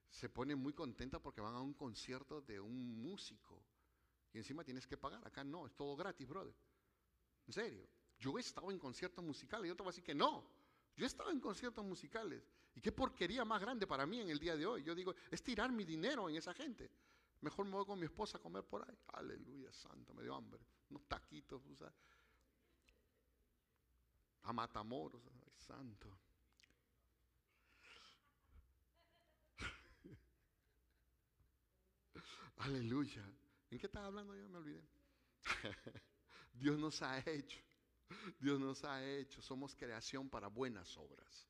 se, 0.10 0.30
pone 0.30 0.56
muy 0.56 0.74
contenta 0.74 1.20
porque 1.20 1.42
van 1.42 1.54
a 1.54 1.62
un 1.62 1.74
concierto 1.74 2.42
de 2.42 2.60
un 2.60 3.02
músico. 3.02 3.62
Y 4.32 4.38
encima 4.38 4.64
tienes 4.64 4.88
que 4.88 4.96
pagar. 4.96 5.26
Acá 5.28 5.44
no, 5.44 5.68
es 5.68 5.76
todo 5.76 5.96
gratis, 5.98 6.28
brother. 6.28 6.56
En 7.46 7.54
serio. 7.54 7.88
Yo 8.20 8.38
he 8.38 8.42
estado 8.42 8.72
en 8.72 8.80
conciertos 8.80 9.24
musicales 9.24 9.70
y 9.70 9.76
te 9.76 9.84
voy 9.84 9.90
a 9.90 9.92
decir 9.92 10.04
que 10.04 10.16
no. 10.16 10.50
Yo 10.96 11.04
he 11.04 11.08
estado 11.08 11.30
en 11.30 11.40
conciertos 11.40 11.86
musicales. 11.86 12.42
¿Y 12.74 12.82
qué 12.82 12.92
porquería 12.92 13.44
más 13.44 13.62
grande 13.62 13.86
para 13.86 14.06
mí 14.06 14.22
en 14.22 14.30
el 14.30 14.40
día 14.40 14.56
de 14.56 14.66
hoy? 14.66 14.84
Yo 14.84 14.96
digo, 14.96 15.14
es 15.30 15.44
tirar 15.44 15.72
mi 15.72 15.84
dinero 15.84 16.30
en 16.30 16.38
esa 16.38 16.54
gente. 16.54 16.90
Mejor 17.42 17.66
me 17.66 17.74
voy 17.74 17.86
con 17.86 18.00
mi 18.00 18.06
esposa 18.06 18.38
a 18.38 18.42
comer 18.42 18.64
por 18.64 18.88
ahí. 18.88 18.98
Aleluya, 19.08 19.72
santo, 19.74 20.14
me 20.14 20.24
dio 20.24 20.34
hambre. 20.34 20.66
Unos 20.90 21.06
taquitos, 21.08 21.62
¿sabes? 21.78 21.94
A 24.48 24.54
Matamoros, 24.54 25.22
ay, 25.28 25.52
santo. 25.58 26.18
Aleluya. 32.60 33.30
¿En 33.70 33.78
qué 33.78 33.88
estaba 33.88 34.06
hablando 34.06 34.34
yo? 34.38 34.48
Me 34.48 34.60
olvidé. 34.60 34.88
Dios 36.54 36.80
nos 36.80 37.02
ha 37.02 37.20
hecho. 37.30 37.60
Dios 38.40 38.58
nos 38.58 38.86
ha 38.86 39.06
hecho. 39.06 39.42
Somos 39.42 39.76
creación 39.76 40.30
para 40.30 40.48
buenas 40.48 40.96
obras. 40.96 41.46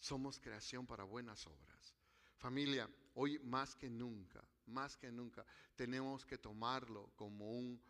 Somos 0.00 0.40
creación 0.40 0.88
para 0.88 1.04
buenas 1.04 1.46
obras. 1.46 1.94
Familia, 2.38 2.90
hoy 3.14 3.38
más 3.38 3.76
que 3.76 3.88
nunca, 3.88 4.44
más 4.66 4.96
que 4.96 5.12
nunca, 5.12 5.46
tenemos 5.76 6.26
que 6.26 6.38
tomarlo 6.38 7.12
como 7.14 7.52
un, 7.52 7.80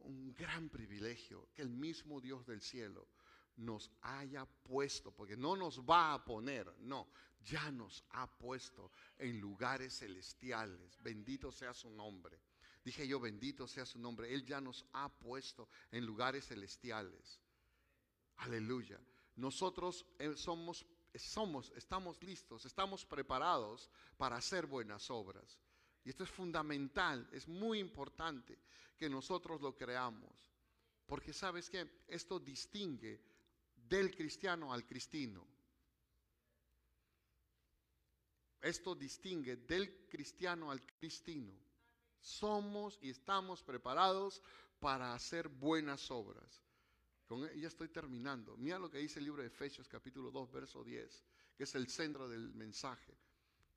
un 0.00 0.34
gran 0.34 0.68
privilegio 0.68 1.48
que 1.54 1.62
el 1.62 1.70
mismo 1.70 2.20
Dios 2.20 2.44
del 2.44 2.60
cielo 2.60 3.08
nos 3.56 3.90
haya 4.02 4.44
puesto, 4.44 5.10
porque 5.12 5.36
no 5.36 5.56
nos 5.56 5.80
va 5.80 6.14
a 6.14 6.24
poner, 6.24 6.74
no, 6.80 7.08
ya 7.44 7.70
nos 7.70 8.04
ha 8.10 8.26
puesto 8.26 8.92
en 9.18 9.40
lugares 9.40 9.98
celestiales. 9.98 10.98
Bendito 11.02 11.50
sea 11.50 11.74
su 11.74 11.90
nombre. 11.90 12.40
Dije 12.84 13.06
yo, 13.06 13.20
bendito 13.20 13.66
sea 13.66 13.84
su 13.84 13.98
nombre. 13.98 14.32
Él 14.32 14.44
ya 14.44 14.60
nos 14.60 14.84
ha 14.92 15.08
puesto 15.08 15.68
en 15.90 16.06
lugares 16.06 16.46
celestiales. 16.46 17.40
Aleluya. 18.36 18.98
Nosotros 19.36 20.06
eh, 20.18 20.34
somos, 20.36 20.86
somos, 21.14 21.72
estamos 21.76 22.22
listos, 22.22 22.64
estamos 22.64 23.04
preparados 23.04 23.90
para 24.16 24.36
hacer 24.36 24.66
buenas 24.66 25.10
obras. 25.10 25.58
Y 26.04 26.10
esto 26.10 26.24
es 26.24 26.30
fundamental, 26.30 27.28
es 27.32 27.46
muy 27.46 27.78
importante 27.78 28.58
que 28.96 29.08
nosotros 29.08 29.60
lo 29.60 29.76
creamos. 29.76 30.50
Porque 31.06 31.32
sabes 31.32 31.68
que 31.68 32.04
esto 32.06 32.38
distingue 32.38 33.20
del 33.90 34.14
cristiano 34.14 34.72
al 34.72 34.86
cristino. 34.86 35.44
Esto 38.60 38.94
distingue 38.94 39.56
del 39.56 40.06
cristiano 40.08 40.70
al 40.70 40.80
cristino. 40.82 41.52
Somos 42.20 42.98
y 43.02 43.10
estamos 43.10 43.62
preparados 43.62 44.42
para 44.78 45.12
hacer 45.12 45.48
buenas 45.48 46.10
obras. 46.10 46.62
Con, 47.26 47.44
e, 47.44 47.58
ya 47.58 47.68
estoy 47.68 47.88
terminando. 47.88 48.56
Mira 48.56 48.78
lo 48.78 48.90
que 48.90 48.98
dice 48.98 49.18
el 49.18 49.24
libro 49.24 49.42
de 49.42 49.48
Efesios 49.48 49.88
capítulo 49.88 50.30
2, 50.30 50.52
verso 50.52 50.84
10, 50.84 51.24
que 51.56 51.64
es 51.64 51.74
el 51.74 51.88
centro 51.88 52.28
del 52.28 52.52
mensaje. 52.54 53.16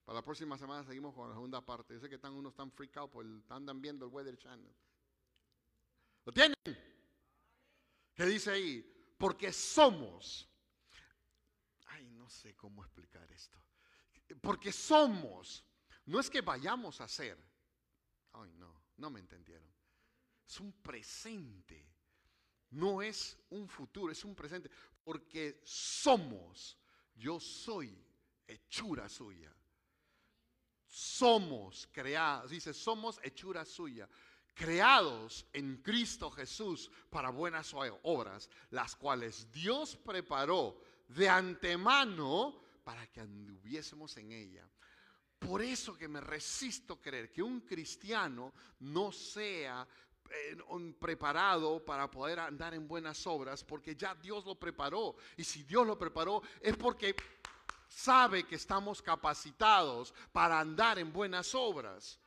Para 0.06 0.20
la 0.20 0.24
próxima 0.24 0.58
semana 0.58 0.84
seguimos 0.84 1.16
con 1.16 1.30
la 1.30 1.36
segunda 1.36 1.66
parte. 1.66 1.94
Yo 1.94 2.00
sé 2.00 2.10
que 2.10 2.16
están, 2.16 2.34
unos 2.34 2.52
están 2.52 2.72
freak 2.72 3.10
por 3.10 3.26
el, 3.26 3.42
andan 3.50 3.82
viendo 3.82 4.06
el 4.06 4.12
Weather 4.12 4.38
Channel. 4.38 4.76
¿Lo 6.26 6.32
tienen? 6.32 6.56
¿Qué 8.14 8.26
dice 8.26 8.52
ahí? 8.52 8.93
Porque 9.24 9.54
somos, 9.54 10.50
ay, 11.86 12.10
no 12.10 12.30
sé 12.30 12.58
cómo 12.58 12.84
explicar 12.84 13.32
esto. 13.32 13.58
Porque 14.42 14.74
somos, 14.74 15.66
no 16.08 16.20
es 16.20 16.30
que 16.30 16.42
vayamos 16.42 17.00
a 17.00 17.08
ser. 17.08 17.42
Ay, 18.34 18.52
no, 18.56 18.84
no 18.98 19.10
me 19.10 19.22
entendieron. 19.22 19.74
Es 20.46 20.60
un 20.60 20.74
presente. 20.74 21.90
No 22.72 23.02
es 23.02 23.38
un 23.52 23.70
futuro, 23.70 24.12
es 24.12 24.26
un 24.26 24.36
presente. 24.36 24.70
Porque 25.06 25.62
somos, 25.64 26.78
yo 27.16 27.40
soy 27.40 27.98
hechura 28.46 29.08
suya. 29.08 29.56
Somos 30.86 31.88
creados, 31.94 32.52
dice, 32.52 32.74
somos 32.74 33.22
hechura 33.24 33.64
suya 33.64 34.10
creados 34.54 35.46
en 35.54 35.78
Cristo 35.78 36.30
Jesús 36.32 36.90
para 37.10 37.30
buenas 37.30 37.74
obras, 38.04 38.50
las 38.70 38.96
cuales 38.96 39.52
Dios 39.52 39.96
preparó 39.96 40.80
de 41.08 41.30
antemano 41.30 42.62
para 42.84 43.08
que 43.08 43.22
anduviésemos 43.22 44.16
en 44.18 44.32
ella. 44.32 44.68
Por 45.40 45.62
eso 45.62 45.98
que 45.98 46.08
me 46.08 46.22
resisto 46.22 46.94
a 46.94 47.02
creer 47.02 47.32
que 47.32 47.44
un 47.44 47.62
cristiano 47.62 48.54
no 48.80 49.12
sea 49.12 49.86
eh, 50.30 50.58
preparado 51.00 51.84
para 51.84 52.10
poder 52.10 52.40
andar 52.40 52.74
en 52.74 52.88
buenas 52.88 53.28
obras, 53.28 53.64
porque 53.64 53.96
ya 53.96 54.16
Dios 54.16 54.46
lo 54.46 54.56
preparó. 54.56 55.16
Y 55.36 55.44
si 55.44 55.64
Dios 55.64 55.86
lo 55.86 55.98
preparó 55.98 56.42
es 56.62 56.78
porque 56.78 57.16
sabe 57.90 58.46
que 58.46 58.56
estamos 58.56 59.02
capacitados 59.02 60.14
para 60.32 60.60
andar 60.60 60.98
en 60.98 61.12
buenas 61.12 61.54
obras. 61.54 62.20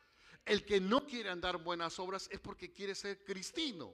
El 0.47 0.65
que 0.65 0.81
no 0.81 1.05
quiere 1.05 1.29
andar 1.29 1.63
buenas 1.63 1.99
obras 1.99 2.29
es 2.31 2.39
porque 2.39 2.73
quiere 2.73 2.95
ser 2.95 3.25
cristino. 3.25 3.93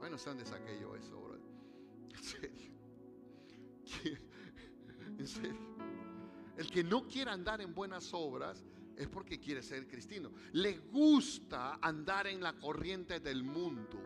Bueno, 0.00 0.18
¿sé 0.18 0.28
dónde 0.28 0.44
saqué 0.44 0.78
yo 0.80 0.96
eso, 0.96 1.20
bro? 1.20 1.38
En 2.10 2.22
serio. 2.22 2.74
En 5.16 5.28
serio. 5.28 5.76
El 6.56 6.68
que 6.70 6.82
no 6.82 7.06
quiere 7.06 7.30
andar 7.30 7.60
en 7.60 7.72
buenas 7.72 8.12
obras 8.12 8.64
es 8.96 9.06
porque 9.06 9.38
quiere 9.38 9.62
ser 9.62 9.86
cristino. 9.86 10.32
Le 10.52 10.78
gusta 10.78 11.78
andar 11.80 12.26
en 12.26 12.42
la 12.42 12.54
corriente 12.54 13.20
del 13.20 13.44
mundo. 13.44 14.00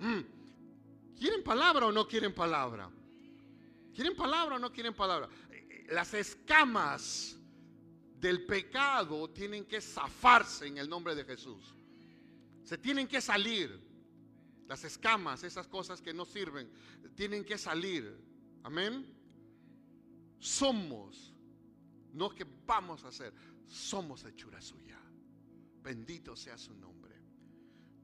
Mm. 0.00 1.16
¿Quieren 1.16 1.44
palabra 1.44 1.86
o 1.86 1.92
no 1.92 2.08
quieren 2.08 2.34
palabra? 2.34 2.90
¿Quieren 3.94 4.16
palabra 4.16 4.56
o 4.56 4.58
no 4.58 4.72
quieren 4.72 4.94
palabra? 4.94 5.28
Las 5.90 6.12
escamas 6.14 7.38
del 8.22 8.46
pecado 8.46 9.28
tienen 9.30 9.64
que 9.64 9.80
zafarse 9.80 10.68
en 10.68 10.78
el 10.78 10.88
nombre 10.88 11.16
de 11.16 11.24
Jesús. 11.24 11.74
Se 12.62 12.78
tienen 12.78 13.08
que 13.08 13.20
salir. 13.20 13.90
Las 14.68 14.84
escamas, 14.84 15.42
esas 15.42 15.66
cosas 15.66 16.00
que 16.00 16.14
no 16.14 16.24
sirven, 16.24 16.70
tienen 17.16 17.44
que 17.44 17.58
salir. 17.58 18.16
Amén. 18.62 19.12
somos, 20.38 21.34
no 22.12 22.30
que 22.30 22.46
vamos 22.64 23.04
a 23.04 23.08
hacer, 23.08 23.34
somos 23.66 24.24
hechura 24.24 24.62
suya. 24.62 25.00
Bendito 25.82 26.36
sea 26.36 26.56
su 26.56 26.74
nombre. 26.74 27.20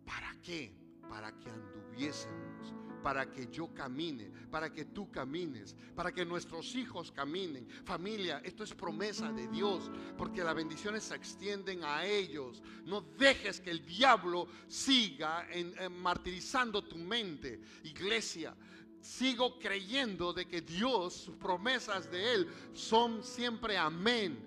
¿Para 0.04 0.34
qué? 0.42 0.74
Para 1.08 1.32
que 1.38 1.50
anduviésemos, 1.50 2.74
para 3.02 3.30
que 3.30 3.48
yo 3.50 3.72
camine, 3.72 4.30
para 4.50 4.72
que 4.72 4.86
tú 4.86 5.10
camines, 5.10 5.74
para 5.94 6.12
que 6.12 6.24
nuestros 6.24 6.74
hijos 6.74 7.12
caminen. 7.12 7.66
Familia, 7.84 8.40
esto 8.44 8.64
es 8.64 8.74
promesa 8.74 9.32
de 9.32 9.48
Dios, 9.48 9.90
porque 10.16 10.44
las 10.44 10.54
bendiciones 10.54 11.04
se 11.04 11.14
extienden 11.14 11.84
a 11.84 12.04
ellos. 12.04 12.62
No 12.84 13.00
dejes 13.00 13.60
que 13.60 13.70
el 13.70 13.84
diablo 13.84 14.48
siga 14.66 15.46
en, 15.50 15.74
martirizando 16.00 16.82
tu 16.84 16.98
mente. 16.98 17.60
Iglesia, 17.84 18.54
sigo 19.00 19.58
creyendo 19.58 20.32
de 20.32 20.46
que 20.46 20.60
Dios, 20.60 21.14
sus 21.14 21.36
promesas 21.36 22.10
de 22.10 22.34
Él 22.34 22.48
son 22.72 23.22
siempre 23.22 23.76
amén. 23.76 24.38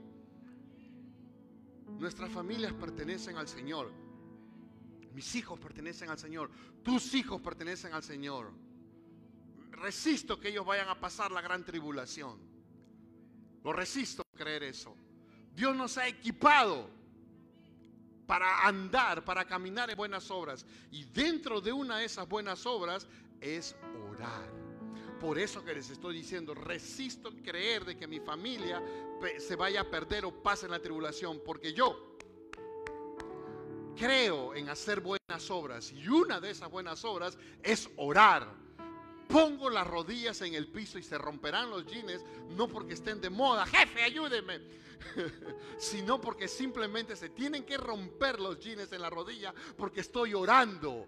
Nuestras 1.99 2.31
familias 2.31 2.73
pertenecen 2.73 3.37
al 3.37 3.47
Señor. 3.47 4.00
Mis 5.13 5.35
hijos 5.35 5.59
pertenecen 5.59 6.09
al 6.09 6.17
Señor. 6.17 6.49
Tus 6.83 7.13
hijos 7.13 7.41
pertenecen 7.41 7.93
al 7.93 8.03
Señor. 8.03 8.51
Resisto 9.71 10.39
que 10.39 10.49
ellos 10.49 10.65
vayan 10.65 10.89
a 10.89 10.99
pasar 10.99 11.31
la 11.31 11.41
gran 11.41 11.65
tribulación. 11.65 12.39
Lo 13.63 13.73
resisto 13.73 14.23
creer 14.35 14.63
eso. 14.63 14.95
Dios 15.53 15.75
nos 15.75 15.97
ha 15.97 16.07
equipado 16.07 16.89
para 18.25 18.65
andar, 18.65 19.25
para 19.25 19.45
caminar 19.45 19.89
en 19.89 19.97
buenas 19.97 20.31
obras. 20.31 20.65
Y 20.89 21.03
dentro 21.05 21.59
de 21.61 21.73
una 21.73 21.97
de 21.97 22.05
esas 22.05 22.27
buenas 22.27 22.65
obras 22.65 23.07
es 23.39 23.75
orar. 24.09 24.49
Por 25.19 25.37
eso 25.37 25.63
que 25.63 25.75
les 25.75 25.89
estoy 25.89 26.15
diciendo, 26.15 26.55
resisto 26.55 27.31
creer 27.43 27.85
de 27.85 27.95
que 27.95 28.07
mi 28.07 28.19
familia 28.19 28.81
se 29.37 29.55
vaya 29.55 29.81
a 29.81 29.89
perder 29.89 30.25
o 30.25 30.41
pase 30.41 30.65
en 30.65 30.71
la 30.71 30.81
tribulación, 30.81 31.41
porque 31.45 31.73
yo 31.73 32.10
creo 33.95 34.55
en 34.55 34.69
hacer 34.69 34.99
buenas 35.01 35.49
obras 35.49 35.91
y 35.91 36.07
una 36.07 36.39
de 36.39 36.51
esas 36.51 36.69
buenas 36.69 37.03
obras 37.05 37.37
es 37.63 37.89
orar. 37.97 38.47
Pongo 39.27 39.69
las 39.69 39.87
rodillas 39.87 40.41
en 40.41 40.55
el 40.55 40.67
piso 40.67 40.99
y 40.99 41.03
se 41.03 41.17
romperán 41.17 41.69
los 41.69 41.85
jeans, 41.85 42.23
no 42.49 42.67
porque 42.67 42.95
estén 42.95 43.21
de 43.21 43.29
moda, 43.29 43.65
jefe, 43.65 44.03
ayúdeme, 44.03 44.59
sino 45.77 46.19
porque 46.19 46.47
simplemente 46.47 47.15
se 47.15 47.29
tienen 47.29 47.63
que 47.63 47.77
romper 47.77 48.39
los 48.39 48.59
jeans 48.59 48.91
en 48.91 49.01
la 49.01 49.09
rodilla 49.09 49.53
porque 49.77 50.01
estoy 50.01 50.33
orando 50.33 51.07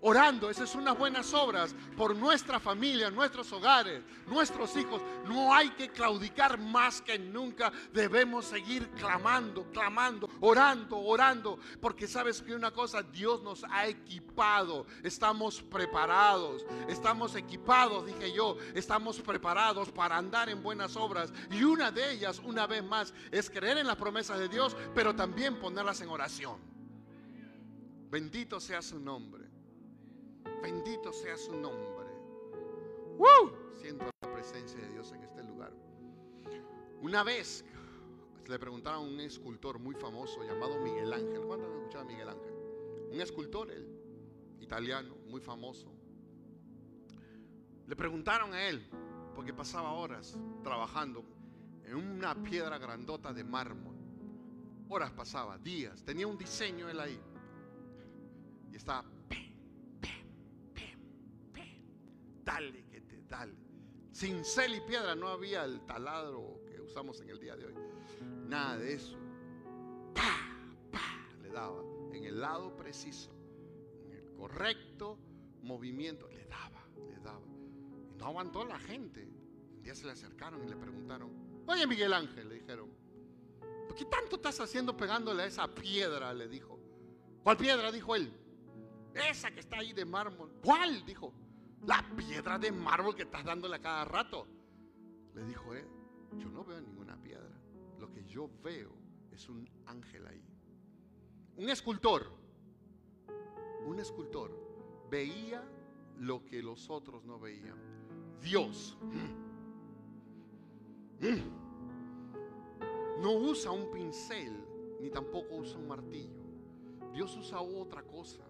orando. 0.00 0.50
Esas 0.50 0.70
son 0.70 0.82
unas 0.82 0.98
buenas 0.98 1.32
obras 1.34 1.74
por 1.96 2.16
nuestra 2.16 2.58
familia, 2.60 3.10
nuestros 3.10 3.52
hogares, 3.52 4.02
nuestros 4.26 4.76
hijos. 4.76 5.02
No 5.26 5.54
hay 5.54 5.70
que 5.70 5.88
claudicar 5.88 6.58
más 6.58 7.02
que 7.02 7.18
nunca. 7.18 7.72
Debemos 7.92 8.46
seguir 8.46 8.88
clamando, 8.90 9.64
clamando, 9.72 10.28
orando, 10.40 10.98
orando. 10.98 11.58
Porque 11.80 12.06
sabes 12.06 12.42
que 12.42 12.54
una 12.54 12.70
cosa, 12.70 13.02
Dios 13.02 13.42
nos 13.42 13.64
ha 13.64 13.86
equipado. 13.86 14.86
Estamos 15.02 15.62
preparados. 15.62 16.64
Estamos 16.88 17.34
equipados, 17.34 18.06
dije 18.06 18.32
yo. 18.32 18.56
Estamos 18.74 19.20
preparados 19.20 19.90
para 19.90 20.16
andar 20.16 20.48
en 20.48 20.62
buenas 20.62 20.96
obras. 20.96 21.32
Y 21.50 21.62
una 21.62 21.90
de 21.90 22.12
ellas, 22.12 22.40
una 22.44 22.66
vez 22.66 22.82
más, 22.84 23.12
es 23.30 23.50
creer 23.50 23.78
en 23.78 23.86
las 23.86 23.96
promesas 23.96 24.38
de 24.38 24.48
Dios, 24.48 24.76
pero 24.94 25.14
también 25.14 25.58
ponerlas 25.58 26.00
en 26.00 26.08
oración. 26.08 26.58
Bendito 28.10 28.58
sea 28.58 28.82
su 28.82 28.98
nombre. 28.98 29.49
Bendito 30.62 31.12
sea 31.12 31.36
su 31.36 31.56
nombre. 31.56 32.00
Siento 33.80 34.10
la 34.20 34.32
presencia 34.32 34.78
de 34.78 34.88
Dios 34.90 35.10
en 35.12 35.22
este 35.22 35.42
lugar. 35.42 35.72
Una 37.00 37.22
vez 37.24 37.64
le 38.46 38.58
preguntaron 38.58 39.06
a 39.06 39.08
un 39.08 39.20
escultor 39.20 39.78
muy 39.78 39.94
famoso 39.94 40.42
llamado 40.44 40.78
Miguel 40.80 41.10
Ángel. 41.12 41.40
¿Cuántos 41.46 41.70
han 41.70 41.76
escuchado 41.78 42.04
a 42.04 42.06
Miguel 42.06 42.28
Ángel? 42.28 42.52
Un 43.10 43.20
escultor, 43.20 43.70
él, 43.70 43.88
italiano, 44.60 45.16
muy 45.28 45.40
famoso. 45.40 45.90
Le 47.86 47.96
preguntaron 47.96 48.52
a 48.52 48.68
él, 48.68 48.86
porque 49.34 49.54
pasaba 49.54 49.92
horas 49.92 50.38
trabajando 50.62 51.24
en 51.84 51.96
una 51.96 52.34
piedra 52.34 52.76
grandota 52.76 53.32
de 53.32 53.44
mármol. 53.44 53.96
Horas 54.90 55.10
pasaba, 55.12 55.56
días. 55.56 56.04
Tenía 56.04 56.26
un 56.26 56.36
diseño 56.36 56.88
él 56.88 57.00
ahí. 57.00 57.20
Y 58.70 58.76
estaba 58.76 59.04
dale, 62.50 62.84
que 62.86 63.00
te 63.00 63.22
dale. 63.28 63.54
Cincel 64.12 64.74
y 64.74 64.80
piedra 64.80 65.14
no 65.14 65.28
había 65.28 65.64
el 65.64 65.80
taladro 65.86 66.60
que 66.66 66.80
usamos 66.80 67.20
en 67.20 67.30
el 67.30 67.38
día 67.38 67.56
de 67.56 67.66
hoy. 67.66 67.74
Nada 68.46 68.78
de 68.78 68.94
eso. 68.94 69.16
Pa, 70.14 70.56
pa, 70.90 71.28
le 71.40 71.48
daba 71.50 71.82
en 72.12 72.24
el 72.24 72.40
lado 72.40 72.76
preciso, 72.76 73.30
en 74.04 74.12
el 74.12 74.32
correcto 74.32 75.18
movimiento. 75.62 76.28
Le 76.28 76.44
daba, 76.46 76.82
le 77.08 77.18
daba. 77.20 77.46
No 78.18 78.26
aguantó 78.26 78.64
la 78.64 78.78
gente. 78.78 79.24
Un 79.76 79.82
día 79.82 79.94
se 79.94 80.04
le 80.04 80.12
acercaron 80.12 80.64
y 80.64 80.68
le 80.68 80.76
preguntaron, 80.76 81.30
oye 81.66 81.86
Miguel 81.86 82.12
Ángel, 82.12 82.48
le 82.48 82.56
dijeron, 82.56 82.90
¿por 83.60 83.94
qué 83.94 84.04
tanto 84.04 84.36
estás 84.36 84.60
haciendo 84.60 84.96
pegándole 84.96 85.44
a 85.44 85.46
esa 85.46 85.72
piedra? 85.72 86.34
Le 86.34 86.48
dijo. 86.48 86.78
¿Cuál 87.42 87.56
piedra? 87.56 87.90
Dijo 87.90 88.14
él. 88.14 88.30
Esa 89.14 89.50
que 89.50 89.60
está 89.60 89.78
ahí 89.78 89.92
de 89.92 90.04
mármol. 90.04 90.52
¿Cuál? 90.62 91.04
Dijo. 91.06 91.32
La 91.86 92.04
piedra 92.16 92.58
de 92.58 92.72
mármol 92.72 93.14
que 93.14 93.22
estás 93.22 93.44
dándole 93.44 93.76
a 93.76 93.80
cada 93.80 94.04
rato. 94.04 94.46
Le 95.34 95.44
dijo 95.44 95.74
él, 95.74 95.86
yo 96.38 96.50
no 96.50 96.64
veo 96.64 96.80
ninguna 96.80 97.16
piedra. 97.16 97.58
Lo 97.98 98.12
que 98.12 98.24
yo 98.24 98.50
veo 98.62 98.92
es 99.30 99.48
un 99.48 99.68
ángel 99.86 100.26
ahí. 100.26 100.44
Un 101.56 101.68
escultor, 101.68 102.26
un 103.86 103.98
escultor 103.98 104.50
veía 105.10 105.62
lo 106.18 106.44
que 106.44 106.62
los 106.62 106.88
otros 106.90 107.24
no 107.24 107.38
veían. 107.38 107.78
Dios 108.40 108.98
no 113.20 113.32
usa 113.32 113.70
un 113.70 113.90
pincel 113.90 114.64
ni 115.00 115.10
tampoco 115.10 115.56
usa 115.56 115.78
un 115.78 115.88
martillo. 115.88 116.44
Dios 117.12 117.36
usa 117.36 117.60
otra 117.60 118.02
cosa 118.02 118.42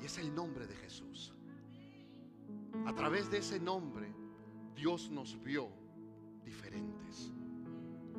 y 0.00 0.06
es 0.06 0.18
el 0.18 0.34
nombre 0.34 0.66
de 0.66 0.74
Jesús. 0.76 1.32
A 2.86 2.94
través 2.94 3.30
de 3.30 3.38
ese 3.38 3.60
nombre, 3.60 4.12
Dios 4.74 5.10
nos 5.10 5.40
vio 5.42 5.68
diferentes. 6.44 7.30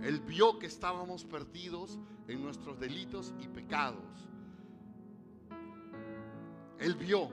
Él 0.01 0.20
vio 0.22 0.57
que 0.59 0.68
estábamos 0.68 1.24
perdidos 1.24 1.99
en 2.28 2.41
nuestros 2.41 2.80
delitos 2.80 3.34
y 3.39 3.47
pecados. 3.47 4.30
Él 6.80 6.95
vio, 6.95 7.30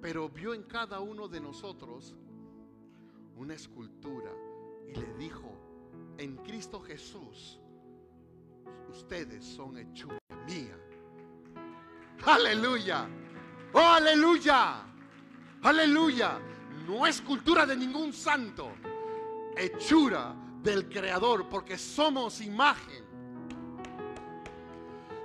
pero 0.00 0.28
vio 0.28 0.54
en 0.54 0.64
cada 0.64 1.00
uno 1.00 1.28
de 1.28 1.40
nosotros 1.40 2.16
una 3.36 3.54
escultura 3.54 4.30
y 4.88 4.94
le 4.94 5.14
dijo, 5.14 5.50
en 6.18 6.36
Cristo 6.38 6.80
Jesús, 6.80 7.60
ustedes 8.90 9.44
son 9.44 9.78
hechura 9.78 10.18
mía. 10.46 10.76
Aleluya. 12.24 13.08
Oh, 13.72 13.78
aleluya. 13.78 14.93
Aleluya. 15.64 16.38
No 16.86 17.06
es 17.06 17.22
cultura 17.22 17.64
de 17.64 17.74
ningún 17.74 18.12
santo. 18.12 18.72
Hechura 19.56 20.34
del 20.62 20.90
Creador, 20.90 21.48
porque 21.48 21.78
somos 21.78 22.42
imagen. 22.42 23.02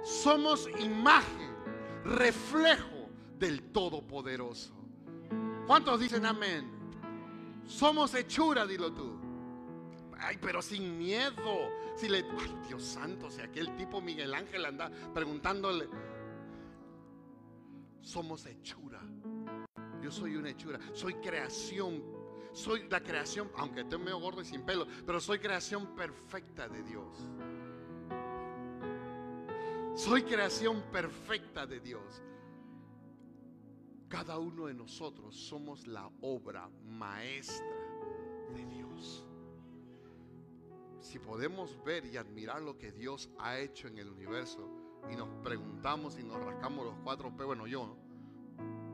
Somos 0.02 0.70
imagen, 0.80 1.54
reflejo 2.06 3.10
del 3.38 3.72
Todopoderoso. 3.74 4.74
¿Cuántos 5.68 6.00
dicen 6.00 6.26
amén? 6.26 6.72
Somos 7.66 8.16
hechura, 8.16 8.66
dilo 8.66 8.94
tú. 8.94 9.20
Ay, 10.18 10.38
pero 10.42 10.62
sin 10.62 10.98
miedo. 10.98 11.70
Si 11.98 12.08
le, 12.08 12.20
ay, 12.20 12.58
Dios 12.66 12.84
santo, 12.84 13.30
si 13.30 13.42
aquel 13.42 13.76
tipo 13.76 14.00
Miguel 14.00 14.34
Ángel 14.34 14.66
anda 14.66 14.90
preguntándole, 15.14 15.90
somos 18.02 18.46
hechura 18.46 19.02
yo 20.02 20.12
soy 20.12 20.36
una 20.36 20.50
hechura, 20.50 20.80
soy 20.94 21.16
creación, 21.16 22.04
soy 22.52 22.88
la 22.90 23.02
creación, 23.02 23.50
aunque 23.56 23.82
esté 23.82 23.98
medio 23.98 24.20
gordo 24.20 24.42
y 24.42 24.46
sin 24.46 24.62
pelo, 24.64 24.88
pero 25.06 25.20
soy 25.20 25.40
creación 25.40 25.96
perfecta 25.96 26.68
de 26.68 26.84
Dios. 26.84 27.28
Soy 29.96 30.24
creación 30.24 30.82
perfecta 30.92 31.66
de 31.68 31.80
Dios. 31.80 32.22
Cada 34.08 34.40
uno 34.40 34.68
de 34.68 34.74
nosotros 34.74 35.36
somos 35.36 35.86
la 35.86 36.10
obra 36.22 36.70
maestra 36.86 37.68
de 38.54 38.66
Dios. 38.66 39.26
Si 41.02 41.20
podemos 41.20 41.82
ver 41.84 42.06
y 42.06 42.18
admirar 42.18 42.62
lo 42.62 42.78
que 42.78 42.92
Dios 42.92 43.30
ha 43.40 43.60
hecho 43.60 43.88
en 43.88 43.98
el 43.98 44.10
universo 44.10 44.70
y 45.12 45.16
nos 45.16 45.30
preguntamos 45.44 46.18
y 46.18 46.24
nos 46.24 46.44
rascamos 46.44 46.86
los 46.86 46.96
cuatro 47.04 47.30
pelos, 47.32 47.48
bueno, 47.48 47.68
yo, 47.68 47.96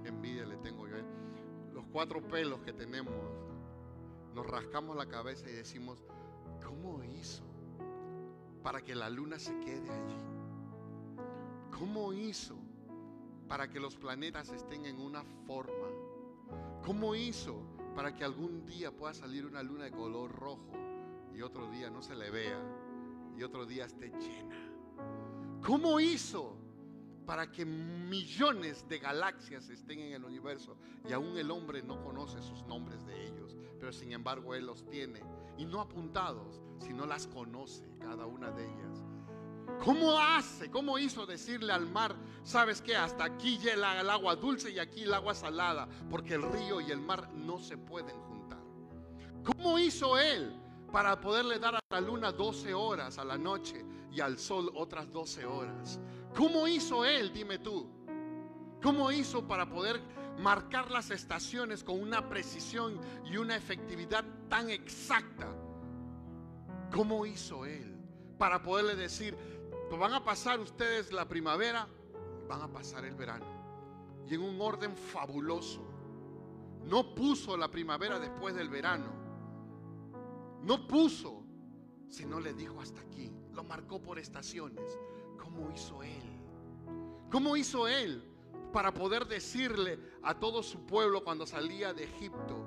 envidia 0.09 0.45
le 0.45 0.57
tengo 0.57 0.87
yo. 0.87 0.95
Los 1.73 1.85
cuatro 1.87 2.21
pelos 2.21 2.61
que 2.61 2.73
tenemos, 2.73 3.13
nos 4.33 4.45
rascamos 4.45 4.95
la 4.95 5.07
cabeza 5.07 5.49
y 5.49 5.53
decimos, 5.53 6.03
¿cómo 6.63 7.03
hizo 7.03 7.43
para 8.63 8.81
que 8.81 8.95
la 8.95 9.09
luna 9.09 9.39
se 9.39 9.57
quede 9.59 9.89
allí? 9.89 10.17
¿Cómo 11.77 12.13
hizo 12.13 12.55
para 13.47 13.69
que 13.69 13.79
los 13.79 13.95
planetas 13.95 14.49
estén 14.49 14.85
en 14.85 14.99
una 14.99 15.23
forma? 15.45 15.87
¿Cómo 16.85 17.15
hizo 17.15 17.61
para 17.95 18.15
que 18.15 18.23
algún 18.23 18.65
día 18.65 18.91
pueda 18.91 19.13
salir 19.13 19.45
una 19.45 19.61
luna 19.63 19.85
de 19.85 19.91
color 19.91 20.31
rojo 20.31 20.71
y 21.33 21.41
otro 21.41 21.69
día 21.69 21.89
no 21.89 22.01
se 22.01 22.15
le 22.15 22.29
vea 22.29 22.61
y 23.37 23.43
otro 23.43 23.65
día 23.65 23.85
esté 23.85 24.09
llena? 24.09 24.55
¿Cómo 25.65 25.99
hizo 25.99 26.64
para 27.25 27.51
que 27.51 27.65
millones 27.65 28.87
de 28.87 28.99
galaxias 28.99 29.69
estén 29.69 29.99
en 29.99 30.13
el 30.13 30.23
universo 30.23 30.77
y 31.07 31.13
aún 31.13 31.37
el 31.37 31.51
hombre 31.51 31.81
no 31.81 32.01
conoce 32.03 32.41
sus 32.41 32.63
nombres 32.63 33.05
de 33.05 33.25
ellos, 33.25 33.55
pero 33.79 33.91
sin 33.91 34.11
embargo 34.11 34.53
Él 34.53 34.65
los 34.65 34.85
tiene 34.87 35.21
y 35.57 35.65
no 35.65 35.81
apuntados, 35.81 36.61
sino 36.79 37.05
las 37.05 37.27
conoce 37.27 37.89
cada 37.99 38.25
una 38.25 38.51
de 38.51 38.65
ellas. 38.65 39.03
¿Cómo 39.83 40.19
hace? 40.19 40.69
¿Cómo 40.69 40.97
hizo 40.99 41.25
decirle 41.25 41.73
al 41.73 41.87
mar, 41.89 42.15
sabes 42.43 42.81
que 42.81 42.95
hasta 42.95 43.25
aquí 43.25 43.57
llega 43.57 43.99
el 43.99 44.09
agua 44.09 44.35
dulce 44.35 44.71
y 44.71 44.79
aquí 44.79 45.03
el 45.03 45.13
agua 45.13 45.33
salada? 45.33 45.87
Porque 46.09 46.35
el 46.35 46.43
río 46.43 46.81
y 46.81 46.91
el 46.91 47.01
mar 47.01 47.29
no 47.33 47.59
se 47.59 47.77
pueden 47.77 48.17
juntar. 48.21 48.59
¿Cómo 49.43 49.77
hizo 49.79 50.17
él 50.17 50.55
para 50.91 51.19
poderle 51.19 51.59
dar 51.59 51.75
a 51.75 51.79
la 51.89 52.01
luna 52.01 52.31
12 52.31 52.73
horas 52.73 53.17
a 53.17 53.25
la 53.25 53.37
noche 53.37 53.83
y 54.11 54.21
al 54.21 54.37
sol 54.39 54.71
otras 54.75 55.11
12 55.11 55.45
horas? 55.45 55.99
¿Cómo 56.35 56.67
hizo 56.67 57.05
él? 57.05 57.31
Dime 57.31 57.59
tú. 57.59 57.89
¿Cómo 58.83 59.11
hizo 59.11 59.47
para 59.47 59.67
poder 59.69 60.01
marcar 60.39 60.91
las 60.91 61.09
estaciones 61.09 61.83
con 61.83 61.99
una 61.99 62.27
precisión 62.27 62.99
y 63.25 63.37
una 63.37 63.55
efectividad 63.55 64.23
tan 64.49 64.69
exacta? 64.69 65.47
¿Cómo 66.93 67.25
hizo 67.25 67.65
él 67.65 67.97
para 68.37 68.61
poderle 68.61 68.95
decir, 68.95 69.35
pues 69.89 69.99
van 69.99 70.13
a 70.13 70.23
pasar 70.23 70.59
ustedes 70.59 71.11
la 71.13 71.27
primavera, 71.27 71.87
van 72.47 72.61
a 72.61 72.67
pasar 72.67 73.05
el 73.05 73.15
verano? 73.15 73.45
Y 74.29 74.35
en 74.35 74.41
un 74.41 74.59
orden 74.59 74.95
fabuloso. 74.95 75.81
No 76.83 77.15
puso 77.15 77.57
la 77.57 77.71
primavera 77.71 78.19
después 78.19 78.55
del 78.55 78.69
verano. 78.69 79.11
No 80.61 80.85
puso, 80.85 81.43
sino 82.09 82.39
le 82.39 82.53
dijo 82.53 82.81
hasta 82.81 83.01
aquí. 83.01 83.31
Lo 83.53 83.63
marcó 83.63 84.01
por 84.01 84.19
estaciones. 84.19 84.99
¿Cómo 85.55 85.71
hizo 85.71 86.03
él? 86.03 86.23
¿Cómo 87.31 87.55
hizo 87.55 87.87
él 87.87 88.23
para 88.73 88.93
poder 88.93 89.25
decirle 89.25 89.99
a 90.21 90.37
todo 90.37 90.61
su 90.61 90.85
pueblo 90.85 91.23
cuando 91.23 91.45
salía 91.45 91.93
de 91.93 92.03
Egipto 92.03 92.65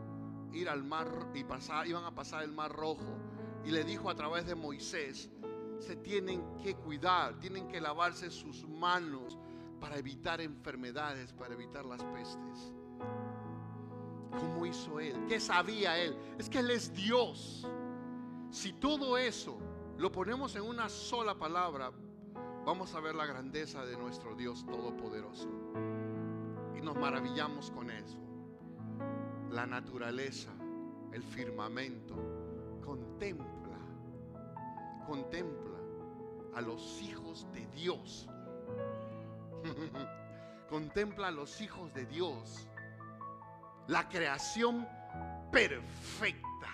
ir 0.53 0.69
al 0.69 0.83
mar 0.83 1.31
y 1.35 1.45
pasar, 1.45 1.87
iban 1.87 2.05
a 2.05 2.15
pasar 2.15 2.43
el 2.45 2.53
mar 2.53 2.73
rojo? 2.73 3.19
Y 3.65 3.71
le 3.71 3.85
dijo 3.85 4.09
a 4.09 4.15
través 4.15 4.47
de 4.47 4.55
Moisés, 4.55 5.31
se 5.79 5.97
tienen 5.97 6.43
que 6.63 6.75
cuidar, 6.75 7.39
tienen 7.39 7.69
que 7.69 7.81
lavarse 7.81 8.31
sus 8.31 8.67
manos 8.67 9.39
para 9.81 9.99
evitar 9.99 10.41
enfermedades, 10.41 11.33
para 11.33 11.55
evitar 11.55 11.85
las 11.85 12.03
pestes. 12.05 12.73
¿Cómo 14.31 14.65
hizo 14.65 14.99
él? 14.99 15.27
¿Qué 15.29 15.41
sabía 15.41 15.99
él? 15.99 16.17
Es 16.39 16.49
que 16.49 16.61
él 16.61 16.71
es 16.71 16.93
Dios. 16.93 17.67
Si 18.51 18.73
todo 18.73 19.19
eso 19.19 19.59
lo 19.99 20.11
ponemos 20.11 20.57
en 20.57 20.63
una 20.63 20.89
sola 20.89 21.35
palabra, 21.35 21.93
vamos 22.69 22.95
a 22.95 23.01
ver 23.01 23.15
la 23.15 23.25
grandeza 23.25 23.83
de 23.87 23.97
nuestro 23.97 24.35
Dios 24.35 24.67
Todopoderoso. 24.67 25.49
Y 26.77 26.83
nos 26.83 26.97
maravillamos 26.97 27.71
con 27.71 27.91
eso. 27.91 28.19
La 29.51 29.65
naturaleza, 29.67 30.51
el 31.11 31.23
firmamento, 31.23 32.15
contempla, 32.85 33.79
contempla 35.07 35.79
a 36.57 36.61
los 36.61 37.01
hijos 37.01 37.47
de 37.55 37.67
Dios. 37.69 38.29
contempla 40.69 41.29
a 41.29 41.31
los 41.31 41.63
hijos 41.63 41.95
de 41.95 42.05
Dios. 42.05 42.69
La 43.87 44.11
creación 44.11 44.87
perfecta. 45.51 46.69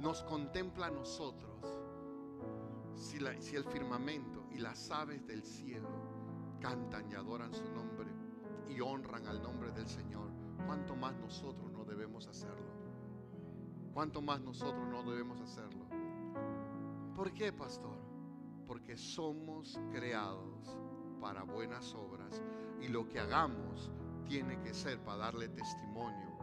Nos 0.00 0.24
contempla 0.24 0.86
a 0.86 0.90
nosotros 0.90 1.83
si, 2.96 3.18
el 3.56 3.64
firmamento 3.64 4.46
y 4.50 4.58
las 4.58 4.90
aves 4.90 5.26
del 5.26 5.42
cielo 5.42 5.88
cantan 6.60 7.10
y 7.10 7.14
adoran 7.14 7.52
su 7.52 7.64
nombre 7.72 8.10
y 8.68 8.80
honran 8.80 9.26
al 9.26 9.42
nombre 9.42 9.70
del 9.72 9.86
Señor, 9.86 10.30
¿cuánto 10.66 10.96
más 10.96 11.14
nosotros 11.16 11.70
no 11.72 11.84
debemos 11.84 12.26
hacerlo? 12.26 12.72
¿Cuánto 13.92 14.22
más 14.22 14.40
nosotros 14.40 14.86
no 14.88 15.02
debemos 15.02 15.40
hacerlo? 15.40 15.86
¿Por 17.14 17.32
qué, 17.32 17.52
pastor? 17.52 17.98
Porque 18.66 18.96
somos 18.96 19.78
creados 19.92 20.76
para 21.20 21.44
buenas 21.44 21.94
obras 21.94 22.42
y 22.80 22.88
lo 22.88 23.08
que 23.08 23.20
hagamos 23.20 23.92
tiene 24.24 24.60
que 24.62 24.74
ser 24.74 24.98
para 25.04 25.18
darle 25.18 25.48
testimonio 25.48 26.38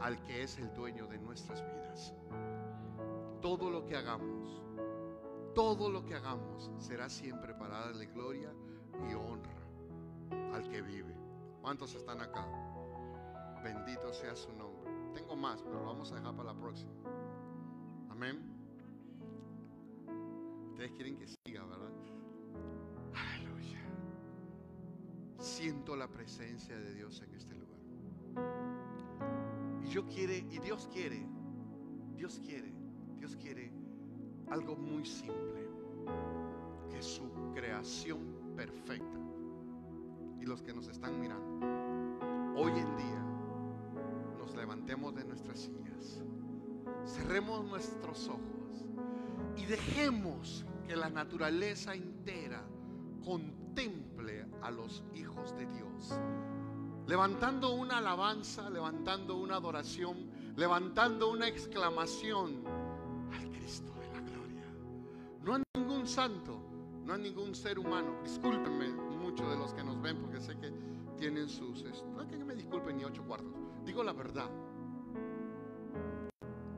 al 0.00 0.22
que 0.22 0.42
es 0.42 0.58
el 0.58 0.72
dueño 0.74 1.06
de 1.06 1.18
nuestras 1.18 1.62
vidas. 1.62 2.14
Todo 3.42 3.70
lo 3.70 3.84
que 3.84 3.96
hagamos 3.96 4.62
todo 5.58 5.90
lo 5.90 6.04
que 6.04 6.14
hagamos 6.14 6.70
será 6.78 7.08
siempre 7.08 7.52
para 7.52 7.80
darle 7.80 8.06
gloria 8.06 8.54
y 9.10 9.14
honra 9.14 9.56
al 10.54 10.68
que 10.68 10.80
vive. 10.80 11.12
¿Cuántos 11.60 11.96
están 11.96 12.20
acá? 12.20 12.46
Bendito 13.64 14.12
sea 14.14 14.36
su 14.36 14.52
nombre. 14.52 14.88
Tengo 15.12 15.34
más, 15.34 15.60
pero 15.60 15.80
lo 15.80 15.86
vamos 15.86 16.12
a 16.12 16.14
dejar 16.14 16.36
para 16.36 16.52
la 16.52 16.60
próxima. 16.60 16.92
Amén. 18.08 18.40
Ustedes 20.70 20.92
quieren 20.92 21.16
que 21.16 21.26
siga, 21.26 21.64
¿verdad? 21.64 21.90
Aleluya. 23.16 23.80
Siento 25.40 25.96
la 25.96 26.06
presencia 26.06 26.78
de 26.78 26.94
Dios 26.94 27.20
en 27.20 27.34
este 27.34 27.56
lugar. 27.56 27.80
Y 29.82 29.88
yo 29.88 30.06
quiere, 30.06 30.36
y 30.38 30.60
Dios 30.60 30.88
quiere, 30.92 31.26
Dios 32.14 32.38
quiere, 32.44 32.72
Dios 33.16 33.34
quiere 33.34 33.77
algo 34.50 34.76
muy 34.76 35.04
simple, 35.04 35.68
que 36.90 37.02
su 37.02 37.22
creación 37.54 38.54
perfecta. 38.56 39.18
Y 40.40 40.46
los 40.46 40.62
que 40.62 40.72
nos 40.72 40.88
están 40.88 41.20
mirando, 41.20 41.66
hoy 42.56 42.72
en 42.72 42.96
día 42.96 43.24
nos 44.38 44.54
levantemos 44.54 45.14
de 45.14 45.24
nuestras 45.24 45.58
sillas, 45.58 46.22
cerremos 47.06 47.64
nuestros 47.64 48.28
ojos. 48.28 48.86
Y 49.56 49.66
dejemos 49.66 50.64
que 50.86 50.96
la 50.96 51.10
naturaleza 51.10 51.94
entera 51.94 52.64
contemple 53.24 54.46
a 54.62 54.70
los 54.70 55.02
hijos 55.14 55.56
de 55.56 55.66
Dios. 55.66 56.18
Levantando 57.06 57.74
una 57.74 57.98
alabanza, 57.98 58.70
levantando 58.70 59.36
una 59.36 59.56
adoración, 59.56 60.30
levantando 60.56 61.30
una 61.30 61.48
exclamación 61.48 62.62
santo, 66.08 66.58
no 67.04 67.12
hay 67.12 67.20
ningún 67.20 67.54
ser 67.54 67.78
humano. 67.78 68.20
Discúlpenme 68.22 68.88
muchos 68.88 69.48
de 69.48 69.56
los 69.56 69.72
que 69.74 69.84
nos 69.84 70.00
ven 70.00 70.20
porque 70.20 70.40
sé 70.40 70.58
que 70.58 70.72
tienen 71.16 71.48
sus... 71.48 71.84
No 71.84 72.22
es 72.22 72.28
que 72.28 72.44
me 72.44 72.54
disculpen 72.54 72.96
ni 72.96 73.04
ocho 73.04 73.22
cuartos. 73.24 73.52
Digo 73.84 74.02
la 74.02 74.12
verdad. 74.12 74.50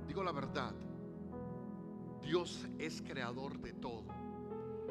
Digo 0.07 0.23
la 0.23 0.33
verdad. 0.33 0.75
Dios 2.23 2.67
es 2.79 3.01
creador 3.03 3.59
de 3.61 3.73
todo. 3.75 4.05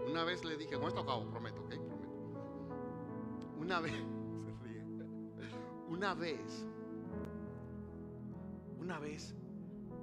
Una 0.09 0.23
vez 0.23 0.43
le 0.45 0.57
dije, 0.57 0.75
con 0.77 0.87
esto 0.87 1.01
acabo, 1.01 1.29
prometo, 1.29 1.61
¿ok? 1.61 1.75
Prometo. 1.75 2.09
Una 3.59 3.79
vez, 3.81 3.93
se 4.45 4.51
ríe. 4.63 4.83
Una 5.89 6.13
vez, 6.13 6.65
una 8.79 8.99
vez 8.99 9.35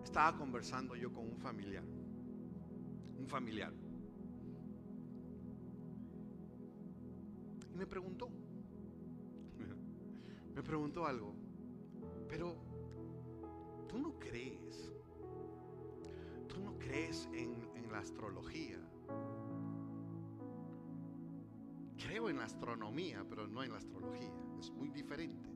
estaba 0.05 0.37
conversando 0.37 0.95
yo 0.95 1.13
con 1.13 1.25
un 1.25 1.39
familiar. 1.39 1.96
Un 3.19 3.27
familiar. 3.27 3.73
me 7.77 7.87
preguntó, 7.87 8.29
me 10.55 10.63
preguntó 10.63 11.07
algo, 11.07 11.35
pero 12.29 12.57
tú 13.87 13.99
no 13.99 14.19
crees, 14.19 14.91
tú 16.49 16.61
no 16.61 16.79
crees 16.79 17.29
en, 17.33 17.69
en 17.75 17.93
la 17.93 17.99
astrología. 17.99 18.81
Creo 21.99 22.31
en 22.31 22.39
la 22.39 22.45
astronomía, 22.45 23.25
pero 23.29 23.47
no 23.47 23.63
en 23.63 23.73
la 23.73 23.79
astrología. 23.79 24.33
Es 24.59 24.71
muy 24.71 24.89
diferente. 24.91 25.51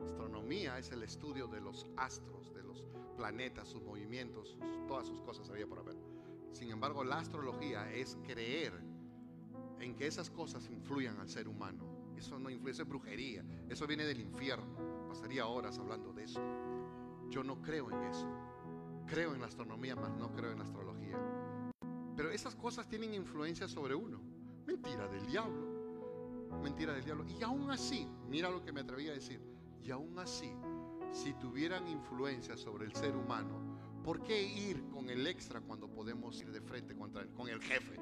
Astronomía 0.00 0.78
es 0.78 0.90
el 0.90 1.02
estudio 1.02 1.46
de 1.46 1.60
los 1.60 1.86
astros, 1.96 2.52
de 2.54 2.64
los 2.64 2.84
planetas, 3.16 3.68
sus 3.68 3.82
movimientos, 3.82 4.56
todas 4.88 5.06
sus 5.06 5.20
cosas 5.20 5.48
había 5.50 5.66
por 5.66 5.78
haber. 5.78 6.11
Sin 6.52 6.70
embargo, 6.70 7.02
la 7.02 7.18
astrología 7.18 7.90
es 7.92 8.16
creer 8.24 8.72
en 9.80 9.96
que 9.96 10.06
esas 10.06 10.30
cosas 10.30 10.68
influyan 10.70 11.18
al 11.18 11.28
ser 11.28 11.48
humano. 11.48 11.84
Eso 12.16 12.38
no 12.38 12.50
influye, 12.50 12.72
eso 12.72 12.82
es 12.82 12.88
brujería, 12.88 13.44
eso 13.68 13.86
viene 13.86 14.04
del 14.04 14.20
infierno. 14.20 15.08
Pasaría 15.08 15.46
horas 15.46 15.78
hablando 15.78 16.12
de 16.12 16.24
eso. 16.24 16.40
Yo 17.30 17.42
no 17.42 17.60
creo 17.60 17.90
en 17.90 18.02
eso. 18.04 18.28
Creo 19.06 19.34
en 19.34 19.40
la 19.40 19.46
astronomía, 19.46 19.96
mas 19.96 20.12
no 20.16 20.32
creo 20.32 20.52
en 20.52 20.58
la 20.58 20.64
astrología. 20.64 21.18
Pero 22.16 22.30
esas 22.30 22.54
cosas 22.54 22.88
tienen 22.88 23.14
influencia 23.14 23.66
sobre 23.66 23.94
uno. 23.94 24.20
Mentira 24.66 25.08
del 25.08 25.26
diablo. 25.26 26.60
Mentira 26.62 26.92
del 26.92 27.04
diablo. 27.04 27.24
Y 27.26 27.42
aún 27.42 27.70
así, 27.70 28.06
mira 28.28 28.50
lo 28.50 28.62
que 28.62 28.72
me 28.72 28.80
atreví 28.80 29.08
a 29.08 29.14
decir. 29.14 29.40
Y 29.82 29.90
aún 29.90 30.18
así, 30.18 30.52
si 31.10 31.32
tuvieran 31.34 31.88
influencia 31.88 32.56
sobre 32.56 32.84
el 32.84 32.94
ser 32.94 33.16
humano, 33.16 33.71
¿por 34.02 34.22
qué 34.22 34.42
ir 34.42 34.88
con 34.90 35.08
el 35.10 35.26
extra 35.26 35.60
cuando 35.60 35.88
podemos 35.88 36.40
ir 36.40 36.50
de 36.50 36.60
frente 36.60 36.94
contra 36.94 37.26
con 37.28 37.48
el 37.48 37.60
jefe? 37.60 37.96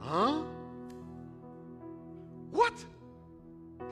¿Ah? 0.00 0.42
¿What? 2.52 2.74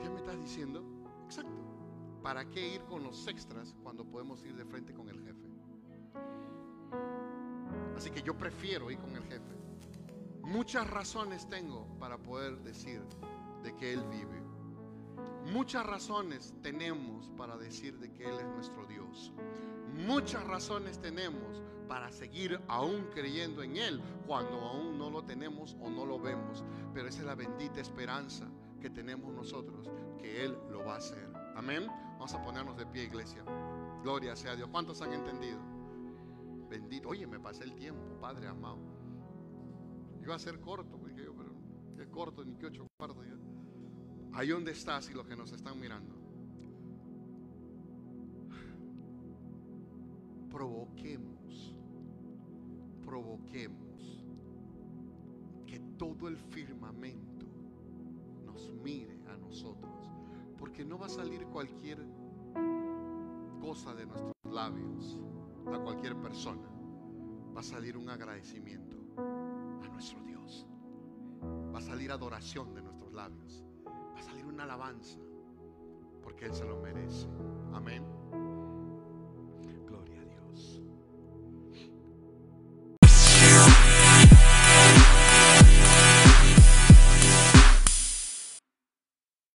¿Qué 0.01 0.09
me 0.09 0.17
estás 0.17 0.39
diciendo? 0.39 0.83
Exacto. 1.25 1.51
¿Para 2.21 2.49
qué 2.49 2.75
ir 2.75 2.81
con 2.85 3.03
los 3.03 3.27
extras 3.27 3.75
cuando 3.83 4.03
podemos 4.03 4.43
ir 4.43 4.55
de 4.55 4.65
frente 4.65 4.93
con 4.93 5.07
el 5.09 5.19
jefe? 5.23 5.47
Así 7.95 8.11
que 8.11 8.21
yo 8.21 8.37
prefiero 8.37 8.91
ir 8.91 8.99
con 8.99 9.15
el 9.15 9.23
jefe. 9.23 9.55
Muchas 10.43 10.89
razones 10.89 11.47
tengo 11.49 11.87
para 11.99 12.17
poder 12.17 12.59
decir 12.59 13.01
de 13.63 13.75
que 13.75 13.93
Él 13.93 14.03
vive. 14.09 14.46
Muchas 15.51 15.85
razones 15.85 16.53
tenemos 16.61 17.31
para 17.37 17.55
decir 17.55 17.97
de 17.99 18.11
que 18.11 18.25
Él 18.25 18.37
es 18.37 18.45
nuestro 18.47 18.85
Dios. 18.85 19.31
Muchas 20.05 20.45
razones 20.45 20.99
tenemos 20.99 21.61
para 21.87 22.11
seguir 22.11 22.59
aún 22.67 23.07
creyendo 23.13 23.63
en 23.63 23.77
Él 23.77 24.01
cuando 24.25 24.59
aún 24.59 24.97
no 24.97 25.09
lo 25.09 25.23
tenemos 25.23 25.77
o 25.79 25.89
no 25.89 26.05
lo 26.05 26.19
vemos. 26.19 26.65
Pero 26.93 27.07
esa 27.07 27.19
es 27.19 27.25
la 27.25 27.35
bendita 27.35 27.79
esperanza 27.79 28.45
que 28.81 28.89
tenemos 28.89 29.33
nosotros, 29.33 29.89
que 30.19 30.43
Él 30.43 30.57
lo 30.69 30.83
va 30.83 30.95
a 30.95 30.97
hacer. 30.97 31.31
Amén. 31.55 31.87
Vamos 31.87 32.33
a 32.33 32.43
ponernos 32.43 32.75
de 32.75 32.85
pie, 32.85 33.03
iglesia. 33.05 33.43
Gloria 34.03 34.35
sea 34.35 34.55
Dios. 34.55 34.67
¿Cuántos 34.69 35.01
han 35.01 35.13
entendido? 35.13 35.59
Bendito. 36.69 37.07
Oye, 37.07 37.25
me 37.25 37.39
pasé 37.39 37.63
el 37.63 37.73
tiempo, 37.73 38.19
Padre 38.19 38.47
amado. 38.47 38.79
Iba 40.21 40.35
a 40.35 40.39
ser 40.39 40.59
corto, 40.59 40.97
porque 40.99 41.23
yo, 41.23 41.33
pero 41.33 41.55
es 42.03 42.07
corto, 42.09 42.43
ni 42.43 42.57
que 42.57 42.65
ocho 42.65 42.85
cuartos. 42.97 43.25
Ahí 44.33 44.49
donde 44.49 44.71
estás 44.71 45.09
y 45.09 45.13
los 45.13 45.25
que 45.27 45.35
nos 45.35 45.51
están 45.51 45.79
mirando. 45.79 46.15
Provoquemos, 50.49 51.75
provoquemos 53.03 54.25
que 55.65 55.79
todo 55.97 56.27
el 56.27 56.37
firmamento 56.37 57.45
nos 58.45 58.73
mire 58.83 59.19
a 59.27 59.37
nosotros. 59.37 60.09
Porque 60.57 60.83
no 60.83 60.97
va 60.97 61.05
a 61.05 61.09
salir 61.09 61.45
cualquier 61.45 61.99
cosa 63.59 63.93
de 63.93 64.05
nuestros 64.05 64.33
labios 64.51 65.19
a 65.73 65.79
cualquier 65.79 66.15
persona. 66.15 66.67
Va 67.55 67.59
a 67.59 67.63
salir 67.63 67.97
un 67.97 68.09
agradecimiento 68.09 68.97
a 69.17 69.87
nuestro 69.89 70.21
Dios. 70.23 70.65
Va 71.43 71.79
a 71.79 71.81
salir 71.81 72.11
adoración 72.11 72.73
de 72.73 72.81
nuestros 72.81 73.13
labios. 73.13 73.66
Una 74.57 74.63
alabanza. 74.63 75.19
Porque 76.23 76.45
Él 76.45 76.53
se 76.55 76.65
lo 76.65 76.77
merece. 76.77 77.27
Amén. 77.73 78.16